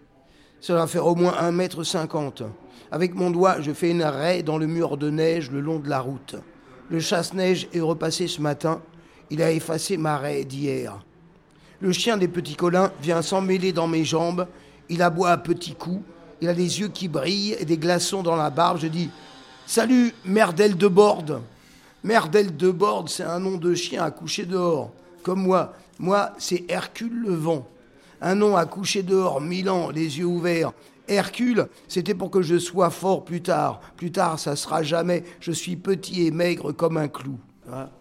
Cela 0.60 0.86
fait 0.86 1.00
au 1.00 1.16
moins 1.16 1.34
un 1.40 1.52
mètre 1.52 1.84
cinquante. 1.84 2.44
Avec 2.92 3.16
mon 3.16 3.32
doigt, 3.32 3.60
je 3.60 3.72
fais 3.72 3.90
une 3.90 4.04
raie 4.04 4.44
dans 4.44 4.60
le 4.60 4.68
mur 4.68 4.98
de 4.98 5.10
neige 5.10 5.50
le 5.50 5.62
long 5.62 5.80
de 5.80 5.90
la 5.90 6.00
route. 6.00 6.36
Le 6.92 7.00
chasse-neige 7.00 7.68
est 7.74 7.82
repassé 7.82 8.28
ce 8.28 8.40
matin. 8.40 8.84
Il 9.32 9.42
a 9.42 9.52
effacé 9.52 9.98
ma 9.98 10.18
raie 10.18 10.44
d'hier. 10.44 11.04
Le 11.82 11.92
chien 11.92 12.18
des 12.18 12.28
petits 12.28 12.56
colins 12.56 12.92
vient 13.02 13.22
s'emmêler 13.22 13.72
dans 13.72 13.88
mes 13.88 14.04
jambes. 14.04 14.48
Il 14.90 15.02
aboie 15.02 15.30
à 15.32 15.38
petits 15.38 15.76
coups. 15.76 16.04
Il 16.42 16.50
a 16.50 16.54
les 16.54 16.80
yeux 16.80 16.88
qui 16.88 17.08
brillent 17.08 17.56
et 17.60 17.66
des 17.66 17.78
glaçons 17.78 18.24
dans 18.24 18.36
la 18.36 18.50
barbe. 18.50 18.80
Je 18.80 18.88
dis 18.88 19.10
Salut, 19.66 20.14
merdelle 20.26 20.78
de 20.78 20.88
borde. 20.88 21.42
Merdelle 22.04 22.56
de 22.56 22.72
borde, 22.72 23.10
c'est 23.10 23.24
un 23.24 23.40
nom 23.40 23.58
de 23.58 23.76
chien 23.76 24.04
à 24.04 24.12
coucher 24.12 24.46
dehors. 24.46 24.92
Comme 25.22 25.44
moi. 25.44 25.74
Moi, 26.00 26.32
c'est 26.38 26.64
Hercule 26.70 27.14
le 27.14 27.36
vent. 27.36 27.68
Un 28.22 28.36
nom 28.36 28.56
à 28.56 28.66
coucher 28.66 29.04
dehors, 29.04 29.42
mille 29.42 29.70
ans, 29.70 29.90
les 29.90 30.18
yeux 30.18 30.26
ouverts. 30.26 30.72
Hercule, 31.08 31.68
c'était 31.88 32.14
pour 32.14 32.30
que 32.30 32.42
je 32.42 32.58
sois 32.58 32.90
fort 32.90 33.26
plus 33.26 33.42
tard. 33.42 33.82
Plus 33.98 34.12
tard, 34.12 34.40
ça 34.40 34.56
sera 34.56 34.84
jamais. 34.84 35.24
Je 35.40 35.52
suis 35.52 35.76
petit 35.76 36.26
et 36.26 36.32
maigre 36.32 36.72
comme 36.72 36.98
un 36.98 37.08
clou. 37.08 37.38
Voilà. 37.66 37.92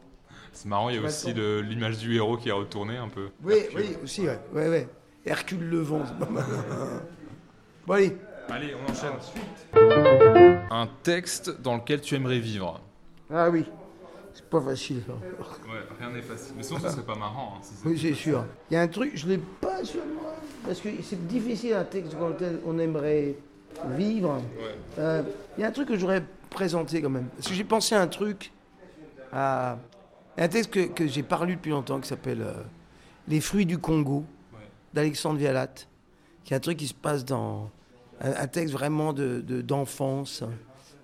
C'est 0.61 0.69
marrant, 0.69 0.89
il 0.89 0.97
y 0.97 0.99
a 0.99 1.03
aussi 1.07 1.33
l'image 1.33 1.99
du 1.99 2.17
héros 2.17 2.37
qui 2.37 2.49
est 2.49 2.53
retournée 2.53 2.97
un 2.97 3.09
peu. 3.09 3.29
Oui, 3.45 3.55
Hercule. 3.59 3.79
oui, 3.79 3.97
aussi, 4.03 4.23
ouais. 4.23 4.41
ouais, 4.53 4.69
ouais. 4.69 4.89
Hercule 5.25 5.61
le 5.71 5.79
vent, 5.79 6.03
c'est 6.05 6.19
pas 6.19 6.29
mal. 6.33 6.45
Bon, 7.87 7.95
allez. 7.95 8.17
Allez, 8.49 8.75
on 8.75 8.91
enchaîne. 8.91 9.13
Un 10.71 10.89
texte 11.05 11.61
dans 11.63 11.77
lequel 11.77 12.01
tu 12.01 12.17
aimerais 12.17 12.41
vivre. 12.41 12.81
Ah 13.33 13.49
oui, 13.51 13.67
c'est 14.35 14.45
pas 14.51 14.61
facile. 14.61 15.03
ça. 15.07 15.13
Ouais, 15.13 15.79
rien 16.01 16.11
n'est 16.11 16.23
facile. 16.23 16.55
Mais 16.57 16.65
sinon, 16.65 16.81
ce 16.81 16.89
serait 16.91 17.03
pas 17.03 17.15
marrant. 17.15 17.55
hein, 17.57 17.61
si 17.63 17.75
Oui, 17.87 17.97
c'est 17.97 18.15
sûr. 18.15 18.45
Il 18.71 18.75
y 18.75 18.77
a 18.77 18.81
un 18.83 18.89
truc, 18.89 19.13
je 19.15 19.29
l'ai 19.29 19.39
pas 19.39 19.85
sur 19.85 20.05
moi, 20.05 20.35
parce 20.67 20.81
que 20.81 20.89
c'est 21.05 21.25
difficile 21.29 21.75
un 21.75 21.85
texte 21.85 22.15
dans 22.19 22.31
lequel 22.31 22.59
on 22.67 22.79
aimerait 22.81 23.37
vivre. 23.91 24.35
Ouais. 24.59 24.75
Euh, 24.99 25.23
Il 25.57 25.61
y 25.61 25.65
a 25.65 25.69
un 25.69 25.73
truc 25.73 25.87
que 25.87 25.97
j'aurais 25.97 26.25
présenté 26.51 27.01
quand 27.01 27.11
même. 27.11 27.29
Parce 27.37 27.47
que 27.47 27.55
j'ai 27.55 27.63
pensé 27.65 27.95
à 27.95 28.03
un 28.03 28.09
truc, 28.09 28.51
à 29.33 29.79
un 30.45 30.49
texte 30.49 30.71
que, 30.71 30.81
que 30.87 31.07
j'ai 31.07 31.23
pas 31.23 31.45
lu 31.45 31.57
depuis 31.57 31.71
longtemps 31.71 32.01
qui 32.01 32.09
s'appelle 32.09 32.43
euh, 32.43 32.53
Les 33.29 33.41
fruits 33.41 33.67
du 33.67 33.79
Congo 33.79 34.25
Ouais. 34.55 34.61
d'Alexandre 34.95 35.39
Vialat, 35.39 35.69
qui 36.45 36.55
est 36.55 36.57
un 36.57 36.61
truc 36.61 36.79
qui 36.79 36.87
se 36.89 36.95
passe 36.95 37.25
dans 37.25 37.71
un, 38.21 38.33
un 38.33 38.47
texte 38.47 38.73
vraiment 38.73 39.13
de, 39.13 39.41
de- 39.47 39.61
d'enfance, 39.63 40.43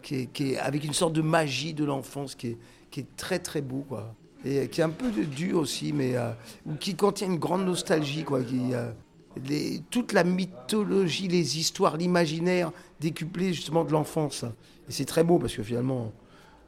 qui 0.02 0.14
est, 0.16 0.26
qui 0.26 0.52
est 0.52 0.58
avec 0.58 0.84
une 0.84 0.92
sorte 0.94 1.12
de 1.14 1.22
magie 1.22 1.74
de 1.74 1.84
l'enfance 1.84 2.34
qui 2.34 2.48
est, 2.48 2.58
qui 2.90 3.00
est 3.00 3.16
très 3.16 3.38
très 3.38 3.60
beau 3.60 3.84
quoi. 3.88 4.14
Et 4.46 4.68
qui 4.68 4.82
est 4.82 4.84
un 4.84 4.90
peu 4.90 5.10
de 5.10 5.22
dur 5.24 5.58
aussi, 5.58 5.92
mais 5.94 6.16
euh, 6.16 6.30
ou 6.66 6.74
qui 6.74 6.94
contient 6.94 7.26
une 7.28 7.38
grande 7.38 7.64
nostalgie 7.64 8.24
quoi. 8.24 8.42
Qui, 8.42 8.74
euh, 8.74 8.90
les- 9.48 9.82
toute 9.90 10.12
la 10.12 10.22
mythologie, 10.22 11.28
les 11.28 11.58
histoires, 11.58 11.96
l'imaginaire 11.96 12.70
décuplé 13.00 13.52
justement 13.54 13.84
de 13.84 13.90
l'enfance. 13.92 14.44
Et 14.88 14.92
c'est 14.92 15.06
très 15.06 15.24
beau 15.24 15.38
parce 15.38 15.54
que 15.54 15.62
finalement, 15.62 16.12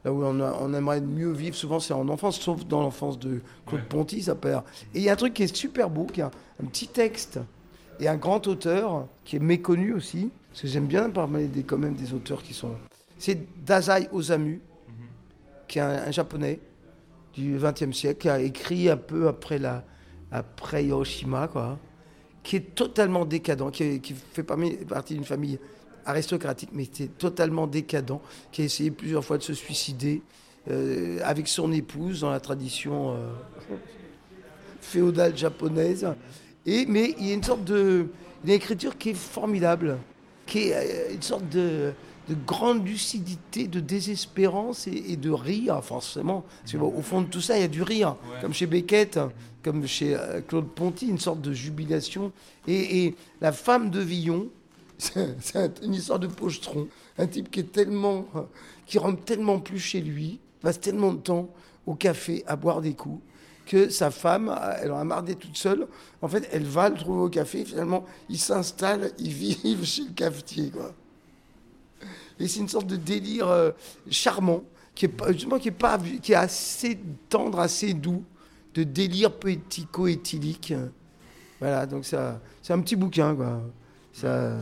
là 0.07 0.13
où 0.13 0.23
on, 0.23 0.39
a- 0.39 0.57
on 0.61 0.73
aimerait 0.73 1.01
mieux 1.01 1.31
vivre, 1.33 1.53
souvent 1.55 1.81
c'est 1.81 1.93
en 1.93 2.07
enfance, 2.07 2.39
sauf 2.39 2.65
dans 2.65 2.81
l'enfance 2.81 3.19
de 3.19 3.41
Claude 3.65 3.81
Ouais. 3.81 3.87
Ponty, 3.89 4.21
ça 4.21 4.35
perd. 4.35 4.63
Et 4.95 4.99
il 4.99 5.03
y 5.03 5.09
a 5.09 5.13
un 5.13 5.15
truc 5.17 5.33
qui 5.33 5.43
est 5.43 5.53
super 5.53 5.89
beau, 5.89 6.05
qui 6.05 6.21
est 6.21 6.23
un, 6.23 6.31
petit 6.71 6.87
texte 6.87 7.39
et 7.99 8.07
un 8.07 8.15
grand 8.15 8.47
auteur 8.47 9.05
qui 9.25 9.35
est 9.35 9.39
méconnu 9.39 9.93
aussi, 9.93 10.29
parce 10.49 10.61
que 10.61 10.67
j'aime 10.69 10.85
bien 10.87 11.09
parler 11.09 11.47
des, 11.47 11.63
quand 11.63 11.77
même 11.77 11.95
des 11.95 12.13
auteurs 12.13 12.41
qui 12.41 12.53
sont. 12.53 12.71
C'est 13.17 13.37
Dazai 13.65 14.07
Osamu, 14.13 14.61
qui 15.67 15.79
est 15.79 15.81
un, 15.81 16.03
un 16.07 16.11
japonais 16.11 16.61
du 17.33 17.57
XXe 17.61 17.91
siècle, 17.95 18.21
qui 18.21 18.29
a 18.29 18.39
écrit 18.39 18.89
un 18.89 18.95
peu 18.97 19.27
après, 19.27 19.59
la, 19.59 19.83
après 20.31 20.85
Hiroshima, 20.85 21.49
quoi, 21.49 21.77
qui 22.43 22.55
est 22.55 22.75
totalement 22.75 23.25
décadent, 23.25 23.71
qui, 23.71 23.83
est- 23.83 23.99
qui 23.99 24.13
fait 24.13 24.43
partie 24.43 25.15
d'une 25.15 25.25
famille 25.25 25.59
aristocratique, 26.07 26.69
mais 26.73 26.85
qui 26.87 27.03
est 27.03 27.17
totalement 27.17 27.67
décadent, 27.67 28.19
qui 28.51 28.61
a 28.63 28.65
essayé 28.65 28.89
plusieurs 28.91 29.23
fois 29.23 29.37
de 29.37 29.43
se 29.43 29.53
suicider 29.53 30.21
euh, 30.71 31.19
avec 31.23 31.47
son 31.47 31.71
épouse 31.71 32.21
dans 32.21 32.31
la 32.31 32.39
tradition 32.39 33.13
euh, 33.13 33.17
féodale 34.81 35.37
japonaise. 35.37 36.07
Et, 36.65 36.85
mais 36.85 37.15
il 37.19 37.27
y 37.27 37.31
a 37.31 37.33
une 37.33 37.43
sorte 37.43 37.63
de 37.63 38.07
une 38.43 38.51
écriture 38.51 38.97
qui 38.97 39.09
est 39.09 39.13
formidable, 39.15 39.97
qui 40.45 40.69
est 40.69 40.73
euh, 40.75 41.13
une 41.13 41.21
sorte 41.21 41.47
de, 41.49 41.91
de 42.29 42.35
grande 42.45 42.85
lucidité, 42.87 43.67
de 43.67 43.79
désespérance 43.79 44.87
et, 44.87 45.03
et 45.11 45.15
de 45.17 45.31
rire, 45.31 45.83
forcément. 45.83 46.45
Parce 46.61 46.73
que, 46.73 46.77
bon, 46.77 46.93
au 46.95 47.01
fond 47.01 47.21
de 47.21 47.27
tout 47.27 47.41
ça, 47.41 47.57
il 47.57 47.61
y 47.61 47.65
a 47.65 47.67
du 47.69 47.81
rire, 47.83 48.15
Ouais. 48.31 48.41
comme 48.41 48.53
chez 48.53 48.67
Beckett, 48.67 49.19
comme 49.63 49.85
chez 49.87 50.15
Claude 50.47 50.67
Ponty, 50.69 51.07
une 51.07 51.17
sorte 51.19 51.41
de 51.41 51.51
jubilation. 51.51 52.31
Et, 52.67 53.05
et 53.05 53.15
la 53.41 53.51
femme 53.51 53.89
de 53.89 53.99
Villon, 53.99 54.47
c'est 54.97 55.35
c'est 55.41 55.57
un- 55.57 55.71
une 55.83 55.93
histoire 55.93 56.19
de 56.19 56.27
pochetron. 56.27 56.87
Un 57.17 57.27
type 57.27 57.49
qui 57.51 57.59
est 57.61 57.71
tellement, 57.71 58.25
qui 58.85 58.97
rentre 58.97 59.23
tellement 59.23 59.59
plus 59.59 59.79
chez 59.79 60.01
lui, 60.01 60.39
passe 60.61 60.79
tellement 60.79 61.13
de 61.13 61.19
temps 61.19 61.49
au 61.85 61.95
café 61.95 62.43
à 62.47 62.55
boire 62.55 62.81
des 62.81 62.93
coups, 62.93 63.21
que 63.65 63.89
sa 63.89 64.11
femme, 64.11 64.53
elle 64.81 64.91
en 64.91 64.97
a 64.99 65.03
marre 65.03 65.23
d'être 65.23 65.39
toute 65.39 65.57
seule. 65.57 65.87
En 66.21 66.27
fait, 66.27 66.47
elle 66.51 66.63
va 66.65 66.89
le 66.89 66.95
trouver 66.95 67.21
au 67.21 67.29
café. 67.29 67.65
Finalement, 67.65 68.05
il 68.29 68.39
s'installe, 68.39 69.11
ils 69.19 69.31
vivent 69.33 69.83
chez 69.85 70.03
le 70.03 70.11
cafetier, 70.13 70.69
quoi. 70.71 70.93
Et 72.39 72.47
c'est 72.47 72.59
une 72.59 72.69
sorte 72.69 72.87
de 72.87 72.95
délire 72.97 73.47
euh, 73.47 73.71
charmant, 74.09 74.63
qui 74.93 75.05
est 75.05 75.09
pas, 75.09 75.31
justement 75.31 75.57
qui 75.59 75.69
est 75.69 75.71
pas, 75.71 75.97
qui 76.21 76.31
est 76.33 76.35
assez 76.35 76.99
tendre, 77.29 77.59
assez 77.59 77.93
doux, 77.93 78.23
de 78.75 78.83
délire 78.83 79.31
poético-éthylique. 79.33 80.73
Voilà, 81.59 81.85
donc 81.87 82.05
ça, 82.05 82.39
c'est 82.61 82.73
un 82.73 82.79
petit 82.81 82.95
bouquin, 82.95 83.35
quoi. 83.35 83.61
Ça, 84.17 84.27
euh, 84.29 84.57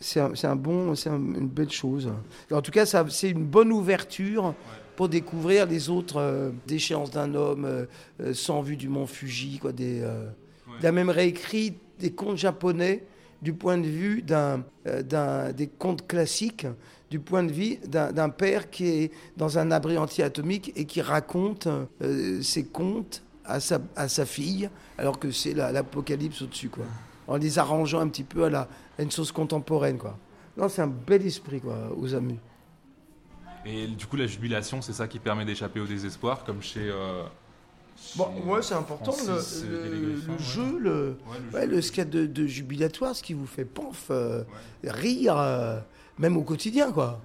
c'est 0.00 0.20
un, 0.20 0.32
un 0.44 0.56
bon, 0.56 0.94
c'est 0.94 1.10
un- 1.10 1.16
une 1.16 1.48
belle 1.48 1.70
chose. 1.70 2.10
En 2.50 2.62
tout 2.62 2.70
cas, 2.70 2.86
ça, 2.86 3.04
c'est 3.10 3.28
une 3.28 3.44
bonne 3.44 3.70
ouverture 3.70 4.54
pour 4.96 5.10
découvrir 5.10 5.66
les 5.66 5.90
autres 5.90 6.16
euh, 6.18 6.50
déchéances 6.66 7.10
d'un 7.10 7.34
homme, 7.34 7.66
euh, 7.66 7.84
euh, 8.22 8.32
sans 8.32 8.62
vue 8.62 8.76
du 8.78 8.88
mont 8.88 9.06
Fuji, 9.06 9.58
quoi. 9.58 9.72
Des, 9.72 10.00
euh, 10.02 10.24
Ouais. 10.68 10.72
Il 10.80 10.86
a 10.86 10.92
même 10.92 11.10
réécrit 11.10 11.74
des 12.00 12.10
contes 12.12 12.38
japonais 12.38 13.04
du 13.42 13.52
point 13.52 13.76
de 13.78 13.86
vue 13.86 14.22
d'un, 14.22 14.64
euh, 14.88 15.02
d'un- 15.02 15.52
des 15.52 15.66
contes 15.68 16.08
classiques, 16.08 16.66
du 17.10 17.20
point 17.20 17.44
de 17.44 17.52
vue 17.52 17.76
d'un, 17.86 18.28
père 18.30 18.68
qui 18.70 18.86
est 18.88 19.12
dans 19.36 19.58
un 19.58 19.70
abri 19.70 19.96
anti-atomique 19.98 20.72
et 20.76 20.86
qui 20.86 21.02
raconte 21.02 21.68
euh, 22.02 22.40
ses 22.42 22.64
contes 22.64 23.22
à 23.44 23.60
sa, 23.60 23.78
à 23.94 24.08
sa 24.08 24.24
fille, 24.26 24.68
alors 24.98 25.18
que 25.20 25.30
c'est 25.30 25.52
la- 25.54 25.70
l'apocalypse 25.72 26.40
au-dessus, 26.42 26.68
quoi. 26.70 26.84
En 27.28 27.36
les 27.36 27.58
arrangeant 27.58 28.00
un 28.00 28.08
petit 28.08 28.24
peu 28.24 28.44
à, 28.44 28.50
la, 28.50 28.68
à 28.98 29.02
une 29.02 29.10
sauce 29.10 29.32
contemporaine, 29.32 29.98
quoi. 29.98 30.16
Non, 30.56 30.68
c'est 30.68 30.82
un 30.82 30.86
bel 30.86 31.24
esprit, 31.26 31.60
quoi, 31.60 31.76
aux 31.96 32.14
amus. 32.14 32.38
Et 33.64 33.88
du 33.88 34.06
coup, 34.06 34.16
la 34.16 34.26
jubilation, 34.26 34.80
c'est 34.80 34.92
ça 34.92 35.08
qui 35.08 35.18
permet 35.18 35.44
d'échapper 35.44 35.80
au 35.80 35.86
désespoir, 35.86 36.44
comme 36.44 36.62
chez. 36.62 36.88
euh, 36.88 37.24
Bon, 38.14 38.28
ouais, 38.46 38.62
c'est 38.62 38.74
important, 38.74 39.10
le, 39.10 39.32
Francis 39.34 39.64
le- 39.64 39.78
Gallet-Griffin, 39.82 40.26
le 40.26 40.32
ouais. 40.32 40.38
jeu, 40.38 40.78
le, 40.78 41.18
Ouais, 41.52 41.66
le 41.66 41.76
Ouais, 41.80 42.04
de, 42.04 42.26
de 42.26 42.46
jubilatoire, 42.46 43.16
ce 43.16 43.22
qui 43.22 43.32
vous 43.34 43.46
fait 43.46 43.64
panf, 43.64 44.06
euh, 44.10 44.44
rire, 44.84 45.36
euh, 45.38 45.80
même 46.18 46.36
au 46.36 46.42
quotidien, 46.42 46.92
quoi. 46.92 47.20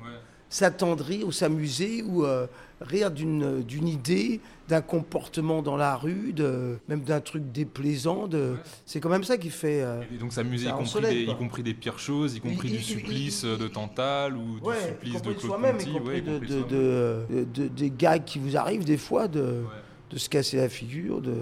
S'attendrir 0.53 1.25
ou 1.25 1.31
s'amuser 1.31 2.03
ou 2.03 2.25
euh, 2.25 2.45
rire 2.81 3.09
d'une 3.09 3.61
d'une 3.63 3.87
idée, 3.87 4.41
d'un 4.67 4.81
comportement 4.81 5.61
dans 5.61 5.77
la 5.77 5.95
rue, 5.95 6.33
de, 6.33 6.77
même 6.89 7.03
d'un 7.03 7.21
truc 7.21 7.53
déplaisant. 7.53 8.27
De, 8.27 8.55
C'est 8.85 8.99
quand 8.99 9.07
même 9.07 9.23
ça 9.23 9.37
qui 9.37 9.49
fait. 9.49 9.81
euh, 9.81 10.01
Et 10.13 10.17
donc 10.17 10.33
s'amuser, 10.33 10.67
y, 10.67 10.71
compris 10.73 11.01
des- 11.01 11.21
y 11.23 11.35
compris 11.37 11.63
des 11.63 11.73
pires 11.73 11.99
choses, 11.99 12.35
y 12.35 12.41
compris 12.41 12.69
du 12.69 12.81
supplice 12.81 13.45
euh, 13.45 13.55
de 13.57 13.69
Tantale 13.69 14.35
ou 14.35 14.59
du 14.59 14.67
ouais, 14.67 14.75
supplice 14.89 15.21
de 15.21 15.29
Claude 15.31 15.39
soi-même, 15.39 15.77
Ponty. 15.77 15.89
y 15.89 15.93
compris 15.93 16.09
ouais, 16.09 16.19
y 16.19 16.21
de, 16.21 16.31
compris 16.33 16.47
de, 16.49 16.53
soi-même. 16.59 16.69
de- 16.69 17.25
de- 17.45 17.63
de- 17.63 17.67
des 17.69 17.89
gags 17.89 18.25
qui 18.25 18.37
vous 18.37 18.57
arrivent 18.57 18.83
des 18.83 18.97
fois, 18.97 19.29
de, 19.29 19.63
de 20.09 20.17
se 20.17 20.27
casser 20.27 20.57
la 20.57 20.67
figure, 20.67 21.21
de, 21.21 21.33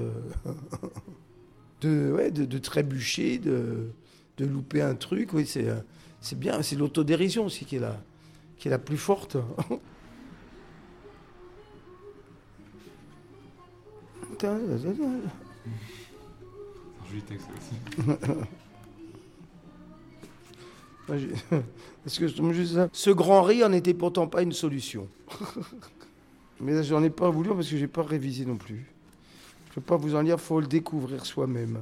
de, 1.82 2.12
ouais, 2.12 2.32
de, 2.32 2.57
trébucher, 2.60 3.39
de, 3.39 3.89
de 4.38 4.45
louper 4.45 4.82
un 4.82 4.95
truc. 4.95 5.34
Oui, 5.34 5.45
c'est, 5.47 5.66
c'est 6.22 6.38
bien. 6.38 6.62
C'est 6.62 6.76
l'autodérision 6.76 7.45
aussi 7.45 7.66
qui 7.66 7.78
est 7.78 7.80
la, 7.80 7.99
qui 8.60 8.68
est 8.68 8.72
la 8.72 8.78
plus 8.78 8.97
forte. 8.97 9.38
Un 14.43 14.60
joli 17.10 17.22
texte 17.24 17.47
aussi. 17.57 17.76
Moi, 21.07 21.18
j'ai- 21.18 21.34
Parce 22.03 22.20
que 22.20 22.28
je 22.28 22.36
tombe 22.36 22.51
juste. 22.53 22.78
Ce 22.93 23.10
grand 23.10 23.41
rire 23.41 23.68
n'était 23.70 23.93
pourtant 23.93 24.28
pas 24.28 24.41
une 24.43 24.53
solution. 24.53 25.07
Mais 26.62 26.74
là, 26.74 26.84
j'en 26.84 27.01
ai 27.03 27.10
pas 27.10 27.30
voulu 27.30 27.49
parce 27.49 27.70
que 27.70 27.78
j'ai 27.78 27.88
pas 27.88 28.03
révisé 28.03 28.45
non 28.45 28.57
plus. 28.57 28.86
Je 29.70 29.76
peux 29.76 29.82
pas 29.82 29.95
vous 29.97 30.16
en 30.16 30.24
dire, 30.24 30.39
faut 30.39 30.60
le 30.60 30.68
découvrir 30.68 31.26
soi-même. 31.26 31.80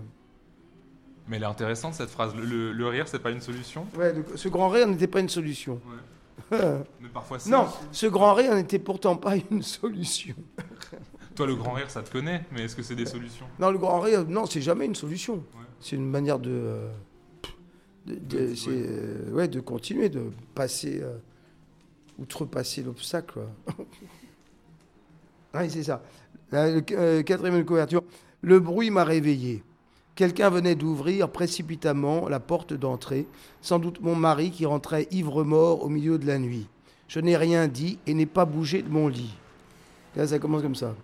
Mais 1.28 1.38
elle 1.38 1.44
est 1.44 1.48
intéressante 1.48 1.94
cette 1.96 2.10
phrase. 2.10 2.34
Le, 2.36 2.46
le- 2.46 2.72
le 2.72 2.88
rire, 2.88 3.08
c'est 3.08 3.20
pas 3.20 3.32
une 3.32 3.42
solution? 3.42 3.86
Ouais, 3.98 4.14
le- 4.14 4.38
ce 4.38 4.48
grand 4.50 4.70
rire 4.70 4.88
n'était 4.88 5.08
pas 5.08 5.20
une 5.20 5.30
solution. 5.30 5.80
Mais 6.52 7.10
parfois, 7.14 7.40
c'est. 7.40 7.50
non, 7.50 7.68
ce 7.92 8.08
grand 8.08 8.34
rire 8.34 8.56
n'était 8.56 8.80
pourtant 8.80 9.16
pas 9.16 9.36
une 9.52 9.62
solution. 9.62 10.36
Toi, 11.36 11.46
le 11.48 11.56
grand 11.56 11.74
rire, 11.74 11.90
ça 11.92 12.02
te 12.02 12.12
connaît, 12.12 12.44
mais 12.52 12.64
est-ce 12.64 12.76
que 12.76 12.82
c'est 12.82 12.96
des 12.96 13.06
solutions? 13.06 13.46
Non, 13.60 13.70
le 13.70 13.78
grand 13.78 14.00
rire, 14.00 14.26
non, 14.28 14.46
c'est 14.46 14.62
jamais 14.62 14.86
une 14.86 14.96
solution. 14.96 15.36
Ouais. 15.36 15.66
C'est 15.80 15.96
une 15.96 16.10
manière 16.10 16.40
de, 16.40 16.50
euh, 16.50 16.90
de, 18.08 18.54
euh, 18.70 19.32
ouais, 19.34 19.48
de 19.48 19.60
continuer, 19.60 20.10
de 20.10 20.32
passer, 20.56 21.00
euh, 21.02 21.18
outrepasser 22.18 22.82
l'obstacle. 22.84 23.40
Ah 25.54 25.62
oui, 25.62 25.70
c'est 25.72 25.84
ça. 25.84 26.04
La- 26.52 26.70
le- 26.70 27.22
quatrième 27.22 27.64
couverture. 27.66 28.04
Le 28.42 28.60
bruit 28.60 28.92
m'a 28.92 29.04
réveillé. 29.04 29.64
Quelqu'un 30.18 30.50
venait 30.50 30.74
d'ouvrir 30.76 31.30
précipitamment 31.30 32.28
la 32.28 32.40
porte 32.40 32.74
d'entrée, 32.74 33.28
sans 33.62 33.78
doute 33.78 34.02
mon 34.02 34.16
mari 34.16 34.50
qui 34.50 34.66
rentrait 34.66 35.08
ivre-mort 35.12 35.84
au 35.84 35.90
milieu 35.90 36.18
de 36.18 36.26
la 36.26 36.40
nuit. 36.40 36.68
Je 37.08 37.20
n'ai 37.20 37.38
rien 37.38 37.68
dit 37.68 38.00
et 38.08 38.14
n'ai 38.16 38.26
pas 38.26 38.44
bougé 38.46 38.82
de 38.82 38.90
mon 38.90 39.08
lit. 39.08 39.34
Là, 40.16 40.26
ça 40.28 40.40
commence 40.40 40.64
comme 40.64 40.74
ça. 40.76 40.96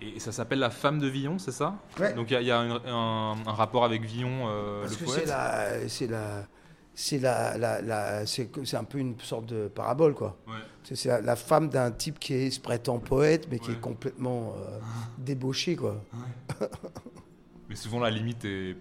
Et 0.00 0.18
ça 0.20 0.32
s'appelle 0.32 0.58
La 0.58 0.70
femme 0.70 0.98
de 0.98 1.06
Villon, 1.06 1.38
c'est 1.38 1.52
ça? 1.52 1.76
Ouais. 2.00 2.14
Donc 2.14 2.30
il 2.30 2.32
y 2.32 2.36
a, 2.36 2.40
il 2.40 2.46
y 2.46 2.50
a 2.50 2.58
un, 2.58 2.70
un- 2.86 3.36
un 3.46 3.52
rapport 3.52 3.84
avec 3.84 4.02
Villon, 4.04 4.48
euh, 4.48 4.80
Parce 4.82 4.98
le 5.00 5.06
poète 5.06 5.20
c'est 5.20 5.26
la, 5.26 5.88
c'est 5.88 6.06
la, 6.06 6.46
c'est 6.94 7.18
la, 7.18 7.58
la, 7.58 7.82
la- 7.82 8.26
c'est 8.26 8.50
c'est 8.64 8.76
un 8.78 8.84
peu 8.84 8.98
une 8.98 9.20
sorte 9.20 9.46
de 9.46 9.68
parabole, 9.68 10.14
quoi. 10.14 10.36
Ouais. 10.46 10.54
C'est 10.82 10.96
c'est 10.96 11.08
la, 11.10 11.20
la 11.20 11.36
femme 11.36 11.68
d'un 11.68 11.90
type 11.90 12.18
qui 12.18 12.32
est 12.32 12.50
se 12.50 12.60
prétend 12.60 12.98
poète, 12.98 13.48
mais 13.50 13.58
qui 13.58 13.68
Ouais. 13.68 13.74
est 13.76 13.80
complètement 13.80 14.54
euh, 14.58 14.78
débauché, 15.18 15.76
quoi. 15.76 15.96
Mais 17.74 17.78
souvent 17.80 17.98
la 17.98 18.10
limite 18.10 18.44
est 18.44 18.76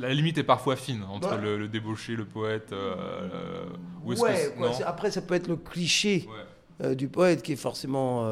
la 0.00 0.12
limite 0.12 0.36
est 0.36 0.42
parfois 0.42 0.74
fine 0.74 1.04
entre 1.04 1.36
Ouais. 1.36 1.40
le, 1.40 1.58
le 1.58 1.68
débauché, 1.68 2.16
le 2.16 2.24
poète. 2.24 2.72
euh, 2.72 2.96
euh, 3.32 3.64
Ouais, 4.04 4.16
que 4.16 4.72
c'est- 4.72 4.82
après, 4.82 5.12
ça 5.12 5.22
peut 5.22 5.34
être 5.34 5.46
le 5.46 5.54
cliché 5.54 6.26
Ouais. 6.28 6.86
euh, 6.88 6.94
du 6.96 7.06
poète 7.06 7.40
qui 7.42 7.52
est 7.52 7.56
forcément. 7.56 8.24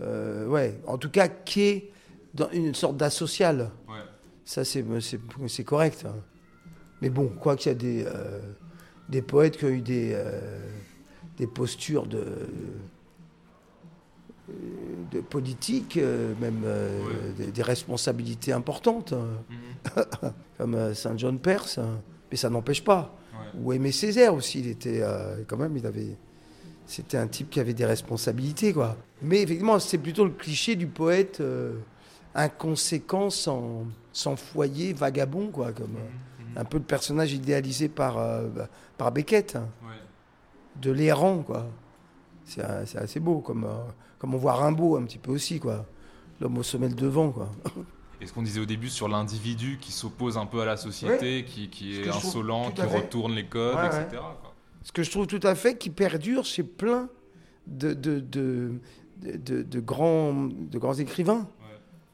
euh, 0.00 0.46
ouais, 0.48 0.80
en 0.88 0.98
tout 0.98 1.08
cas, 1.08 1.28
qui 1.28 1.60
est 1.62 1.90
dans 2.34 2.50
une 2.50 2.74
sorte 2.74 2.96
d'asocial. 2.96 3.70
Ouais. 3.88 3.94
Ça, 4.44 4.64
c'est 4.64 4.84
correct. 5.64 6.04
hein. 6.04 6.16
Mais 7.00 7.10
bon, 7.10 7.28
quoi 7.28 7.54
qu'il 7.54 7.70
y 7.70 7.74
a 7.76 7.78
des, 7.78 8.04
des 9.08 9.22
poètes 9.22 9.56
qui 9.56 9.66
ont 9.66 9.68
eu 9.68 9.82
des, 9.82 10.20
des 11.36 11.46
postures 11.46 12.08
de, 12.08 12.24
de 15.12 15.20
politique, 15.20 15.96
euh, 15.96 16.34
même 16.40 16.62
euh, 16.64 17.00
Ouais. 17.04 17.32
des, 17.46 17.52
des 17.52 17.62
responsabilités 17.62 18.52
importantes, 18.52 19.12
hein, 19.12 19.26
Mhm. 19.50 20.04
comme 20.58 20.74
euh, 20.74 20.94
Saint 20.94 21.16
John 21.16 21.38
Perse. 21.38 21.78
hein. 21.78 22.00
Mais 22.30 22.36
ça 22.36 22.50
n'empêche 22.50 22.84
pas. 22.84 23.14
Ouais. 23.32 23.60
Ou 23.62 23.72
Aimé 23.72 23.92
Césaire 23.92 24.34
aussi, 24.34 24.60
il 24.60 24.68
était 24.68 25.00
euh, 25.02 25.42
quand 25.46 25.56
même, 25.56 25.76
il 25.76 25.86
avait. 25.86 26.16
C'était 26.86 27.16
un 27.18 27.26
type 27.26 27.50
qui 27.50 27.60
avait 27.60 27.74
des 27.74 27.84
responsabilités, 27.86 28.72
quoi. 28.72 28.96
Mais 29.22 29.42
effectivement, 29.42 29.78
c'est 29.78 29.98
plutôt 29.98 30.24
le 30.24 30.30
cliché 30.30 30.74
du 30.76 30.86
poète 30.86 31.40
euh, 31.40 31.74
inconséquent, 32.34 33.30
sans, 33.30 33.84
sans 34.12 34.36
foyer, 34.36 34.92
vagabond, 34.92 35.48
quoi, 35.50 35.72
comme 35.72 35.96
euh, 35.96 36.42
Mhm. 36.52 36.58
un 36.58 36.64
peu 36.64 36.78
le 36.78 36.84
personnage 36.84 37.32
idéalisé 37.32 37.88
par, 37.88 38.18
euh, 38.18 38.46
bah, 38.48 38.68
par 38.96 39.12
Beckett, 39.12 39.56
hein, 39.56 39.68
Ouais. 39.82 39.96
de 40.80 40.90
l'errant, 40.90 41.38
quoi. 41.42 41.66
C'est 42.86 42.96
assez 42.98 43.20
beau, 43.20 43.40
comme, 43.40 43.64
euh, 43.64 43.84
comme 44.18 44.34
on 44.34 44.38
voit 44.38 44.54
Rimbaud 44.54 44.96
un 44.96 45.02
petit 45.02 45.18
peu 45.18 45.32
aussi, 45.32 45.60
quoi. 45.60 45.84
L'homme 46.40 46.58
au 46.58 46.62
sommet 46.62 46.88
le 46.88 46.94
devant, 46.94 47.30
quoi. 47.30 47.50
Et 48.20 48.26
ce 48.26 48.32
qu'on 48.32 48.42
disait 48.42 48.60
au 48.60 48.66
début 48.66 48.88
sur 48.88 49.06
l'individu 49.08 49.78
qui 49.80 49.92
s'oppose 49.92 50.36
un 50.38 50.46
peu 50.46 50.60
à 50.60 50.64
la 50.64 50.76
société, 50.76 51.44
qui, 51.44 51.68
qui 51.68 52.00
est 52.00 52.08
insolent, 52.08 52.72
qui 52.72 52.80
fait. 52.82 52.86
retourne 52.96 53.32
les 53.34 53.46
codes, 53.46 53.76
Ouais, 53.76 53.86
etc. 53.86 54.02
ouais. 54.12 54.18
quoi. 54.40 54.54
Ce 54.82 54.90
que 54.90 55.02
je 55.04 55.10
trouve 55.10 55.26
tout 55.28 55.40
à 55.44 55.54
fait 55.54 55.76
qui 55.78 55.90
perdure 55.90 56.44
chez 56.44 56.64
plein 56.64 57.08
de, 57.68 57.92
de, 57.92 58.18
de, 58.18 58.72
de, 59.18 59.36
de- 59.36 59.62
de 59.62 59.80
grands, 59.80 60.32
de 60.50 60.78
grands 60.78 60.94
écrivains. 60.94 61.46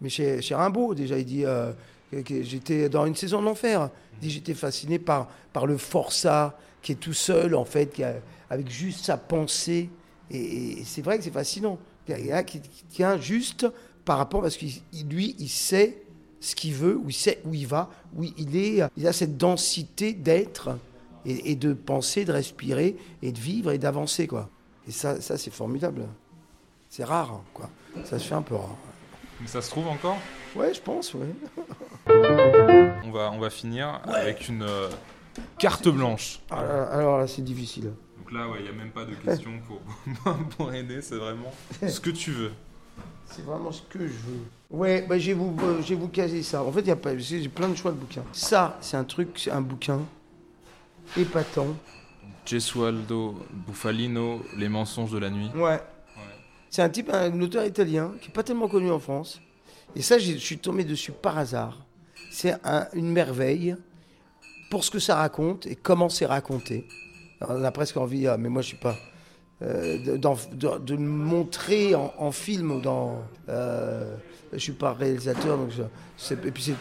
Mais 0.03 0.09
chez, 0.11 0.43
chez 0.43 0.55
Rimbaud, 0.55 0.95
déjà, 0.95 1.17
il 1.19 1.25
dit 1.25 1.47
euh, 1.47 1.73
j'étais 2.13 2.89
dans 2.91 3.07
une 3.07 3.15
saison 3.15 3.41
de 3.41 3.47
l'enfer. 3.47 3.89
Il 4.15 4.19
dit 4.21 4.31
j'étais 4.31 4.55
fasciné 4.55 4.99
par, 4.99 5.29
par 5.55 5.67
le 5.67 5.79
forçat 5.79 6.59
qui 6.83 6.93
est 6.93 6.97
tout 6.97 7.13
seul, 7.15 7.55
en 7.55 7.65
fait, 7.65 7.87
qui 7.93 8.03
a- 8.05 8.17
avec 8.51 8.69
juste 8.71 9.05
sa 9.07 9.17
pensée. 9.17 9.89
Et, 10.31 10.81
et 10.81 10.85
c'est 10.85 11.03
vrai 11.03 11.19
que 11.19 11.25
c'est 11.25 11.31
fascinant. 11.31 11.79
Il 12.09 12.27
y 12.27 12.33
en 12.33 12.37
a 12.37 12.43
qui, 12.43 12.61
qui 12.61 12.85
tient 12.85 13.19
juste 13.19 13.67
par 14.05 14.19
rapport, 14.19 14.43
parce 14.43 14.57
que 14.57 14.67
lui, 15.09 15.35
il 15.39 15.49
sait 15.49 16.03
ce 16.41 16.55
qu'il 16.55 16.75
veut, 16.75 16.97
où 16.97 17.09
il 17.09 17.15
sait 17.15 17.41
où 17.45 17.55
il 17.55 17.67
va, 17.67 17.91
où 18.17 18.25
il 18.25 18.57
est. 18.57 18.83
Il 18.97 19.07
a 19.07 19.13
cette 19.13 19.37
densité 19.39 20.13
d'être 20.13 20.77
et, 21.25 21.53
et 21.53 21.57
de 21.57 21.73
penser, 21.73 22.25
de 22.25 22.33
respirer 22.33 22.97
et 23.23 23.33
de 23.33 23.39
vivre 23.39 23.71
et 23.71 23.79
d'avancer, 23.79 24.27
quoi. 24.27 24.51
Et 24.87 24.93
ça, 24.93 25.21
ça 25.21 25.39
c'est 25.39 25.51
formidable. 25.51 26.07
C'est 26.91 27.05
rare, 27.05 27.33
hein, 27.33 27.45
quoi. 27.55 27.71
Ça 28.05 28.19
se 28.19 28.29
fait 28.29 28.35
un 28.35 28.43
peu 28.43 28.55
rare. 28.55 28.77
Mais 29.41 29.49
ça 29.49 29.63
se 29.63 29.71
trouve 29.71 29.89
encore? 29.89 30.19
Ouais, 30.55 30.73
je 30.73 30.81
pense, 30.81 31.15
ouais. 31.15 31.27
on 32.07 33.11
va, 33.11 33.33
on 33.33 33.39
va 33.39 33.51
finir 33.51 34.01
avec 34.05 34.49
une 34.49 34.63
euh, 34.63 34.89
carte 35.59 35.89
blanche. 35.89 36.41
Ah, 36.51 36.85
alors 36.93 37.19
là, 37.19 37.27
c'est 37.27 37.43
difficile. 37.43 37.93
Là, 38.35 38.47
il 38.59 38.63
n'y 38.65 38.69
a 38.69 38.73
même 38.73 38.91
pas 38.91 39.05
de 39.05 39.15
questions 39.15 39.53
pour, 39.69 39.81
pour 40.57 40.73
aider, 40.75 41.01
c'est 41.03 41.17
vraiment 41.17 41.53
ce 41.87 42.01
que 42.01 42.11
tu 42.11 42.33
veux. 42.33 42.51
C'est 43.27 43.43
vraiment 43.45 43.71
ce 43.71 43.83
que 43.83 44.01
je 44.01 44.13
veux. 44.13 44.41
Ouais, 44.71 45.07
bah, 45.09 45.19
je, 45.19 45.29
vais 45.29 45.33
vous, 45.35 45.57
euh, 45.63 45.81
je 45.83 45.91
vais 45.91 45.95
vous 46.01 46.09
caser 46.09 46.43
ça. 46.43 46.63
En 46.65 46.73
fait, 46.73 46.81
il 46.81 46.89
y 46.89 46.91
a 46.91 46.97
pas, 46.97 47.17
j'ai 47.17 47.49
plein 47.49 47.69
de 47.69 47.75
choix 47.77 47.93
de 47.93 47.97
bouquins. 47.97 48.25
Ça, 48.33 48.77
c'est 48.81 48.97
un 48.97 49.05
truc, 49.05 49.29
c'est 49.37 49.51
un 49.53 49.61
bouquin 49.61 50.01
épatant. 51.17 51.69
Gesualdo 52.45 53.37
Bufalino, 53.69 54.43
Les 54.57 54.69
mensonges 54.69 55.13
de 55.13 55.19
la 55.19 55.31
nuit. 55.31 55.51
Ouais. 55.55 55.81
C'est 56.71 56.83
un 56.83 56.89
type, 56.89 57.11
un 57.13 57.41
auteur 57.41 57.65
italien 57.65 58.13
qui 58.21 58.29
n'est 58.29 58.35
pas 58.35 58.43
tellement 58.43 58.69
connu 58.69 58.91
en 58.91 58.99
France. 58.99 59.41
Et 59.95 60.03
ça, 60.03 60.19
j'ai- 60.19 60.35
je 60.35 60.45
suis 60.45 60.59
tombé 60.59 60.83
dessus 60.85 61.13
par 61.13 61.39
hasard. 61.39 61.87
C'est 62.33 62.55
un- 62.65 62.89
une 62.95 63.11
merveille 63.13 63.77
pour 64.71 64.83
ce 64.83 64.91
que 64.91 64.99
ça 64.99 65.15
raconte 65.17 65.67
et 65.67 65.77
comment 65.77 66.09
c'est 66.09 66.27
raconté. 66.27 66.87
On 67.41 67.65
a 67.65 67.71
presque 67.71 67.97
envie, 67.97 68.27
ah, 68.27 68.37
mais 68.37 68.49
moi 68.49 68.63
je 68.63 68.69
suis 68.69 68.77
pas. 68.77 68.97
euh, 69.63 70.19
de, 70.19 70.97
montrer 70.97 71.95
en, 71.95 72.33
film 72.33 72.81
dans. 72.81 73.23
Euh, 73.49 74.17
je 74.53 74.59
suis 74.59 74.73
pas 74.73 74.93
réalisateur, 74.93 75.57
donc 75.57 75.71
et 76.31 76.51
puis 76.51 76.75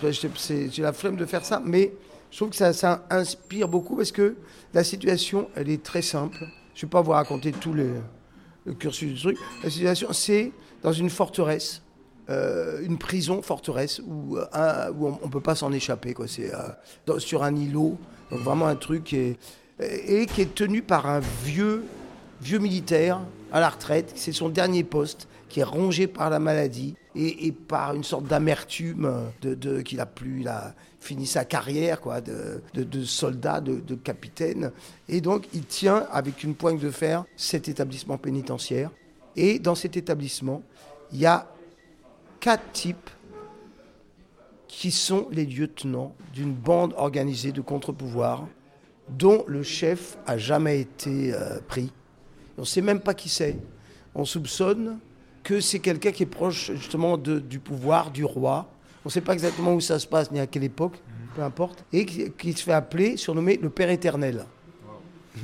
j'ai 0.72 0.82
la 0.82 0.94
flemme 0.94 1.16
de 1.16 1.26
faire 1.26 1.46
ça, 1.46 1.62
mais 1.64 1.94
je 2.32 2.38
trouve 2.38 2.50
que 2.50 2.56
ça, 2.56 3.06
inspire 3.10 3.68
beaucoup 3.68 3.96
parce 3.96 4.12
que 4.12 4.36
la 4.74 4.84
situation, 4.84 5.50
elle 5.56 5.70
est 5.70 5.84
très 5.84 6.02
simple. 6.02 6.38
Je 6.76 6.80
ne 6.80 6.88
vais 6.88 6.92
pas 6.92 7.02
vous 7.02 7.12
raconter 7.12 7.52
tout 7.52 7.74
le 7.74 8.74
cursus 8.74 9.14
du 9.14 9.22
truc. 9.22 9.38
La 9.64 9.70
situation, 9.70 10.12
c'est 10.14 10.52
dans 10.82 10.94
une 10.94 11.10
forteresse, 11.10 11.84
euh, 12.30 12.82
une 12.84 12.98
prison 12.98 13.42
forteresse 13.42 14.02
où, 14.06 14.38
on 14.38 15.26
ne 15.26 15.32
peut 15.32 15.42
pas 15.42 15.56
s'en 15.56 15.72
échapper. 15.72 16.14
Quoi. 16.14 16.28
C'est 16.28 16.52
sur 17.20 17.44
un 17.44 17.56
îlot, 17.56 17.98
donc 18.32 18.42
vraiment 18.42 18.68
un 18.68 18.76
truc 18.76 19.14
est, 19.14 19.38
et 19.80 20.26
qui 20.26 20.42
est 20.42 20.54
tenu 20.54 20.82
par 20.82 21.08
un 21.08 21.20
vieux, 21.44 21.86
vieux 22.42 22.60
militaire 22.60 23.20
à 23.52 23.60
la 23.60 23.70
retraite. 23.70 24.12
C'est 24.16 24.32
son 24.32 24.50
dernier 24.50 24.84
poste 24.84 25.28
qui 25.50 25.60
est 25.60 25.64
rongé 25.64 26.08
par 26.08 26.30
la 26.30 26.40
maladie 26.40 26.96
et, 27.16 27.52
par 27.52 27.94
une 27.94 28.04
sorte 28.04 28.26
d'amertume 28.26 29.32
de, 29.42 29.82
qu'il 29.82 30.00
a 30.00 30.08
plus, 30.08 30.42
il 30.42 30.48
a 30.48 30.74
fini 31.00 31.28
sa 31.28 31.46
carrière 31.46 32.02
quoi, 32.02 32.22
de, 32.22 32.62
soldat, 33.04 33.62
de, 33.62 33.76
de 33.76 33.96
capitaine. 33.96 34.72
Et 35.08 35.22
donc 35.22 35.48
il 35.54 35.66
tient 35.66 36.08
avec 36.12 36.44
une 36.44 36.56
poigne 36.56 36.80
de 36.80 36.90
fer 36.90 37.24
cet 37.36 37.68
établissement 37.68 38.18
pénitentiaire. 38.18 38.90
Et 39.36 39.60
dans 39.60 39.76
cet 39.76 39.98
établissement, 39.98 40.64
il 41.12 41.20
y 41.20 41.26
a 41.26 41.48
quatre 42.40 42.72
types 42.72 43.10
qui 44.68 44.90
sont 44.90 45.28
les 45.32 45.46
lieutenants 45.46 46.16
d'une 46.34 46.54
bande 46.54 46.94
organisée 46.98 47.52
de 47.52 47.62
contre-pouvoir 47.62 48.48
dont 49.10 49.44
le 49.48 49.64
chef 49.64 50.18
a 50.26 50.38
jamais 50.38 50.80
été 50.82 51.34
euh, 51.34 51.60
pris. 51.68 51.92
On 52.58 52.62
ne 52.62 52.66
sait 52.66 52.82
même 52.82 53.00
pas 53.00 53.14
qui 53.14 53.30
c'est. 53.30 53.58
On 54.16 54.26
soupçonne 54.26 55.00
que 55.44 55.60
c'est 55.60 55.80
quelqu'un 55.80 56.12
qui 56.12 56.24
est 56.24 56.28
proche 56.28 56.72
justement 56.74 57.18
de- 57.18 57.40
du 57.40 57.60
pouvoir, 57.60 58.12
du 58.12 58.24
roi. 58.24 58.70
On 59.04 59.10
ne 59.10 59.12
sait 59.12 59.22
pas 59.22 59.34
exactement 59.34 59.74
où 59.74 59.82
ça 59.82 60.00
se 60.00 60.08
passe 60.08 60.32
ni 60.32 60.40
à 60.40 60.48
quelle 60.48 60.64
époque, 60.64 60.98
peu 61.36 61.42
importe. 61.42 61.84
Et 61.92 62.06
qui, 62.06 62.32
qui 62.32 62.54
se 62.54 62.64
fait 62.64 62.72
appeler, 62.74 63.18
surnommé 63.18 63.58
le 63.62 63.70
Père 63.70 63.90
éternel. 63.90 64.46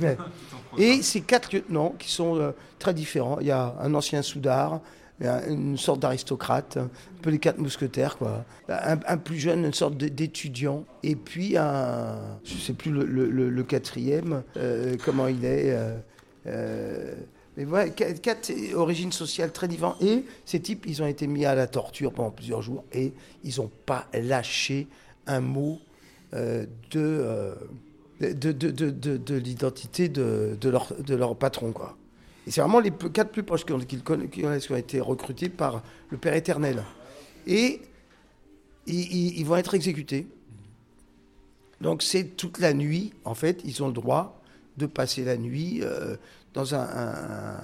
Et 0.78 1.02
ces 1.02 1.20
quatre 1.20 1.52
lieutenants 1.52 1.94
qui 1.98 2.10
sont 2.10 2.36
euh, 2.36 2.52
très 2.78 2.94
différents. 2.94 3.38
Il 3.40 3.46
y 3.48 3.50
a 3.50 3.74
un 3.80 3.92
ancien 3.94 4.22
soudard, 4.22 4.80
une 5.22 5.76
sorte 5.76 6.00
d'aristocrate, 6.00 6.78
un 6.78 6.88
peu 7.20 7.30
les 7.30 7.38
quatre 7.38 7.58
mousquetaires, 7.58 8.16
quoi. 8.16 8.44
Un, 8.68 9.16
plus 9.18 9.38
jeune, 9.38 9.64
une 9.66 9.74
sorte 9.74 9.96
d'étudiant. 9.96 10.84
Et 11.02 11.14
puis 11.16 11.56
un, 11.56 12.18
je 12.44 12.54
sais 12.54 12.72
plus 12.72 12.90
le, 12.90 13.62
quatrième, 13.62 14.42
euh, 14.56 14.96
comment 15.04 15.26
il 15.28 15.44
est. 15.44 15.72
euh, 15.72 15.96
euh, 16.46 17.14
mais 17.56 17.64
voilà, 17.64 17.90
quatre, 17.90 18.50
origines 18.74 19.12
sociales 19.12 19.52
très 19.52 19.68
différentes. 19.68 20.02
Et 20.02 20.24
ces 20.46 20.60
types, 20.60 20.86
ils 20.86 21.02
ont 21.02 21.06
été 21.06 21.26
mis 21.26 21.44
à 21.44 21.54
la 21.54 21.66
torture 21.66 22.12
pendant 22.12 22.30
plusieurs 22.30 22.62
jours 22.62 22.84
et 22.92 23.12
ils 23.44 23.56
n'ont 23.58 23.70
pas 23.84 24.06
lâché 24.14 24.86
un 25.26 25.40
mot 25.40 25.78
de, 26.32 26.66
de, 28.20 28.34
de, 28.52 28.52
de, 28.52 28.90
de- 28.90 29.16
de 29.16 29.34
l'identité 29.34 30.08
de, 30.08 30.56
de, 30.58 30.68
leur, 30.70 30.94
de 30.98 31.14
leur 31.14 31.36
patron. 31.36 31.72
Quoi. 31.72 31.96
Et 32.46 32.50
c'est 32.50 32.60
vraiment 32.60 32.80
les 32.80 32.90
quatre 32.90 33.30
plus 33.30 33.42
proches 33.42 33.64
qui 33.64 33.72
ont 33.72 34.76
été 34.76 35.00
recrutés 35.00 35.48
par 35.48 35.82
le 36.10 36.16
Père 36.16 36.34
éternel. 36.34 36.82
Et 37.46 37.80
ils, 38.86 39.44
vont 39.44 39.56
être 39.56 39.74
exécutés. 39.74 40.26
Donc 41.80 42.02
c'est 42.02 42.24
toute 42.36 42.58
la 42.58 42.74
nuit, 42.74 43.12
en 43.24 43.34
fait, 43.34 43.60
ils 43.64 43.82
ont 43.82 43.88
le 43.88 43.92
droit 43.92 44.40
de 44.76 44.86
passer 44.86 45.24
la 45.24 45.36
nuit 45.36 45.80
euh, 45.82 46.16
dans 46.54 46.74
un, 46.74 47.60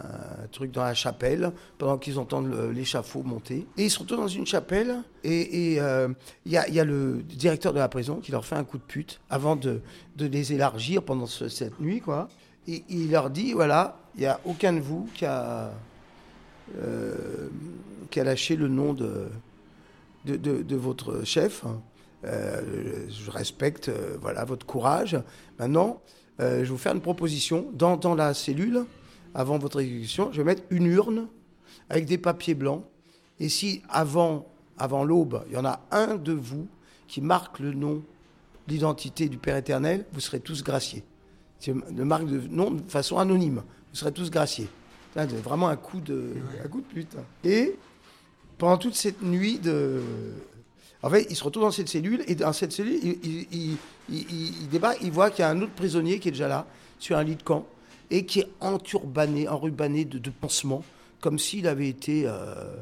truc 0.52 0.70
dans 0.70 0.84
la 0.84 0.94
chapelle 0.94 1.52
pendant 1.78 1.98
qu'ils 1.98 2.18
entendent 2.18 2.54
l'échafaud 2.72 3.22
monter. 3.22 3.66
Et 3.76 3.84
ils 3.84 3.90
se 3.90 3.98
retrouvent 3.98 4.20
dans 4.20 4.28
une 4.28 4.46
chapelle 4.46 5.02
et 5.24 5.76
euh, 5.80 6.08
il 6.44 6.52
y, 6.52 6.56
a, 6.58 6.84
le 6.84 7.22
directeur 7.22 7.72
de 7.72 7.78
la 7.78 7.88
prison 7.88 8.16
qui 8.16 8.32
leur 8.32 8.44
fait 8.44 8.54
un 8.54 8.64
coup 8.64 8.78
de 8.78 8.82
pute 8.82 9.20
avant 9.28 9.56
de, 9.56 9.80
les 10.18 10.52
élargir 10.52 11.02
pendant 11.02 11.26
ce- 11.26 11.48
cette 11.48 11.80
nuit, 11.80 12.00
quoi. 12.00 12.28
Et 12.68 12.84
il 12.88 13.10
leur 13.10 13.30
dit 13.30 13.52
voilà, 13.52 13.98
il 14.16 14.20
n'y 14.20 14.26
a 14.26 14.40
aucun 14.44 14.72
de 14.72 14.80
vous 14.80 15.08
qui 15.14 15.24
a, 15.26 15.72
euh, 16.78 17.48
qui 18.10 18.20
a 18.20 18.24
lâché 18.24 18.56
le 18.56 18.68
nom 18.68 18.92
de, 18.94 19.28
de, 20.24 20.36
de- 20.36 20.76
votre 20.76 21.24
chef. 21.24 21.64
Euh, 22.24 23.06
je 23.08 23.30
respecte 23.30 23.88
euh, 23.88 24.16
voilà, 24.20 24.44
votre 24.44 24.66
courage. 24.66 25.20
Maintenant, 25.58 26.00
je 26.38 26.44
vais 26.44 26.64
vous 26.64 26.78
faire 26.78 26.94
une 26.94 27.00
proposition. 27.00 27.66
Dans, 27.72 27.96
dans 27.96 28.14
la 28.14 28.34
cellule, 28.34 28.84
avant 29.34 29.58
votre 29.58 29.80
exécution, 29.80 30.30
je 30.32 30.38
vais 30.38 30.44
mettre 30.44 30.62
une 30.70 30.86
urne 30.86 31.28
avec 31.88 32.04
des 32.06 32.18
papiers 32.18 32.54
blancs. 32.54 32.84
Et 33.40 33.48
si 33.48 33.82
avant, 33.88 34.46
avant 34.78 35.04
l'aube, 35.04 35.44
il 35.48 35.54
y 35.54 35.56
en 35.56 35.64
a 35.64 35.80
un 35.90 36.16
de 36.16 36.32
vous 36.32 36.66
qui 37.08 37.20
marque 37.20 37.58
le 37.60 37.72
nom, 37.72 38.02
l'identité 38.68 39.28
du 39.28 39.38
Père 39.38 39.56
éternel, 39.56 40.04
vous 40.12 40.20
serez 40.20 40.40
tous 40.40 40.62
graciés. 40.62 41.04
C'est 41.58 41.72
le 41.74 42.04
marque 42.04 42.26
de 42.26 42.38
nom 42.48 42.70
de 42.70 42.82
façon 42.88 43.18
anonyme. 43.18 43.62
Vous 43.96 44.00
serez 44.00 44.12
tous 44.12 44.30
graciés. 44.30 44.68
Vraiment 45.42 45.68
un 45.68 45.76
coup 45.76 46.00
de, 46.00 46.34
un 46.62 46.68
coup 46.68 46.82
de 46.82 46.86
pute. 46.86 47.16
Et 47.44 47.76
pendant 48.58 48.76
toute 48.76 48.94
cette 48.94 49.22
nuit 49.22 49.58
de. 49.58 50.02
En 51.02 51.08
fait, 51.08 51.26
il 51.30 51.34
se 51.34 51.42
retrouve 51.42 51.62
dans 51.62 51.70
cette 51.70 51.88
cellule 51.88 52.22
et 52.26 52.34
dans 52.34 52.52
cette 52.52 52.72
cellule, 52.72 52.98
il, 53.02 53.18
il, 53.24 53.46
il, 53.52 53.76
il, 54.10 54.62
il 54.64 54.68
débat, 54.68 54.92
il 55.00 55.10
voit 55.12 55.30
qu'il 55.30 55.40
y 55.40 55.42
a 55.44 55.48
un 55.48 55.62
autre 55.62 55.72
prisonnier 55.72 56.18
qui 56.18 56.28
est 56.28 56.32
déjà 56.32 56.46
là, 56.46 56.66
sur 56.98 57.16
un 57.16 57.24
lit 57.24 57.36
de 57.36 57.42
camp, 57.42 57.64
et 58.10 58.26
qui 58.26 58.40
est 58.40 58.48
enturbané, 58.60 59.48
enrubané 59.48 60.04
de, 60.04 60.18
de 60.18 60.28
pansements, 60.30 60.84
comme 61.22 61.38
s'il 61.38 61.66
avait 61.66 61.88
été. 61.88 62.24
euh, 62.26 62.74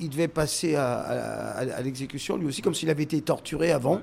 il 0.00 0.08
devait 0.10 0.26
passer 0.26 0.74
à, 0.74 0.94
à- 0.98 1.58
à 1.76 1.80
l'exécution, 1.82 2.36
lui 2.36 2.46
aussi, 2.46 2.60
comme 2.60 2.74
s'il 2.74 2.90
avait 2.90 3.04
été 3.04 3.20
torturé 3.20 3.70
avant. 3.70 4.00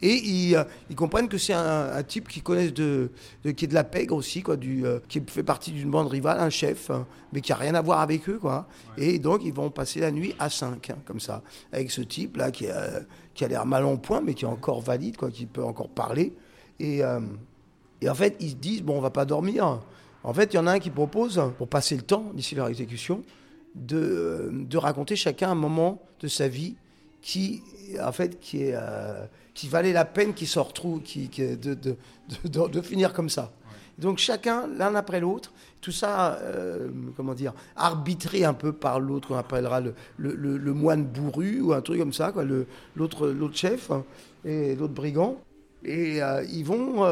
Et 0.00 0.14
ils, 0.14 0.54
euh, 0.54 0.62
ils 0.90 0.94
comprennent 0.96 1.28
que 1.28 1.38
c'est 1.38 1.52
un, 1.54 1.90
un 1.92 2.02
type 2.04 2.28
qui 2.28 2.40
connaissent 2.40 2.72
de, 2.74 3.10
de- 3.44 3.50
qui 3.50 3.64
est 3.64 3.68
de 3.68 3.74
la 3.74 3.82
pègre 3.84 4.14
aussi, 4.14 4.42
quoi, 4.42 4.56
du, 4.56 4.86
euh, 4.86 5.00
qui 5.08 5.20
fait 5.26 5.42
partie 5.42 5.72
d'une 5.72 5.90
bande 5.90 6.06
rivale, 6.08 6.38
un 6.38 6.50
chef, 6.50 6.90
hein, 6.90 7.06
mais 7.32 7.40
qui 7.40 7.52
a 7.52 7.56
rien 7.56 7.74
à 7.74 7.82
voir 7.82 8.00
avec 8.00 8.28
eux, 8.28 8.38
quoi. 8.38 8.68
Et 8.96 9.18
donc 9.18 9.40
ils 9.44 9.52
vont 9.52 9.70
passer 9.70 9.98
la 10.00 10.12
nuit 10.12 10.34
à 10.38 10.50
5, 10.50 10.92
comme 11.04 11.18
ça, 11.18 11.42
avec 11.72 11.90
ce 11.90 12.00
type 12.02 12.36
là 12.36 12.50
qui, 12.52 12.68
a- 12.68 13.00
qui 13.34 13.44
a 13.44 13.48
l'air 13.48 13.66
mal 13.66 13.84
en 13.84 13.96
point, 13.96 14.20
mais 14.20 14.34
qui 14.34 14.44
est 14.44 14.48
encore 14.48 14.80
valide, 14.80 15.16
quoi, 15.16 15.30
qui 15.30 15.46
peut 15.46 15.64
encore 15.64 15.88
parler. 15.88 16.32
Et, 16.78 17.02
euh, 17.02 17.18
et 18.00 18.08
en 18.08 18.14
fait, 18.14 18.36
ils 18.38 18.50
se 18.50 18.54
disent 18.54 18.82
bon, 18.82 18.96
on 18.98 19.00
va 19.00 19.10
pas 19.10 19.24
dormir. 19.24 19.80
En 20.22 20.32
fait, 20.32 20.52
il 20.52 20.56
y 20.56 20.58
en 20.60 20.66
a 20.68 20.72
un 20.72 20.78
qui 20.78 20.90
propose, 20.90 21.42
pour 21.58 21.66
passer 21.66 21.96
le 21.96 22.02
temps 22.02 22.30
d'ici 22.34 22.54
leur 22.54 22.68
exécution, 22.68 23.22
de, 23.74 24.50
de 24.52 24.76
raconter 24.78 25.16
chacun 25.16 25.50
un 25.50 25.54
moment 25.56 26.00
de 26.20 26.28
sa 26.28 26.48
vie 26.48 26.76
qui, 27.22 27.62
en 28.02 28.12
fait, 28.12 28.38
qui, 28.40 28.62
est, 28.64 28.74
euh, 28.74 29.24
qui 29.54 29.68
valait 29.68 29.92
la 29.92 30.04
peine 30.04 30.34
qu'il 30.34 30.46
se 30.48 30.58
retrouve, 30.58 31.02
qui, 31.02 31.28
qui- 31.28 31.56
de, 31.56 31.74
de, 31.74 31.96
de, 32.44 32.68
de- 32.68 32.80
finir 32.82 33.12
comme 33.12 33.28
ça. 33.28 33.52
Donc 33.98 34.18
chacun, 34.18 34.68
l'un 34.68 34.94
après 34.94 35.18
l'autre, 35.20 35.52
tout 35.80 35.90
ça, 35.92 36.34
euh, 36.42 36.88
comment 37.16 37.34
dire, 37.34 37.52
arbitré 37.76 38.44
un 38.44 38.54
peu 38.54 38.72
par 38.72 39.00
l'autre, 39.00 39.28
qu'on 39.28 39.36
appellera 39.36 39.80
le, 39.80 39.94
le, 40.16 40.34
le- 40.34 40.56
le 40.56 40.72
moine 40.72 41.04
bourru 41.04 41.60
ou 41.60 41.72
un 41.72 41.80
truc 41.80 41.98
comme 41.98 42.12
ça, 42.12 42.30
quoi, 42.32 42.44
l'autre 42.94 43.28
l'autre 43.28 43.56
chef 43.56 43.90
hein, 43.90 44.04
et 44.44 44.76
l'autre 44.76 44.94
brigand. 44.94 45.40
Et 45.84 46.22
euh, 46.22 46.44
ils 46.52 46.64
vont 46.64 47.04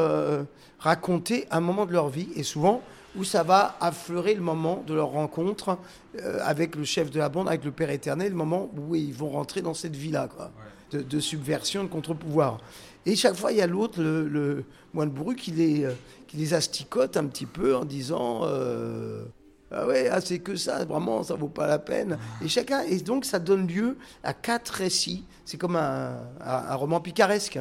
raconter 0.79 1.45
un 1.51 1.59
moment 1.61 1.85
de 1.85 1.91
leur 1.93 2.09
vie, 2.09 2.29
et 2.35 2.43
souvent 2.43 2.81
où 3.17 3.23
ça 3.23 3.43
va 3.43 3.75
affleurer 3.81 4.33
le 4.35 4.41
moment 4.41 4.83
de 4.85 4.93
leur 4.93 5.09
rencontre 5.09 5.77
euh, 6.21 6.39
avec 6.43 6.75
le 6.75 6.83
chef 6.83 7.09
de 7.11 7.19
la 7.19 7.29
bande, 7.29 7.47
avec 7.47 7.63
le 7.65 7.71
Père 7.71 7.89
éternel, 7.89 8.29
le 8.29 8.35
moment 8.37 8.69
où 8.77 8.95
ils 8.95 9.13
vont 9.13 9.29
rentrer 9.29 9.61
dans 9.61 9.73
cette 9.73 9.95
vie-là, 9.95 10.27
quoi, 10.35 10.51
de, 10.91 11.01
de 11.01 11.19
subversion, 11.19 11.83
de 11.83 11.89
contre-pouvoir. 11.89 12.59
Et 13.05 13.15
chaque 13.15 13.35
fois, 13.35 13.51
il 13.51 13.57
y 13.57 13.61
a 13.61 13.67
l'autre, 13.67 14.01
le, 14.01 14.27
le 14.27 14.65
moine 14.93 15.09
bourru, 15.09 15.35
qui 15.35 15.51
les, 15.51 15.85
euh, 15.85 15.91
qui 16.27 16.37
les 16.37 16.53
asticote 16.53 17.15
un 17.17 17.25
petit 17.25 17.45
peu 17.45 17.75
en 17.75 17.85
disant 17.85 18.41
euh, 18.43 19.23
Ah 19.71 19.87
ouais, 19.87 20.09
ah, 20.11 20.19
c'est 20.21 20.39
que 20.39 20.55
ça, 20.55 20.83
vraiment, 20.85 21.23
ça 21.23 21.35
vaut 21.35 21.47
pas 21.47 21.67
la 21.67 21.79
peine. 21.79 22.17
Et 22.43 22.47
chacun, 22.49 22.81
et 22.81 22.97
donc 22.99 23.23
ça 23.25 23.39
donne 23.39 23.65
lieu 23.67 23.97
à 24.23 24.33
quatre 24.33 24.69
récits. 24.69 25.23
C'est 25.45 25.57
comme 25.57 25.75
un, 25.77 26.17
un- 26.41 26.65
un 26.69 26.75
roman 26.75 26.99
picaresque, 26.99 27.59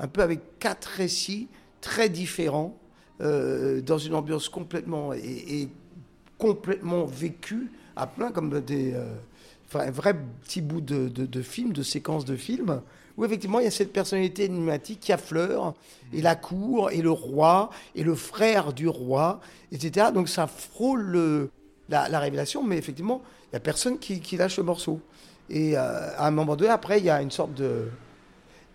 un 0.00 0.08
peu 0.08 0.22
avec 0.22 0.58
quatre 0.58 0.86
récits 0.86 1.48
très 1.82 2.08
différents, 2.08 2.74
euh, 3.20 3.80
dans 3.80 3.98
une 3.98 4.14
ambiance 4.14 4.48
complètement 4.48 5.12
et, 5.12 5.68
complètement 6.38 7.06
vécue 7.06 7.72
à 7.96 8.06
plein 8.06 8.30
comme 8.30 8.60
des 8.60 8.92
euh, 8.94 9.14
un 9.74 9.90
vrai 9.90 10.14
petit 10.44 10.60
bout 10.60 10.80
de, 10.80 11.42
film 11.42 11.72
de 11.72 11.82
séquence 11.82 12.24
de 12.24 12.36
film 12.36 12.82
où 13.16 13.24
effectivement 13.24 13.58
il 13.58 13.64
y 13.64 13.68
a 13.68 13.70
cette 13.70 13.92
personnalité 13.92 14.44
énigmatique 14.44 15.00
qui 15.00 15.12
affleure 15.12 15.74
et 16.12 16.20
la 16.20 16.36
cour 16.36 16.90
et 16.90 17.00
le 17.00 17.10
roi 17.10 17.70
et 17.94 18.04
le 18.04 18.14
frère 18.14 18.74
du 18.74 18.86
roi 18.86 19.40
etc 19.72 20.08
donc 20.12 20.28
ça 20.28 20.46
frôle 20.46 21.00
le- 21.02 21.50
la, 21.88 22.08
la 22.08 22.20
révélation 22.20 22.62
mais 22.62 22.76
effectivement 22.76 23.22
il 23.50 23.54
y 23.54 23.56
a 23.56 23.60
personne 23.60 23.98
qui, 23.98 24.20
qui 24.20 24.36
lâche 24.36 24.56
le 24.56 24.64
morceau. 24.64 25.00
Et 25.48 25.78
euh, 25.78 26.10
à 26.18 26.26
un 26.26 26.30
moment 26.32 26.56
donné 26.56 26.70
après 26.70 26.98
il 26.98 27.04
y 27.04 27.10
a 27.10 27.22
une 27.22 27.30
sorte 27.30 27.54
de 27.54 27.88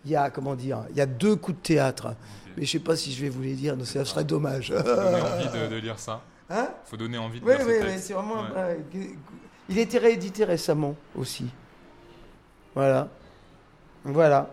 il 0.04 0.10
y 0.10 0.16
a 0.16 0.30
comment 0.30 0.54
dire 0.54 0.84
il 0.90 0.96
y 0.96 1.00
a 1.00 1.06
deux 1.06 1.36
coups 1.36 1.58
de 1.58 1.62
théâtre 1.62 2.14
mais 2.56 2.64
je 2.64 2.70
sais 2.72 2.78
pas 2.78 2.96
si 2.96 3.12
je 3.12 3.22
vais 3.22 3.28
vous 3.28 3.42
les 3.42 3.54
dire, 3.54 3.76
ça 3.84 4.04
serait 4.04 4.24
dommage. 4.24 4.72
Faut 4.76 4.82
donner 4.82 5.20
envie 5.20 5.48
de, 5.58 5.66
de 5.68 5.76
lire 5.80 5.98
ça. 5.98 6.20
Hein 6.50 6.68
Faut 6.84 6.96
donner 6.96 7.18
envie 7.18 7.40
de 7.40 7.44
Oui, 7.46 7.52
lire 7.56 7.66
oui, 7.66 7.72
ce 7.74 7.80
oui, 7.80 7.86
texte. 7.92 8.06
c'est 8.08 8.12
vraiment. 8.14 8.42
Ouais. 8.42 8.48
euh, 8.56 8.76
il 9.68 9.78
a 9.78 9.82
été 9.82 9.98
réédité 9.98 10.44
récemment 10.44 10.94
aussi. 11.16 11.46
Voilà. 12.74 13.08
Voilà. 14.04 14.50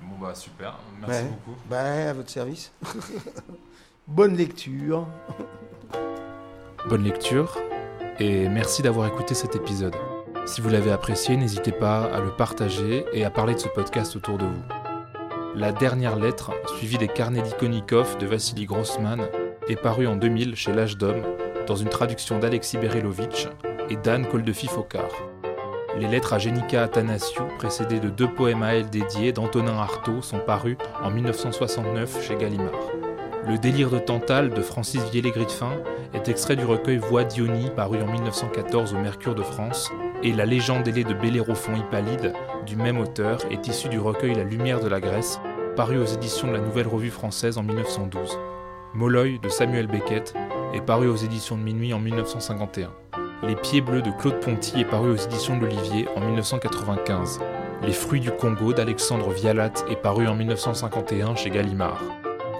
Bon 0.00 0.16
bah 0.20 0.34
super, 0.34 0.76
merci 1.00 1.22
Ouais. 1.22 1.28
beaucoup. 1.30 1.56
Ben, 1.70 2.08
à 2.08 2.12
votre 2.12 2.28
service. 2.30 2.70
Bonne 4.06 4.36
lecture. 4.36 5.06
Bonne 6.88 7.02
lecture 7.04 7.56
et 8.18 8.48
merci 8.48 8.82
d'avoir 8.82 9.06
écouté 9.08 9.34
cet 9.34 9.56
épisode. 9.56 9.94
Si 10.44 10.60
vous 10.60 10.68
l'avez 10.68 10.92
apprécié, 10.92 11.36
n'hésitez 11.36 11.72
pas 11.72 12.04
à 12.04 12.20
le 12.20 12.30
partager 12.36 13.04
et 13.12 13.24
à 13.24 13.30
parler 13.30 13.54
de 13.54 13.58
ce 13.60 13.68
podcast 13.68 14.14
autour 14.16 14.38
de 14.38 14.44
vous. 14.44 14.75
La 15.56 15.72
dernière 15.72 16.16
lettre, 16.16 16.52
suivie 16.76 16.98
des 16.98 17.08
carnets 17.08 17.40
d'Ikonikov 17.40 18.18
de 18.18 18.26
Vassili 18.26 18.66
Grossman, 18.66 19.26
est 19.70 19.80
parue 19.80 20.06
en 20.06 20.14
2000 20.14 20.54
chez 20.54 20.70
L'Âge 20.70 20.98
d'Homme, 20.98 21.22
dans 21.66 21.76
une 21.76 21.88
traduction 21.88 22.38
d'Alexis 22.38 22.76
Berelovitch 22.76 23.48
et 23.88 23.96
d'Anne 23.96 24.26
Koldefi-Focard. 24.26 25.08
Les 25.98 26.08
lettres 26.08 26.34
à 26.34 26.38
Jenica 26.38 26.82
Athanasiou, 26.82 27.44
précédées 27.56 28.00
de 28.00 28.10
deux 28.10 28.28
poèmes 28.28 28.62
à 28.62 28.74
elle 28.74 28.90
dédiés 28.90 29.32
d'Antonin 29.32 29.78
Artaud, 29.78 30.20
sont 30.20 30.40
parues 30.40 30.76
en 31.02 31.10
1969 31.10 32.22
chez 32.22 32.36
Gallimard. 32.36 32.90
Le 33.48 33.56
délire 33.56 33.88
de 33.88 33.98
Tantale 33.98 34.50
de 34.50 34.60
Francis 34.60 35.02
Viellé-Griffin 35.10 35.72
est 36.12 36.28
extrait 36.28 36.56
du 36.56 36.66
recueil 36.66 36.98
Voix 36.98 37.24
d'Ioni 37.24 37.70
paru 37.70 38.02
en 38.02 38.12
1914 38.12 38.92
au 38.92 38.98
Mercure 38.98 39.34
de 39.34 39.42
France, 39.42 39.90
et 40.22 40.34
La 40.34 40.44
légende 40.44 40.86
ailée 40.86 41.04
de 41.04 41.14
Bellérophon 41.14 41.76
Hippalide 41.76 42.34
du 42.66 42.76
même 42.76 42.98
auteur 42.98 43.38
est 43.50 43.68
issue 43.68 43.88
du 43.88 43.98
recueil 43.98 44.34
La 44.34 44.42
lumière 44.42 44.80
de 44.80 44.88
la 44.88 45.00
Grèce, 45.00 45.40
paru 45.76 45.98
aux 45.98 46.04
éditions 46.04 46.48
de 46.48 46.52
la 46.52 46.58
Nouvelle 46.58 46.88
Revue 46.88 47.10
Française 47.10 47.58
en 47.58 47.62
1912. 47.62 48.38
Molloy 48.92 49.38
de 49.38 49.48
Samuel 49.48 49.86
Beckett 49.86 50.34
est 50.74 50.80
paru 50.80 51.06
aux 51.08 51.16
éditions 51.16 51.56
de 51.56 51.62
Minuit 51.62 51.94
en 51.94 52.00
1951. 52.00 52.90
Les 53.44 53.54
Pieds 53.54 53.80
Bleus 53.80 54.02
de 54.02 54.10
Claude 54.10 54.40
Ponty 54.40 54.80
est 54.80 54.84
paru 54.84 55.12
aux 55.12 55.16
éditions 55.16 55.56
de 55.56 55.62
l'Olivier 55.62 56.08
en 56.16 56.20
1995. 56.20 57.40
Les 57.82 57.92
Fruits 57.92 58.20
du 58.20 58.32
Congo 58.32 58.72
d'Alexandre 58.72 59.30
Vialat 59.30 59.72
est 59.88 60.02
paru 60.02 60.26
en 60.26 60.34
1951 60.34 61.36
chez 61.36 61.50
Gallimard. 61.50 62.02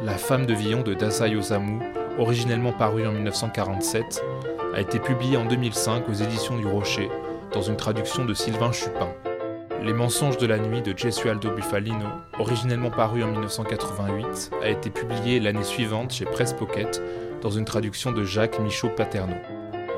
La 0.02 0.18
femme 0.18 0.46
de 0.46 0.54
Villon 0.54 0.82
de 0.82 0.94
Dazai 0.94 1.34
Osamu, 1.34 1.80
originellement 2.18 2.72
paru 2.72 3.06
en 3.08 3.12
1947, 3.12 4.22
a 4.72 4.80
été 4.80 5.00
publiée 5.00 5.36
en 5.36 5.46
2005 5.46 6.08
aux 6.08 6.12
éditions 6.12 6.56
du 6.56 6.66
Rocher, 6.66 7.10
dans 7.52 7.62
une 7.62 7.76
traduction 7.76 8.24
de 8.24 8.34
Sylvain 8.34 8.70
Chupin. 8.70 9.08
Les 9.82 9.92
mensonges 9.92 10.38
de 10.38 10.46
la 10.46 10.58
nuit 10.58 10.82
de 10.82 10.96
Gesualdo 10.96 11.50
Bufalino, 11.50 12.06
originellement 12.38 12.90
paru 12.90 13.22
en 13.22 13.28
1988, 13.28 14.50
a 14.62 14.68
été 14.68 14.90
publié 14.90 15.38
l'année 15.40 15.62
suivante 15.62 16.12
chez 16.12 16.24
Presse 16.24 16.52
Pocket, 16.52 17.02
dans 17.42 17.50
une 17.50 17.64
traduction 17.64 18.12
de 18.12 18.24
Jacques 18.24 18.58
Michaud 18.58 18.88
Paterno. 18.88 19.34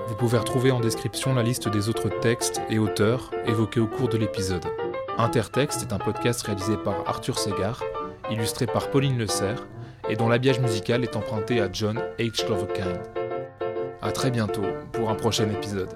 Vous 0.09 0.15
pouvez 0.15 0.39
retrouver 0.39 0.71
en 0.71 0.81
description 0.81 1.35
la 1.35 1.43
liste 1.43 1.69
des 1.69 1.89
autres 1.89 2.09
textes 2.09 2.61
et 2.69 2.79
auteurs 2.79 3.31
évoqués 3.47 3.81
au 3.81 3.87
cours 3.87 4.09
de 4.09 4.19
l'épisode. 4.19 4.65
Intertexte 5.17 5.83
est 5.83 5.93
un 5.93 5.99
podcast 5.99 6.43
réalisé 6.43 6.77
par 6.77 7.07
Arthur 7.07 7.39
Segar, 7.39 7.83
illustré 8.31 8.67
par 8.67 8.91
Pauline 8.91 9.19
Le 9.19 9.27
Serre, 9.27 9.67
et 10.09 10.17
dont 10.17 10.29
l'habillage 10.29 10.61
musical 10.61 11.03
est 11.03 11.17
emprunté 11.17 11.61
à 11.61 11.69
John 11.73 12.01
H. 12.19 12.49
Lovekind. 12.49 13.01
A 14.01 14.13
très 14.13 14.31
bientôt 14.31 14.65
pour 14.93 15.11
un 15.11 15.15
prochain 15.15 15.49
épisode. 15.51 15.91